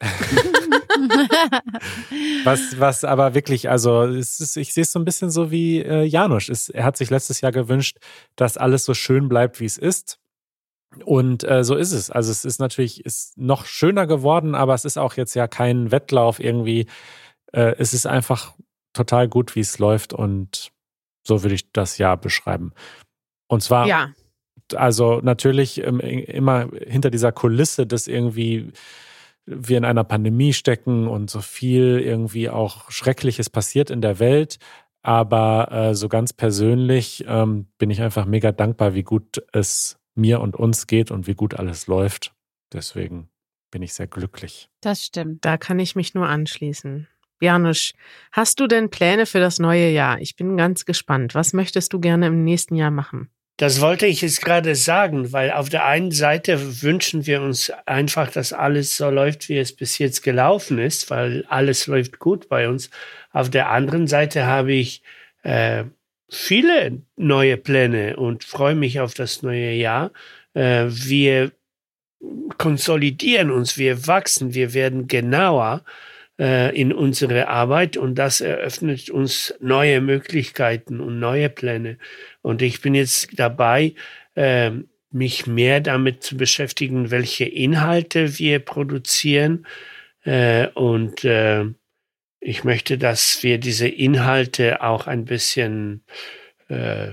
was, 2.44 2.78
was 2.78 3.04
aber 3.04 3.34
wirklich, 3.34 3.68
also 3.70 4.02
es 4.02 4.40
ist, 4.40 4.56
ich 4.56 4.72
sehe 4.74 4.82
es 4.82 4.92
so 4.92 4.98
ein 4.98 5.04
bisschen 5.04 5.30
so 5.30 5.50
wie 5.50 5.80
äh, 5.80 6.04
Janusz. 6.04 6.48
Es, 6.48 6.68
er 6.68 6.84
hat 6.84 6.96
sich 6.96 7.10
letztes 7.10 7.40
Jahr 7.40 7.52
gewünscht, 7.52 7.98
dass 8.36 8.56
alles 8.56 8.84
so 8.84 8.94
schön 8.94 9.28
bleibt, 9.28 9.60
wie 9.60 9.64
es 9.64 9.78
ist. 9.78 10.18
Und 11.04 11.42
äh, 11.44 11.64
so 11.64 11.74
ist 11.74 11.92
es. 11.92 12.10
Also 12.10 12.30
es 12.30 12.44
ist 12.44 12.60
natürlich 12.60 13.04
ist 13.04 13.36
noch 13.36 13.66
schöner 13.66 14.06
geworden, 14.06 14.54
aber 14.54 14.74
es 14.74 14.84
ist 14.84 14.96
auch 14.98 15.14
jetzt 15.14 15.34
ja 15.34 15.48
kein 15.48 15.90
Wettlauf 15.90 16.38
irgendwie. 16.38 16.86
Äh, 17.52 17.74
es 17.78 17.92
ist 17.94 18.06
einfach 18.06 18.54
total 18.92 19.28
gut, 19.28 19.56
wie 19.56 19.60
es 19.60 19.78
läuft 19.78 20.12
und 20.12 20.70
so 21.26 21.42
würde 21.42 21.54
ich 21.54 21.72
das 21.72 21.98
Jahr 21.98 22.16
beschreiben. 22.16 22.72
Und 23.48 23.62
zwar, 23.62 23.86
ja. 23.86 24.12
Also 24.74 25.20
natürlich 25.22 25.84
ähm, 25.84 26.00
immer 26.00 26.68
hinter 26.86 27.10
dieser 27.10 27.32
Kulisse, 27.32 27.86
dass 27.86 28.06
irgendwie 28.06 28.72
wir 29.46 29.76
in 29.76 29.84
einer 29.84 30.04
Pandemie 30.04 30.52
stecken 30.52 31.06
und 31.06 31.28
so 31.28 31.40
viel 31.40 32.00
irgendwie 32.00 32.48
auch 32.48 32.90
Schreckliches 32.90 33.50
passiert 33.50 33.90
in 33.90 34.00
der 34.00 34.18
Welt. 34.18 34.58
Aber 35.02 35.70
äh, 35.70 35.94
so 35.94 36.08
ganz 36.08 36.32
persönlich 36.32 37.24
ähm, 37.28 37.66
bin 37.76 37.90
ich 37.90 38.00
einfach 38.00 38.24
mega 38.24 38.52
dankbar, 38.52 38.94
wie 38.94 39.02
gut 39.02 39.42
es 39.52 39.98
mir 40.14 40.40
und 40.40 40.56
uns 40.56 40.86
geht 40.86 41.10
und 41.10 41.26
wie 41.26 41.34
gut 41.34 41.54
alles 41.54 41.86
läuft. 41.86 42.32
Deswegen 42.72 43.28
bin 43.70 43.82
ich 43.82 43.92
sehr 43.92 44.06
glücklich. 44.06 44.70
Das 44.80 45.04
stimmt. 45.04 45.44
Da 45.44 45.58
kann 45.58 45.78
ich 45.78 45.94
mich 45.94 46.14
nur 46.14 46.26
anschließen. 46.26 47.06
Janusz, 47.40 47.92
hast 48.32 48.60
du 48.60 48.66
denn 48.66 48.88
Pläne 48.88 49.26
für 49.26 49.40
das 49.40 49.58
neue 49.58 49.90
Jahr? 49.90 50.20
Ich 50.20 50.36
bin 50.36 50.56
ganz 50.56 50.86
gespannt. 50.86 51.34
Was 51.34 51.52
möchtest 51.52 51.92
du 51.92 52.00
gerne 52.00 52.28
im 52.28 52.44
nächsten 52.44 52.76
Jahr 52.76 52.90
machen? 52.90 53.28
Das 53.56 53.80
wollte 53.80 54.06
ich 54.06 54.22
jetzt 54.22 54.44
gerade 54.44 54.74
sagen, 54.74 55.32
weil 55.32 55.52
auf 55.52 55.68
der 55.68 55.84
einen 55.84 56.10
Seite 56.10 56.82
wünschen 56.82 57.26
wir 57.26 57.40
uns 57.40 57.70
einfach, 57.86 58.30
dass 58.32 58.52
alles 58.52 58.96
so 58.96 59.10
läuft, 59.10 59.48
wie 59.48 59.58
es 59.58 59.74
bis 59.74 59.98
jetzt 59.98 60.22
gelaufen 60.22 60.78
ist, 60.78 61.08
weil 61.08 61.44
alles 61.48 61.86
läuft 61.86 62.18
gut 62.18 62.48
bei 62.48 62.68
uns. 62.68 62.90
Auf 63.32 63.50
der 63.50 63.70
anderen 63.70 64.08
Seite 64.08 64.46
habe 64.46 64.72
ich 64.72 65.02
äh, 65.44 65.84
viele 66.28 67.02
neue 67.16 67.56
Pläne 67.56 68.16
und 68.16 68.42
freue 68.42 68.74
mich 68.74 68.98
auf 68.98 69.14
das 69.14 69.42
neue 69.42 69.72
Jahr. 69.72 70.10
Äh, 70.54 70.86
wir 70.88 71.52
konsolidieren 72.58 73.52
uns, 73.52 73.78
wir 73.78 74.06
wachsen, 74.08 74.54
wir 74.54 74.74
werden 74.74 75.06
genauer 75.06 75.84
äh, 76.40 76.74
in 76.78 76.92
unsere 76.92 77.48
Arbeit 77.48 77.96
und 77.96 78.16
das 78.16 78.40
eröffnet 78.40 79.10
uns 79.10 79.54
neue 79.60 80.00
Möglichkeiten 80.00 81.00
und 81.00 81.20
neue 81.20 81.48
Pläne. 81.48 81.98
Und 82.44 82.60
ich 82.60 82.82
bin 82.82 82.94
jetzt 82.94 83.30
dabei, 83.38 83.94
äh, 84.34 84.70
mich 85.10 85.46
mehr 85.46 85.80
damit 85.80 86.22
zu 86.22 86.36
beschäftigen, 86.36 87.10
welche 87.10 87.46
Inhalte 87.46 88.38
wir 88.38 88.58
produzieren. 88.58 89.66
Äh, 90.24 90.68
und 90.74 91.24
äh, 91.24 91.64
ich 92.40 92.62
möchte, 92.62 92.98
dass 92.98 93.42
wir 93.42 93.56
diese 93.56 93.88
Inhalte 93.88 94.82
auch 94.82 95.06
ein 95.06 95.24
bisschen 95.24 96.04
äh, 96.68 97.12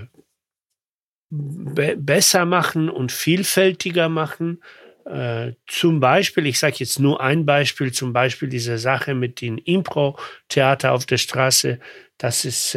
be 1.29 1.95
besser 1.95 2.43
machen 2.43 2.89
und 2.89 3.13
vielfältiger 3.13 4.09
machen. 4.09 4.61
Äh, 5.05 5.53
zum 5.65 6.01
Beispiel, 6.01 6.45
ich 6.45 6.59
sage 6.59 6.75
jetzt 6.79 6.99
nur 6.99 7.21
ein 7.21 7.45
Beispiel, 7.45 7.93
zum 7.93 8.11
Beispiel 8.11 8.49
diese 8.49 8.77
Sache 8.77 9.13
mit 9.13 9.39
dem 9.39 9.57
Impro-Theater 9.57 10.91
auf 10.91 11.05
der 11.05 11.17
Straße. 11.17 11.79
Das 12.17 12.43
ist 12.43 12.75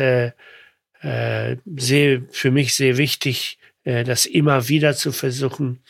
äh, 1.04 1.52
äh, 1.52 1.56
sehr, 1.76 2.22
für 2.30 2.50
mich 2.50 2.74
sehr 2.74 2.96
wichtig, 2.96 3.58
äh, 3.84 4.04
das 4.04 4.26
immer 4.26 4.68
wieder 4.68 4.94
zu 4.94 5.12
versuchen. 5.12 5.82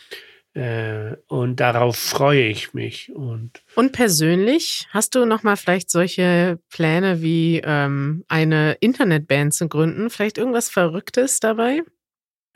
Äh, 0.54 1.16
und 1.28 1.60
darauf 1.60 1.96
freue 1.96 2.46
ich 2.46 2.74
mich. 2.74 3.12
Und, 3.14 3.62
und 3.76 3.92
persönlich, 3.92 4.86
hast 4.90 5.14
du 5.14 5.24
noch 5.24 5.42
mal 5.42 5.56
vielleicht 5.56 5.90
solche 5.90 6.58
Pläne 6.68 7.22
wie 7.22 7.60
ähm, 7.64 8.24
eine 8.28 8.76
Internetband 8.80 9.54
zu 9.54 9.68
gründen? 9.68 10.10
Vielleicht 10.10 10.38
irgendwas 10.38 10.68
Verrücktes 10.68 11.40
dabei? 11.40 11.82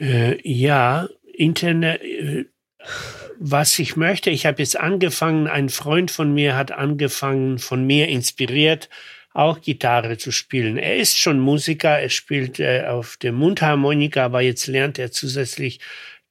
Äh, 0.00 0.38
ja, 0.42 1.08
Internet 1.32 2.00
was 3.40 3.78
ich 3.78 3.96
möchte, 3.96 4.30
ich 4.30 4.46
habe 4.46 4.60
jetzt 4.60 4.78
angefangen, 4.78 5.46
ein 5.46 5.68
Freund 5.68 6.10
von 6.10 6.34
mir 6.34 6.56
hat 6.56 6.72
angefangen, 6.72 7.58
von 7.58 7.86
mir 7.86 8.08
inspiriert, 8.08 8.88
auch 9.38 9.60
Gitarre 9.60 10.18
zu 10.18 10.32
spielen. 10.32 10.76
Er 10.76 10.96
ist 10.96 11.16
schon 11.16 11.38
Musiker, 11.38 12.00
er 12.00 12.08
spielt 12.08 12.58
äh, 12.58 12.86
auf 12.88 13.16
der 13.16 13.32
Mundharmonika, 13.32 14.24
aber 14.24 14.40
jetzt 14.40 14.66
lernt 14.66 14.98
er 14.98 15.12
zusätzlich 15.12 15.78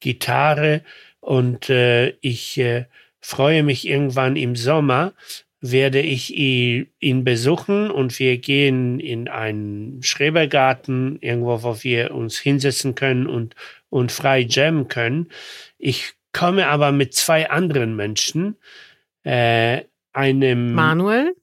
Gitarre 0.01 0.81
und 1.21 1.69
äh, 1.69 2.09
ich 2.19 2.57
äh, 2.57 2.85
freue 3.21 3.63
mich 3.63 3.87
irgendwann 3.87 4.35
im 4.35 4.57
Sommer, 4.57 5.13
werde 5.61 6.01
ich 6.01 6.35
ihn 6.35 7.23
besuchen 7.23 7.89
und 7.89 8.19
wir 8.19 8.37
gehen 8.39 8.99
in 8.99 9.29
einen 9.29 10.03
Schrebergarten, 10.03 11.17
irgendwo, 11.21 11.63
wo 11.63 11.83
wir 11.83 12.13
uns 12.13 12.37
hinsetzen 12.37 12.93
können 12.93 13.25
und, 13.25 13.55
und 13.89 14.11
frei 14.11 14.41
jammen 14.41 14.89
können. 14.89 15.29
Ich 15.77 16.13
komme 16.33 16.67
aber 16.67 16.91
mit 16.91 17.13
zwei 17.13 17.49
anderen 17.49 17.95
Menschen, 17.95 18.57
äh, 19.23 19.83
einem 20.11 20.73
Manuel. 20.73 21.33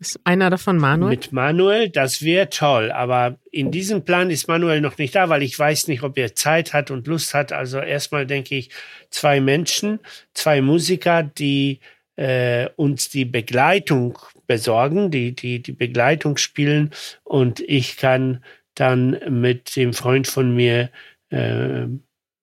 Ist 0.00 0.20
einer 0.22 0.48
davon 0.48 0.76
Manuel? 0.76 1.10
Mit 1.10 1.32
Manuel, 1.32 1.88
das 1.88 2.22
wäre 2.22 2.48
toll. 2.50 2.92
Aber 2.92 3.38
in 3.50 3.72
diesem 3.72 4.04
Plan 4.04 4.30
ist 4.30 4.46
Manuel 4.46 4.80
noch 4.80 4.96
nicht 4.96 5.14
da, 5.14 5.28
weil 5.28 5.42
ich 5.42 5.58
weiß 5.58 5.88
nicht, 5.88 6.04
ob 6.04 6.16
er 6.16 6.36
Zeit 6.36 6.72
hat 6.72 6.92
und 6.92 7.08
Lust 7.08 7.34
hat. 7.34 7.52
Also 7.52 7.80
erstmal 7.80 8.24
denke 8.24 8.54
ich, 8.54 8.70
zwei 9.10 9.40
Menschen, 9.40 9.98
zwei 10.34 10.60
Musiker, 10.60 11.24
die 11.24 11.80
äh, 12.14 12.68
uns 12.76 13.08
die 13.08 13.24
Begleitung 13.24 14.18
besorgen, 14.46 15.10
die, 15.10 15.34
die, 15.34 15.60
die 15.62 15.72
Begleitung 15.72 16.36
spielen. 16.36 16.90
Und 17.24 17.58
ich 17.60 17.96
kann 17.96 18.44
dann 18.74 19.18
mit 19.28 19.74
dem 19.74 19.92
Freund 19.92 20.28
von 20.28 20.54
mir 20.54 20.90
äh, 21.30 21.82
äh, 21.82 21.88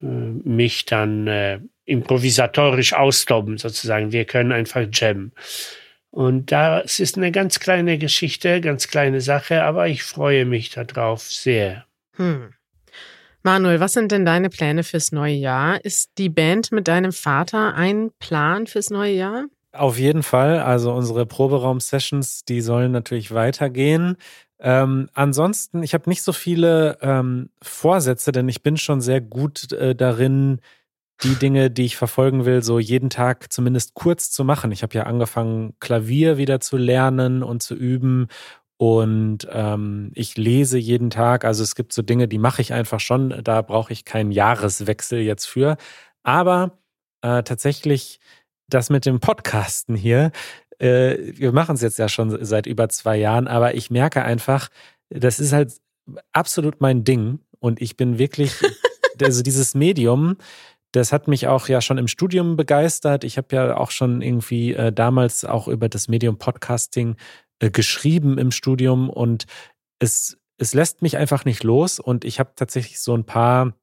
mich 0.02 0.86
dann 0.86 1.28
äh, 1.28 1.60
improvisatorisch 1.86 2.94
austoben, 2.94 3.58
sozusagen. 3.58 4.12
Wir 4.12 4.26
können 4.26 4.52
einfach 4.52 4.86
jammen. 4.92 5.32
Und 6.16 6.54
das 6.54 7.02
ist 7.02 7.18
eine 7.18 7.30
ganz 7.30 7.60
kleine 7.60 7.98
Geschichte, 7.98 8.62
ganz 8.62 8.88
kleine 8.88 9.20
Sache, 9.20 9.64
aber 9.64 9.90
ich 9.90 10.04
freue 10.04 10.46
mich 10.46 10.70
darauf 10.70 11.24
sehr. 11.24 11.84
Hm. 12.16 12.54
Manuel, 13.44 13.82
was 13.82 13.92
sind 13.92 14.14
denn 14.14 14.24
deine 14.24 14.50
Pläne 14.50 14.86
fürs 14.86 15.12
neue 15.12 15.34
Jahr? 15.34 15.84
Ist 15.84 16.12
die 16.18 16.30
Band 16.30 16.72
mit 16.72 16.88
deinem 16.88 17.12
Vater 17.12 17.76
ein 17.76 18.12
Plan 18.18 18.66
fürs 18.66 18.92
neue 18.92 19.12
Jahr? 19.12 19.48
Auf 19.74 20.00
jeden 20.00 20.24
Fall. 20.24 20.60
Also 20.60 20.94
unsere 20.94 21.26
Proberaum-Sessions, 21.26 22.46
die 22.46 22.62
sollen 22.62 22.94
natürlich 22.94 23.34
weitergehen. 23.34 24.16
Ähm, 24.62 25.10
ansonsten, 25.16 25.84
ich 25.84 25.94
habe 25.94 26.10
nicht 26.10 26.24
so 26.24 26.32
viele 26.32 26.98
ähm, 27.02 27.50
Vorsätze, 27.62 28.32
denn 28.32 28.48
ich 28.48 28.64
bin 28.64 28.78
schon 28.78 29.02
sehr 29.02 29.20
gut 29.20 29.74
äh, 29.74 29.94
darin, 29.96 30.62
die 31.24 31.36
Dinge, 31.36 31.72
die 31.72 31.86
ich 31.86 31.98
verfolgen 31.98 32.46
will, 32.46 32.62
so 32.62 32.80
jeden 32.80 33.10
Tag 33.10 33.52
zumindest 33.52 33.94
kurz 33.94 34.32
zu 34.32 34.44
machen. 34.44 34.72
Ich 34.72 34.84
habe 34.84 34.96
ja 34.96 35.04
angefangen, 35.04 35.74
Klavier 35.80 36.38
wieder 36.38 36.60
zu 36.60 36.78
lernen 36.78 37.44
und 37.44 37.64
zu 37.64 37.76
üben. 37.76 38.28
Und 38.78 39.48
ähm, 39.52 40.12
ich 40.16 40.36
lese 40.36 40.78
jeden 40.78 41.10
Tag. 41.10 41.46
Also 41.46 41.64
es 41.64 41.76
gibt 41.76 41.94
so 41.94 42.02
Dinge, 42.02 42.28
die 42.28 42.38
mache 42.38 42.62
ich 42.62 42.74
einfach 42.74 43.00
schon. 43.00 43.34
Da 43.44 43.62
brauche 43.62 43.94
ich 43.94 44.04
keinen 44.04 44.32
Jahreswechsel 44.32 45.20
jetzt 45.20 45.46
für. 45.46 45.78
Aber 46.24 46.78
äh, 47.22 47.44
tatsächlich 47.44 48.20
das 48.68 48.90
mit 48.90 49.06
dem 49.06 49.20
Podcasten 49.20 49.96
hier, 49.96 50.32
äh, 50.80 51.18
wir 51.36 51.52
machen 51.52 51.76
es 51.76 51.82
jetzt 51.82 52.00
ja 52.00 52.10
schon 52.10 52.44
seit 52.44 52.66
über 52.66 52.90
zwei 52.90 53.18
Jahren, 53.18 53.48
aber 53.48 53.76
ich 53.76 53.90
merke 53.90 54.24
einfach, 54.24 54.70
das 55.10 55.40
ist 55.40 55.54
halt 55.54 55.74
absolut 56.34 56.82
mein 56.82 57.04
Ding 57.04 57.40
und 57.60 57.82
ich 57.82 57.98
bin 57.98 58.18
wirklich, 58.18 58.56
also 59.22 59.42
dieses 59.42 59.76
Medium, 59.76 60.38
das 60.96 61.12
hat 61.12 61.28
mich 61.28 61.48
auch 61.48 61.68
ja 61.68 61.82
schon 61.82 61.98
im 61.98 62.08
Studium 62.08 62.56
begeistert. 62.56 63.24
Ich 63.24 63.38
habe 63.38 63.56
ja 63.56 63.78
auch 63.78 63.92
schon 63.92 64.22
irgendwie 64.22 64.74
äh, 64.74 64.94
damals 64.94 65.44
auch 65.44 65.68
über 65.68 65.90
das 65.90 66.08
Medium 66.08 66.38
Podcasting 66.38 67.18
äh, 67.60 67.70
geschrieben 67.70 68.38
im 68.38 68.52
Studium 68.52 69.10
und 69.10 69.46
es, 70.00 70.38
es 70.58 70.74
lässt 70.74 71.02
mich 71.02 71.18
einfach 71.18 71.44
nicht 71.44 71.64
los 71.64 72.00
und 72.00 72.24
ich 72.24 72.40
habe 72.40 72.54
tatsächlich 72.56 73.00
so 73.00 73.14
ein 73.16 73.26
paar 73.26 73.74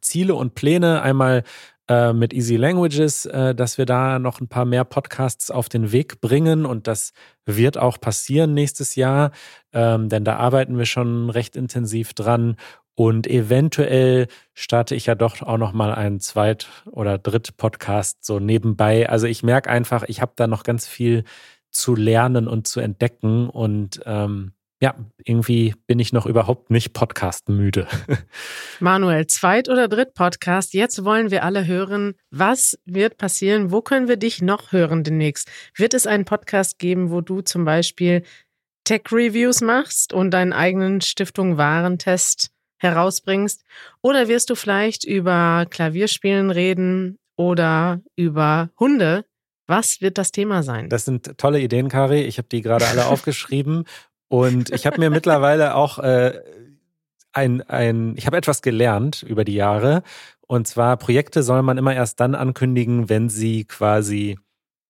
Ziele 0.00 0.34
und 0.34 0.54
Pläne. 0.54 1.02
Einmal 1.02 1.44
äh, 1.88 2.12
mit 2.12 2.32
Easy 2.32 2.56
Languages, 2.56 3.26
äh, 3.26 3.54
dass 3.54 3.78
wir 3.78 3.86
da 3.86 4.18
noch 4.18 4.40
ein 4.40 4.48
paar 4.48 4.64
mehr 4.64 4.84
Podcasts 4.84 5.52
auf 5.52 5.68
den 5.68 5.92
Weg 5.92 6.20
bringen 6.20 6.66
und 6.66 6.88
das 6.88 7.12
wird 7.46 7.78
auch 7.78 8.00
passieren 8.00 8.54
nächstes 8.54 8.96
Jahr, 8.96 9.30
ähm, 9.72 10.08
denn 10.08 10.24
da 10.24 10.36
arbeiten 10.36 10.78
wir 10.78 10.86
schon 10.86 11.30
recht 11.30 11.54
intensiv 11.54 12.12
dran 12.14 12.56
und 13.00 13.26
eventuell 13.26 14.26
starte 14.52 14.94
ich 14.94 15.06
ja 15.06 15.14
doch 15.14 15.40
auch 15.40 15.56
noch 15.56 15.72
mal 15.72 15.94
einen 15.94 16.20
Zweit- 16.20 16.68
oder 16.84 17.16
Dritt-Podcast 17.16 18.22
so 18.22 18.40
nebenbei. 18.40 19.08
Also 19.08 19.26
ich 19.26 19.42
merke 19.42 19.70
einfach, 19.70 20.04
ich 20.06 20.20
habe 20.20 20.32
da 20.36 20.46
noch 20.46 20.64
ganz 20.64 20.86
viel 20.86 21.24
zu 21.70 21.94
lernen 21.94 22.46
und 22.46 22.68
zu 22.68 22.78
entdecken 22.78 23.48
und 23.48 24.02
ähm, 24.04 24.52
ja, 24.82 24.94
irgendwie 25.24 25.74
bin 25.86 25.98
ich 25.98 26.12
noch 26.12 26.26
überhaupt 26.26 26.70
nicht 26.70 26.92
podcast-müde. 26.92 27.86
Manuel, 28.80 29.26
Zweit- 29.28 29.70
oder 29.70 29.88
Dritt-Podcast. 29.88 30.74
Jetzt 30.74 31.02
wollen 31.02 31.30
wir 31.30 31.42
alle 31.42 31.66
hören, 31.66 32.16
was 32.30 32.78
wird 32.84 33.16
passieren? 33.16 33.72
Wo 33.72 33.80
können 33.80 34.08
wir 34.08 34.18
dich 34.18 34.42
noch 34.42 34.72
hören 34.72 35.04
demnächst? 35.04 35.50
Wird 35.74 35.94
es 35.94 36.06
einen 36.06 36.26
Podcast 36.26 36.78
geben, 36.78 37.10
wo 37.10 37.22
du 37.22 37.40
zum 37.40 37.64
Beispiel 37.64 38.24
Tech-Reviews 38.84 39.62
machst 39.62 40.12
und 40.12 40.32
deinen 40.32 40.52
eigenen 40.52 41.00
Stiftung 41.00 41.56
Warentest 41.56 42.50
herausbringst? 42.80 43.64
Oder 44.02 44.28
wirst 44.28 44.50
du 44.50 44.54
vielleicht 44.54 45.04
über 45.04 45.66
Klavierspielen 45.70 46.50
reden 46.50 47.18
oder 47.36 48.00
über 48.16 48.70
Hunde? 48.78 49.24
Was 49.66 50.00
wird 50.00 50.18
das 50.18 50.32
Thema 50.32 50.62
sein? 50.62 50.88
Das 50.88 51.04
sind 51.04 51.38
tolle 51.38 51.60
Ideen, 51.60 51.88
Kari. 51.88 52.22
Ich 52.22 52.38
habe 52.38 52.48
die 52.48 52.60
gerade 52.60 52.86
alle 52.88 53.06
aufgeschrieben 53.06 53.84
und 54.28 54.70
ich 54.70 54.86
habe 54.86 54.98
mir 54.98 55.10
mittlerweile 55.10 55.74
auch 55.74 55.98
äh, 55.98 56.40
ein, 57.32 57.62
ein, 57.62 58.14
ich 58.16 58.26
habe 58.26 58.36
etwas 58.36 58.62
gelernt 58.62 59.22
über 59.22 59.44
die 59.44 59.54
Jahre. 59.54 60.02
Und 60.46 60.66
zwar, 60.66 60.96
Projekte 60.96 61.42
soll 61.42 61.62
man 61.62 61.78
immer 61.78 61.94
erst 61.94 62.18
dann 62.20 62.34
ankündigen, 62.34 63.08
wenn 63.08 63.28
sie 63.28 63.64
quasi 63.64 64.38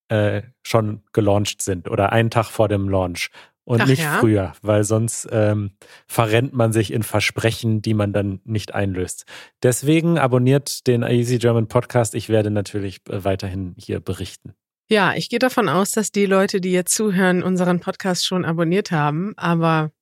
äh, 0.09 0.43
schon 0.63 1.03
gelauncht 1.13 1.63
sind 1.63 1.89
oder 1.89 2.13
einen 2.13 2.31
Tag 2.31 2.47
vor 2.47 2.69
dem 2.69 2.89
Launch 2.89 3.31
und 3.65 3.81
Ach 3.83 3.87
nicht 3.87 4.03
ja? 4.03 4.19
früher, 4.19 4.53
weil 4.63 4.85
sonst 4.85 5.29
ähm, 5.31 5.73
verrennt 6.07 6.53
man 6.53 6.73
sich 6.73 6.93
in 6.93 7.03
Versprechen, 7.03 7.83
die 7.83 7.95
man 7.95 8.13
dann 8.13 8.41
nicht 8.45 8.75
einlöst. 8.75 9.27
Deswegen 9.63 10.19
abonniert 10.19 10.87
den 10.87 11.03
Easy 11.03 11.39
German 11.39 11.69
Podcast. 11.69 12.15
Ich 12.15 12.29
werde 12.29 12.51
natürlich 12.51 13.01
äh, 13.09 13.25
weiterhin 13.25 13.75
hier 13.79 14.01
berichten. 14.01 14.55
Ja, 14.89 15.15
ich 15.15 15.29
gehe 15.29 15.39
davon 15.39 15.69
aus, 15.69 15.93
dass 15.93 16.11
die 16.11 16.27
Leute, 16.27 16.61
die 16.61 16.73
jetzt 16.73 16.95
zuhören, 16.95 17.45
unseren 17.45 17.79
Podcast 17.79 18.27
schon 18.27 18.45
abonniert 18.45 18.91
haben. 18.91 19.35
Aber 19.37 19.93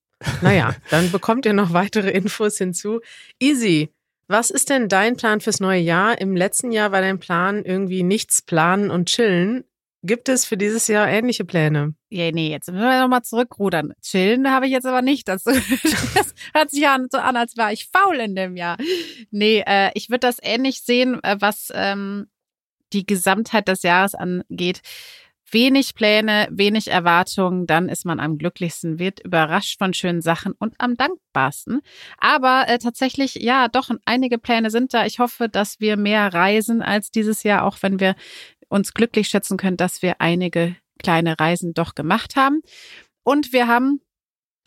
naja, 0.40 0.74
dann 0.90 1.12
bekommt 1.12 1.44
ihr 1.44 1.52
noch 1.52 1.74
weitere 1.74 2.11
Infos 2.11 2.56
hinzu. 2.56 3.00
Easy. 3.38 3.90
Was 4.28 4.50
ist 4.50 4.70
denn 4.70 4.88
dein 4.88 5.16
Plan 5.16 5.40
fürs 5.40 5.61
neue 5.61 5.80
Jahr? 5.80 6.20
Im 6.20 6.36
letzten 6.36 6.72
Jahr 6.72 6.92
war 6.92 7.00
dein 7.00 7.18
Plan 7.18 7.64
irgendwie 7.64 8.02
nichts 8.02 8.42
planen 8.42 8.90
und 8.90 9.09
chillen. 9.09 9.64
Gibt 10.05 10.28
es 10.28 10.44
für 10.44 10.57
dieses 10.57 10.86
Jahr 10.86 11.09
ähnliche 11.09 11.44
Pläne? 11.44 11.94
Ja, 12.09 12.30
nee, 12.30 12.51
jetzt 12.51 12.70
müssen 12.70 12.84
wir 12.84 13.01
nochmal 13.01 13.22
zurückrudern. 13.22 13.92
Chillen 14.01 14.49
habe 14.51 14.66
ich 14.66 14.72
jetzt 14.72 14.86
aber 14.86 15.03
nicht 15.03 15.26
dazu. 15.26 15.51
Das 16.14 16.34
hört 16.55 16.70
sich 16.70 16.82
ja 16.82 16.96
so 17.11 17.18
an, 17.18 17.36
als 17.36 17.57
wäre 17.57 17.72
ich 17.72 17.88
faul 17.88 18.16
in 18.16 18.34
dem 18.36 18.57
Jahr. 18.57 18.76
Nee, 19.30 19.62
äh, 19.66 19.90
ich 19.94 20.09
würde 20.09 20.20
das 20.20 20.38
ähnlich 20.40 20.82
sehen, 20.82 21.22
äh, 21.22 21.36
was 21.40 21.72
ähm, 21.74 22.28
die 22.92 23.07
Gesamtheit 23.07 23.68
des 23.68 23.82
Jahres 23.82 24.14
angeht. 24.14 24.80
Wenig 25.51 25.94
Pläne, 25.94 26.46
wenig 26.51 26.88
Erwartungen, 26.88 27.66
dann 27.66 27.88
ist 27.88 28.05
man 28.05 28.20
am 28.20 28.36
glücklichsten, 28.36 28.99
wird 28.99 29.20
überrascht 29.20 29.78
von 29.78 29.94
schönen 29.94 30.20
Sachen 30.20 30.53
und 30.53 30.74
am 30.78 30.96
dankbarsten. 30.96 31.80
Aber 32.18 32.66
äh, 32.68 32.78
tatsächlich, 32.78 33.36
ja, 33.36 33.68
doch, 33.68 33.90
einige 34.05 34.38
Pläne 34.38 34.70
sind 34.70 34.92
da. 34.92 35.07
Ich 35.07 35.18
hoffe, 35.18 35.49
dass 35.49 35.80
wir 35.80 35.96
mehr 35.96 36.32
reisen 36.34 36.82
als 36.82 37.11
dieses 37.11 37.44
Jahr, 37.44 37.64
auch 37.64 37.78
wenn 37.80 37.99
wir 37.99 38.14
uns 38.69 38.95
glücklich 38.95 39.29
schätzen 39.29 39.57
können, 39.57 39.77
dass 39.77 40.03
wir 40.03 40.21
einige 40.21 40.77
kleine 40.99 41.39
Reisen 41.39 41.75
doch 41.75 41.95
gemacht 41.95 42.37
haben. 42.37 42.61
Und 43.23 43.53
wir 43.53 43.69
haben 43.69 44.01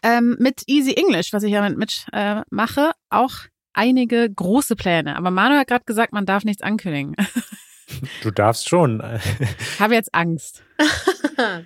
ähm, 0.03 0.35
mit 0.39 0.63
Easy 0.67 0.93
English, 0.93 1.33
was 1.33 1.43
ich 1.43 1.51
ja 1.51 1.67
mit, 1.69 2.05
äh, 2.11 2.41
mache, 2.49 2.91
auch 3.09 3.33
einige 3.73 4.29
große 4.29 4.75
Pläne. 4.75 5.15
Aber 5.17 5.31
Manuel 5.31 5.59
hat 5.59 5.67
gerade 5.67 5.85
gesagt, 5.85 6.13
man 6.13 6.25
darf 6.25 6.43
nichts 6.43 6.61
ankündigen. 6.61 7.15
Du 8.23 8.31
darfst 8.31 8.69
schon. 8.69 9.03
Ich 9.59 9.79
habe 9.79 9.93
jetzt 9.93 10.13
Angst. 10.13 10.63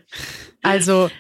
Also, 0.61 1.11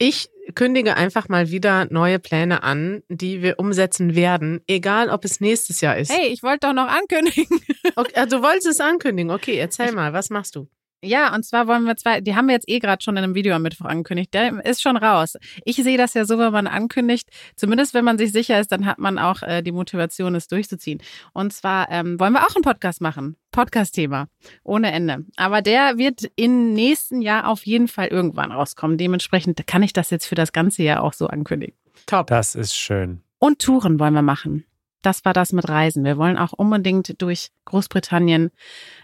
ich 0.00 0.30
kündige 0.54 0.96
einfach 0.96 1.28
mal 1.28 1.50
wieder 1.50 1.86
neue 1.90 2.18
Pläne 2.18 2.62
an, 2.62 3.02
die 3.08 3.42
wir 3.42 3.58
umsetzen 3.58 4.16
werden, 4.16 4.62
egal 4.66 5.10
ob 5.10 5.24
es 5.26 5.40
nächstes 5.40 5.82
Jahr 5.82 5.96
ist. 5.96 6.10
Hey, 6.10 6.28
ich 6.28 6.42
wollte 6.42 6.68
doch 6.68 6.72
noch 6.72 6.88
ankündigen. 6.88 7.60
Okay, 7.96 8.12
also 8.14 8.38
du 8.38 8.42
wolltest 8.42 8.66
es 8.66 8.80
ankündigen. 8.80 9.30
Okay, 9.30 9.56
erzähl 9.56 9.92
mal, 9.92 10.12
was 10.12 10.30
machst 10.30 10.56
du? 10.56 10.68
Ja, 11.02 11.34
und 11.34 11.44
zwar 11.44 11.66
wollen 11.66 11.84
wir 11.84 11.96
zwei, 11.96 12.20
die 12.20 12.36
haben 12.36 12.46
wir 12.46 12.54
jetzt 12.54 12.68
eh 12.68 12.78
gerade 12.78 13.02
schon 13.02 13.16
in 13.16 13.24
einem 13.24 13.34
Video 13.34 13.54
am 13.54 13.62
Mittwoch 13.62 13.86
angekündigt. 13.86 14.34
Der 14.34 14.64
ist 14.64 14.82
schon 14.82 14.98
raus. 14.98 15.36
Ich 15.64 15.76
sehe 15.76 15.96
das 15.96 16.12
ja 16.12 16.26
so, 16.26 16.38
wenn 16.38 16.52
man 16.52 16.66
ankündigt, 16.66 17.30
zumindest 17.56 17.94
wenn 17.94 18.04
man 18.04 18.18
sich 18.18 18.32
sicher 18.32 18.60
ist, 18.60 18.70
dann 18.70 18.84
hat 18.84 18.98
man 18.98 19.18
auch 19.18 19.42
äh, 19.42 19.62
die 19.62 19.72
Motivation, 19.72 20.34
es 20.34 20.46
durchzuziehen. 20.46 21.00
Und 21.32 21.54
zwar 21.54 21.90
ähm, 21.90 22.20
wollen 22.20 22.34
wir 22.34 22.46
auch 22.46 22.54
einen 22.54 22.64
Podcast 22.64 23.00
machen. 23.00 23.36
Podcast-Thema. 23.50 24.28
Ohne 24.62 24.92
Ende. 24.92 25.24
Aber 25.36 25.62
der 25.62 25.96
wird 25.96 26.30
im 26.36 26.74
nächsten 26.74 27.22
Jahr 27.22 27.48
auf 27.48 27.64
jeden 27.64 27.88
Fall 27.88 28.08
irgendwann 28.08 28.52
rauskommen. 28.52 28.98
Dementsprechend 28.98 29.66
kann 29.66 29.82
ich 29.82 29.92
das 29.92 30.10
jetzt 30.10 30.26
für 30.26 30.34
das 30.34 30.52
ganze 30.52 30.82
Jahr 30.82 31.02
auch 31.02 31.14
so 31.14 31.28
ankündigen. 31.28 31.74
Top. 32.06 32.26
Das 32.26 32.54
ist 32.54 32.76
schön. 32.76 33.22
Und 33.38 33.60
Touren 33.60 33.98
wollen 33.98 34.14
wir 34.14 34.22
machen. 34.22 34.64
Das 35.02 35.24
war 35.24 35.32
das 35.32 35.52
mit 35.52 35.68
Reisen. 35.68 36.04
Wir 36.04 36.18
wollen 36.18 36.36
auch 36.36 36.52
unbedingt 36.52 37.20
durch 37.22 37.50
Großbritannien 37.64 38.50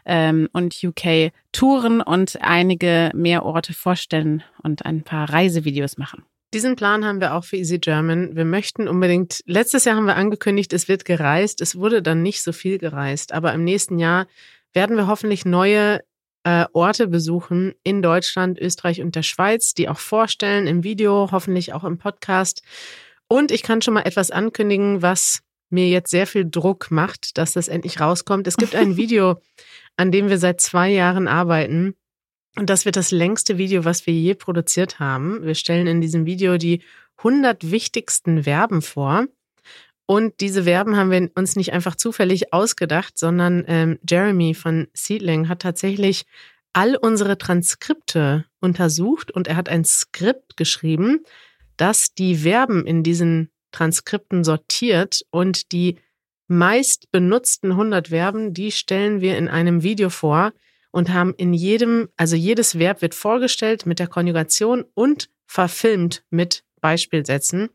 ähm, 0.05 0.49
und 0.53 0.79
UK 0.83 1.33
touren 1.53 2.01
und 2.01 2.39
einige 2.43 3.11
mehr 3.15 3.45
Orte 3.45 3.73
vorstellen 3.73 4.43
und 4.63 4.85
ein 4.85 5.03
paar 5.03 5.31
Reisevideos 5.31 5.97
machen. 5.97 6.25
Diesen 6.55 6.77
Plan 6.77 7.05
haben 7.05 7.21
wir 7.21 7.35
auch 7.35 7.45
für 7.45 7.57
Easy 7.57 7.79
German. 7.79 8.37
Wir 8.37 8.45
möchten 8.45 8.89
unbedingt, 8.89 9.43
letztes 9.47 9.85
Jahr 9.85 9.97
haben 9.97 10.07
wir 10.07 10.17
angekündigt, 10.17 10.73
es 10.73 10.89
wird 10.89 11.05
gereist. 11.05 11.61
Es 11.61 11.77
wurde 11.77 12.03
dann 12.03 12.23
nicht 12.23 12.43
so 12.43 12.53
viel 12.53 12.79
gereist, 12.79 13.33
aber 13.33 13.53
im 13.53 13.65
nächsten 13.65 13.99
Jahr 13.99 14.27
werden 14.73 14.97
wir 14.97 15.07
hoffentlich 15.07 15.45
neue 15.45 16.01
äh, 16.45 16.67
Orte 16.73 17.09
besuchen 17.09 17.75
in 17.83 18.03
Deutschland, 18.03 18.61
Österreich 18.61 19.03
und 19.03 19.17
der 19.17 19.25
Schweiz, 19.25 19.75
die 19.75 19.89
auch 19.89 19.99
vorstellen 19.99 20.67
im 20.67 20.85
Video, 20.85 21.31
hoffentlich 21.33 21.73
auch 21.73 21.83
im 21.83 21.99
Podcast. 21.99 22.63
Und 23.27 23.51
ich 23.51 23.65
kann 23.65 23.83
schon 23.83 23.95
mal 23.95 24.03
etwas 24.03 24.31
ankündigen, 24.31 25.03
was 25.03 25.43
mir 25.71 25.89
jetzt 25.89 26.11
sehr 26.11 26.27
viel 26.27 26.49
Druck 26.49 26.91
macht, 26.91 27.39
dass 27.39 27.53
das 27.53 27.69
endlich 27.69 28.01
rauskommt. 28.01 28.47
Es 28.47 28.57
gibt 28.57 28.75
ein 28.75 28.97
Video, 28.97 29.41
an 29.97 30.13
dem 30.13 30.29
wir 30.29 30.39
seit 30.39 30.61
zwei 30.61 30.91
Jahren 30.91 31.29
arbeiten. 31.29 31.95
Und 32.59 32.71
das 32.71 32.85
wird 32.85 32.97
das 32.97 33.11
längste 33.11 33.59
Video, 33.59 33.85
was 33.85 34.07
wir 34.07 34.15
je 34.15 34.35
produziert 34.35 34.99
haben. 34.99 35.45
Wir 35.45 35.55
stellen 35.55 35.87
in 35.87 36.01
diesem 36.01 36.25
Video 36.25 36.57
die 36.57 36.83
100 37.19 37.71
wichtigsten 37.71 38.45
Verben 38.45 38.83
vor. 38.83 39.27
Und 40.07 40.41
diese 40.41 40.65
Verben 40.65 40.97
haben 40.97 41.11
wir 41.11 41.31
uns 41.35 41.57
nicht 41.57 41.73
einfach 41.73 41.97
zufällig 41.97 42.53
ausgedacht, 42.53 43.19
sondern 43.19 43.65
ähm, 43.67 43.99
Jeremy 44.09 44.55
von 44.55 44.87
Seedling 44.95 45.49
hat 45.49 45.63
tatsächlich 45.63 46.25
all 46.73 46.95
unsere 46.95 47.39
Transkripte 47.39 48.45
untersucht 48.61 49.33
und 49.33 49.49
er 49.49 49.57
hat 49.57 49.69
ein 49.69 49.85
Skript 49.85 50.57
geschrieben, 50.57 51.25
das 51.77 52.15
die 52.15 52.37
Verben 52.37 52.87
in 52.87 53.03
diesen 53.03 53.51
Transkripten 53.73 54.45
sortiert 54.45 55.23
und 55.31 55.73
die 55.73 55.99
meist 56.49 57.11
benutzten 57.11 57.73
100 57.73 58.09
Verben, 58.09 58.55
die 58.55 58.71
stellen 58.73 59.21
wir 59.21 59.37
in 59.37 59.49
einem 59.49 59.83
Video 59.83 60.11
vor 60.11 60.53
und 60.91 61.13
haben 61.13 61.35
in 61.37 61.53
jedem, 61.53 62.09
also 62.17 62.37
jedes 62.37 62.79
Verb 62.79 63.03
wird 63.03 63.15
vorgestellt 63.15 63.85
mit 63.87 63.99
der 63.99 64.07
Konjugation 64.07 64.85
und 64.95 65.29
verfilmt 65.47 66.25
mit 66.31 66.65
Beispielsätzen. 66.81 67.69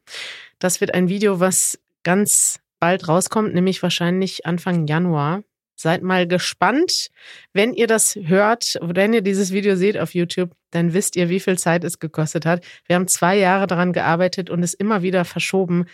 Das 0.59 0.81
wird 0.81 0.93
ein 0.93 1.09
Video, 1.09 1.39
was 1.39 1.79
ganz 2.03 2.59
bald 2.79 3.07
rauskommt, 3.07 3.53
nämlich 3.53 3.83
wahrscheinlich 3.83 4.45
Anfang 4.45 4.87
Januar. 4.87 5.43
Seid 5.81 6.03
mal 6.03 6.27
gespannt. 6.27 7.09
Wenn 7.53 7.73
ihr 7.73 7.87
das 7.87 8.15
hört, 8.15 8.77
wenn 8.81 9.13
ihr 9.13 9.21
dieses 9.21 9.51
Video 9.51 9.75
seht 9.75 9.97
auf 9.97 10.13
YouTube, 10.13 10.51
dann 10.69 10.93
wisst 10.93 11.15
ihr, 11.15 11.29
wie 11.29 11.39
viel 11.39 11.57
Zeit 11.57 11.83
es 11.83 11.97
gekostet 11.99 12.45
hat. 12.45 12.63
Wir 12.85 12.95
haben 12.95 13.07
zwei 13.07 13.35
Jahre 13.35 13.65
daran 13.65 13.91
gearbeitet 13.91 14.51
und 14.51 14.61
es 14.61 14.75
immer 14.75 15.01
wieder 15.01 15.25
verschoben, 15.25 15.85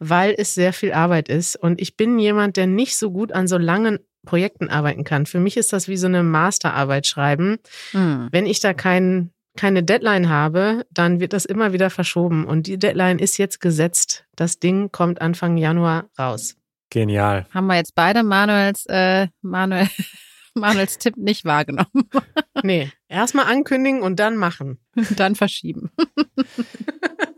weil 0.00 0.34
es 0.36 0.54
sehr 0.54 0.72
viel 0.72 0.92
Arbeit 0.92 1.28
ist. 1.28 1.54
Und 1.54 1.80
ich 1.80 1.96
bin 1.96 2.18
jemand, 2.18 2.56
der 2.56 2.66
nicht 2.66 2.96
so 2.96 3.12
gut 3.12 3.30
an 3.30 3.46
so 3.46 3.56
langen 3.56 4.00
Projekten 4.26 4.68
arbeiten 4.68 5.04
kann. 5.04 5.26
Für 5.26 5.38
mich 5.38 5.56
ist 5.56 5.72
das 5.72 5.86
wie 5.86 5.96
so 5.96 6.08
eine 6.08 6.24
Masterarbeit 6.24 7.06
schreiben. 7.06 7.58
Hm. 7.92 8.28
Wenn 8.32 8.46
ich 8.46 8.58
da 8.58 8.74
kein, 8.74 9.30
keine 9.56 9.84
Deadline 9.84 10.28
habe, 10.28 10.84
dann 10.90 11.20
wird 11.20 11.32
das 11.32 11.44
immer 11.44 11.72
wieder 11.72 11.88
verschoben. 11.88 12.44
Und 12.44 12.66
die 12.66 12.78
Deadline 12.78 13.20
ist 13.20 13.38
jetzt 13.38 13.60
gesetzt. 13.60 14.24
Das 14.34 14.58
Ding 14.58 14.90
kommt 14.90 15.20
Anfang 15.20 15.56
Januar 15.56 16.10
raus. 16.18 16.55
Genial. 16.90 17.46
Haben 17.52 17.66
wir 17.66 17.76
jetzt 17.76 17.94
beide 17.94 18.22
Manuels, 18.22 18.86
äh, 18.86 19.28
Manuel, 19.42 19.88
Manuels 20.54 20.98
Tipp 20.98 21.16
nicht 21.16 21.44
wahrgenommen. 21.44 21.86
Nee, 22.62 22.90
erstmal 23.08 23.44
ankündigen 23.44 24.00
und 24.00 24.18
dann 24.18 24.36
machen. 24.36 24.78
Dann 25.16 25.34
verschieben. 25.34 25.90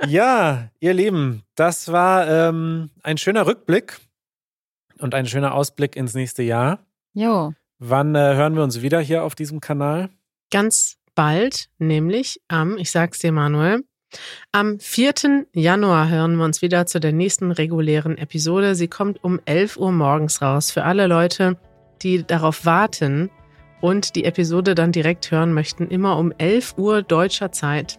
Ja, 0.07 0.71
ihr 0.79 0.95
Lieben, 0.95 1.43
das 1.55 1.91
war 1.91 2.29
ähm, 2.29 2.91
ein 3.03 3.19
schöner 3.19 3.47
Rückblick 3.47 3.99
und 4.99 5.15
ein 5.15 5.27
schöner 5.27 5.55
Ausblick 5.55 5.97
ins 5.97 6.15
nächste 6.15 6.43
Jahr. 6.43 6.87
Jo. 7.15 7.53
Wann 7.79 8.15
äh, 8.15 8.35
hören 8.35 8.55
wir 8.55 8.63
uns 8.63 8.81
wieder 8.81 9.01
hier 9.01 9.25
auf 9.25 9.35
diesem 9.35 9.61
Kanal? 9.61 10.09
Ganz 10.51 10.97
bald, 11.15 11.69
nämlich 11.79 12.41
am, 12.49 12.79
ich 12.79 12.91
sag's 12.91 13.19
dir, 13.19 13.33
Manuel, 13.33 13.85
am 14.53 14.81
4. 14.81 15.47
Januar 15.53 16.09
hören 16.09 16.37
wir 16.37 16.45
uns 16.45 16.63
wieder 16.63 16.87
zu 16.87 17.01
der 17.01 17.13
nächsten 17.13 17.51
regulären 17.51 18.17
Episode. 18.17 18.75
Sie 18.75 18.89
kommt 18.89 19.23
um 19.23 19.41
11 19.45 19.77
Uhr 19.77 19.93
morgens 19.93 20.41
raus. 20.41 20.71
Für 20.71 20.85
alle 20.85 21.07
Leute, 21.07 21.57
die 22.03 22.27
darauf 22.27 22.65
warten 22.65 23.31
und 23.81 24.17
die 24.17 24.25
Episode 24.25 24.75
dann 24.75 24.93
direkt 24.93 25.31
hören 25.31 25.53
möchten, 25.53 25.89
immer 25.89 26.17
um 26.17 26.33
11 26.39 26.79
Uhr 26.79 27.03
deutscher 27.03 27.53
Zeit. 27.53 27.99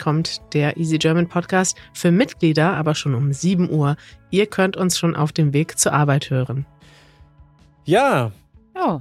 kommt 0.00 0.40
der 0.52 0.76
Easy 0.76 0.96
German 0.98 1.28
Podcast 1.28 1.76
für 1.92 2.12
Mitglieder, 2.12 2.76
aber 2.76 2.94
schon 2.94 3.16
um 3.16 3.32
7 3.32 3.68
Uhr. 3.68 3.96
Ihr 4.30 4.46
könnt 4.46 4.76
uns 4.76 4.96
schon 4.96 5.16
auf 5.16 5.32
dem 5.32 5.52
Weg 5.52 5.76
zur 5.76 5.92
Arbeit 5.92 6.30
hören. 6.30 6.66
Ja. 7.84 8.30
Oh, 8.74 9.00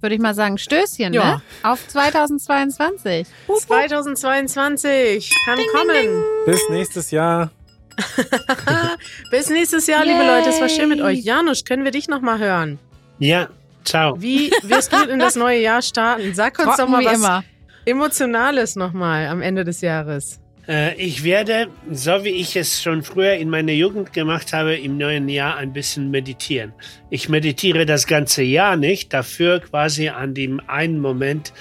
würde 0.00 0.14
ich 0.14 0.20
mal 0.20 0.34
sagen, 0.34 0.58
Stößchen, 0.58 1.12
Ja. 1.12 1.36
ne? 1.36 1.42
Auf 1.62 1.86
2022. 1.88 3.26
2022 3.66 5.30
kann 5.44 5.58
kommen. 5.72 6.22
Bis 6.46 6.60
nächstes 6.70 7.10
Jahr. 7.10 7.50
Bis 9.30 9.50
nächstes 9.50 9.86
Jahr, 9.86 10.04
liebe 10.04 10.24
Leute. 10.24 10.48
Es 10.50 10.60
war 10.60 10.68
schön 10.68 10.88
mit 10.88 11.00
euch. 11.00 11.20
Janusz, 11.24 11.64
können 11.64 11.84
wir 11.84 11.90
dich 11.90 12.08
nochmal 12.08 12.38
hören? 12.38 12.78
Ja, 13.18 13.48
ciao. 13.84 14.14
Wie 14.20 14.50
wirst 14.62 14.92
du 14.92 15.02
in 15.08 15.18
das 15.18 15.36
neue 15.36 15.60
Jahr 15.60 15.82
starten? 15.82 16.34
Sag 16.34 16.58
uns 16.58 16.68
Trocken 16.68 16.80
doch 16.82 16.88
mal 16.88 17.00
wie 17.00 17.06
was 17.06 17.14
immer. 17.14 17.44
Emotionales 17.84 18.76
nochmal 18.76 19.26
am 19.26 19.42
Ende 19.42 19.64
des 19.64 19.80
Jahres. 19.80 20.40
Äh, 20.68 20.94
ich 20.94 21.24
werde, 21.24 21.68
so 21.90 22.24
wie 22.24 22.30
ich 22.30 22.56
es 22.56 22.82
schon 22.82 23.02
früher 23.02 23.34
in 23.34 23.50
meiner 23.50 23.72
Jugend 23.72 24.12
gemacht 24.12 24.52
habe, 24.52 24.76
im 24.76 24.96
neuen 24.96 25.28
Jahr 25.28 25.56
ein 25.56 25.72
bisschen 25.72 26.10
meditieren. 26.10 26.72
Ich 27.10 27.28
meditiere 27.28 27.86
das 27.86 28.06
ganze 28.06 28.42
Jahr 28.42 28.76
nicht, 28.76 29.12
dafür 29.12 29.60
quasi 29.60 30.08
an 30.08 30.34
dem 30.34 30.60
einen 30.68 31.00
Moment 31.00 31.52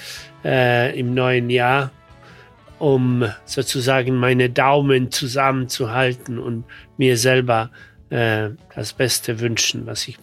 äh, 0.46 0.98
im 0.98 1.14
neuen 1.14 1.50
Jahr, 1.50 1.92
um 2.80 3.26
sozusagen 3.46 4.16
meine 4.16 4.50
Daumen 4.50 5.12
zusammenzuhalten 5.12 6.38
und 6.38 6.66
mir 6.98 7.18
selber 7.18 7.72
äh, 8.10 8.50
das 8.76 8.94
Beste 8.94 9.40
wünschen, 9.40 9.86
was 9.88 10.08
ich 10.08 10.18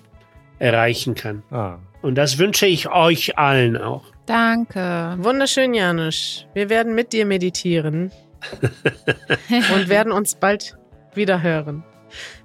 erreichen 0.58 1.14
kann. 1.14 1.42
Ah. 1.50 1.78
Und 2.00 2.14
das 2.14 2.38
wünsche 2.38 2.66
ich 2.66 2.88
euch 2.88 3.38
allen 3.38 3.76
auch. 3.76 4.04
Danke. 4.26 5.16
Wunderschön, 5.18 5.74
Janusz. 5.74 6.46
Wir 6.54 6.68
werden 6.68 6.94
mit 6.94 7.12
dir 7.12 7.26
meditieren 7.26 8.12
und 9.74 9.88
werden 9.88 10.12
uns 10.12 10.34
bald 10.34 10.76
wieder 11.14 11.42
hören. 11.42 11.84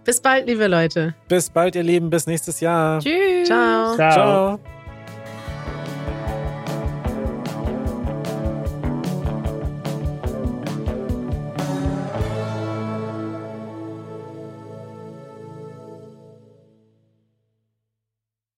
Bis 0.03 0.21
bald, 0.21 0.47
liebe 0.47 0.67
Leute. 0.67 1.15
Bis 1.27 1.49
bald, 1.49 1.75
ihr 1.75 1.83
Lieben. 1.83 2.09
Bis 2.09 2.27
nächstes 2.27 2.59
Jahr. 2.59 2.99
Tschüss. 2.99 3.47
Ciao. 3.47 3.95
Ciao. 3.95 4.11
Ciao. 4.11 4.72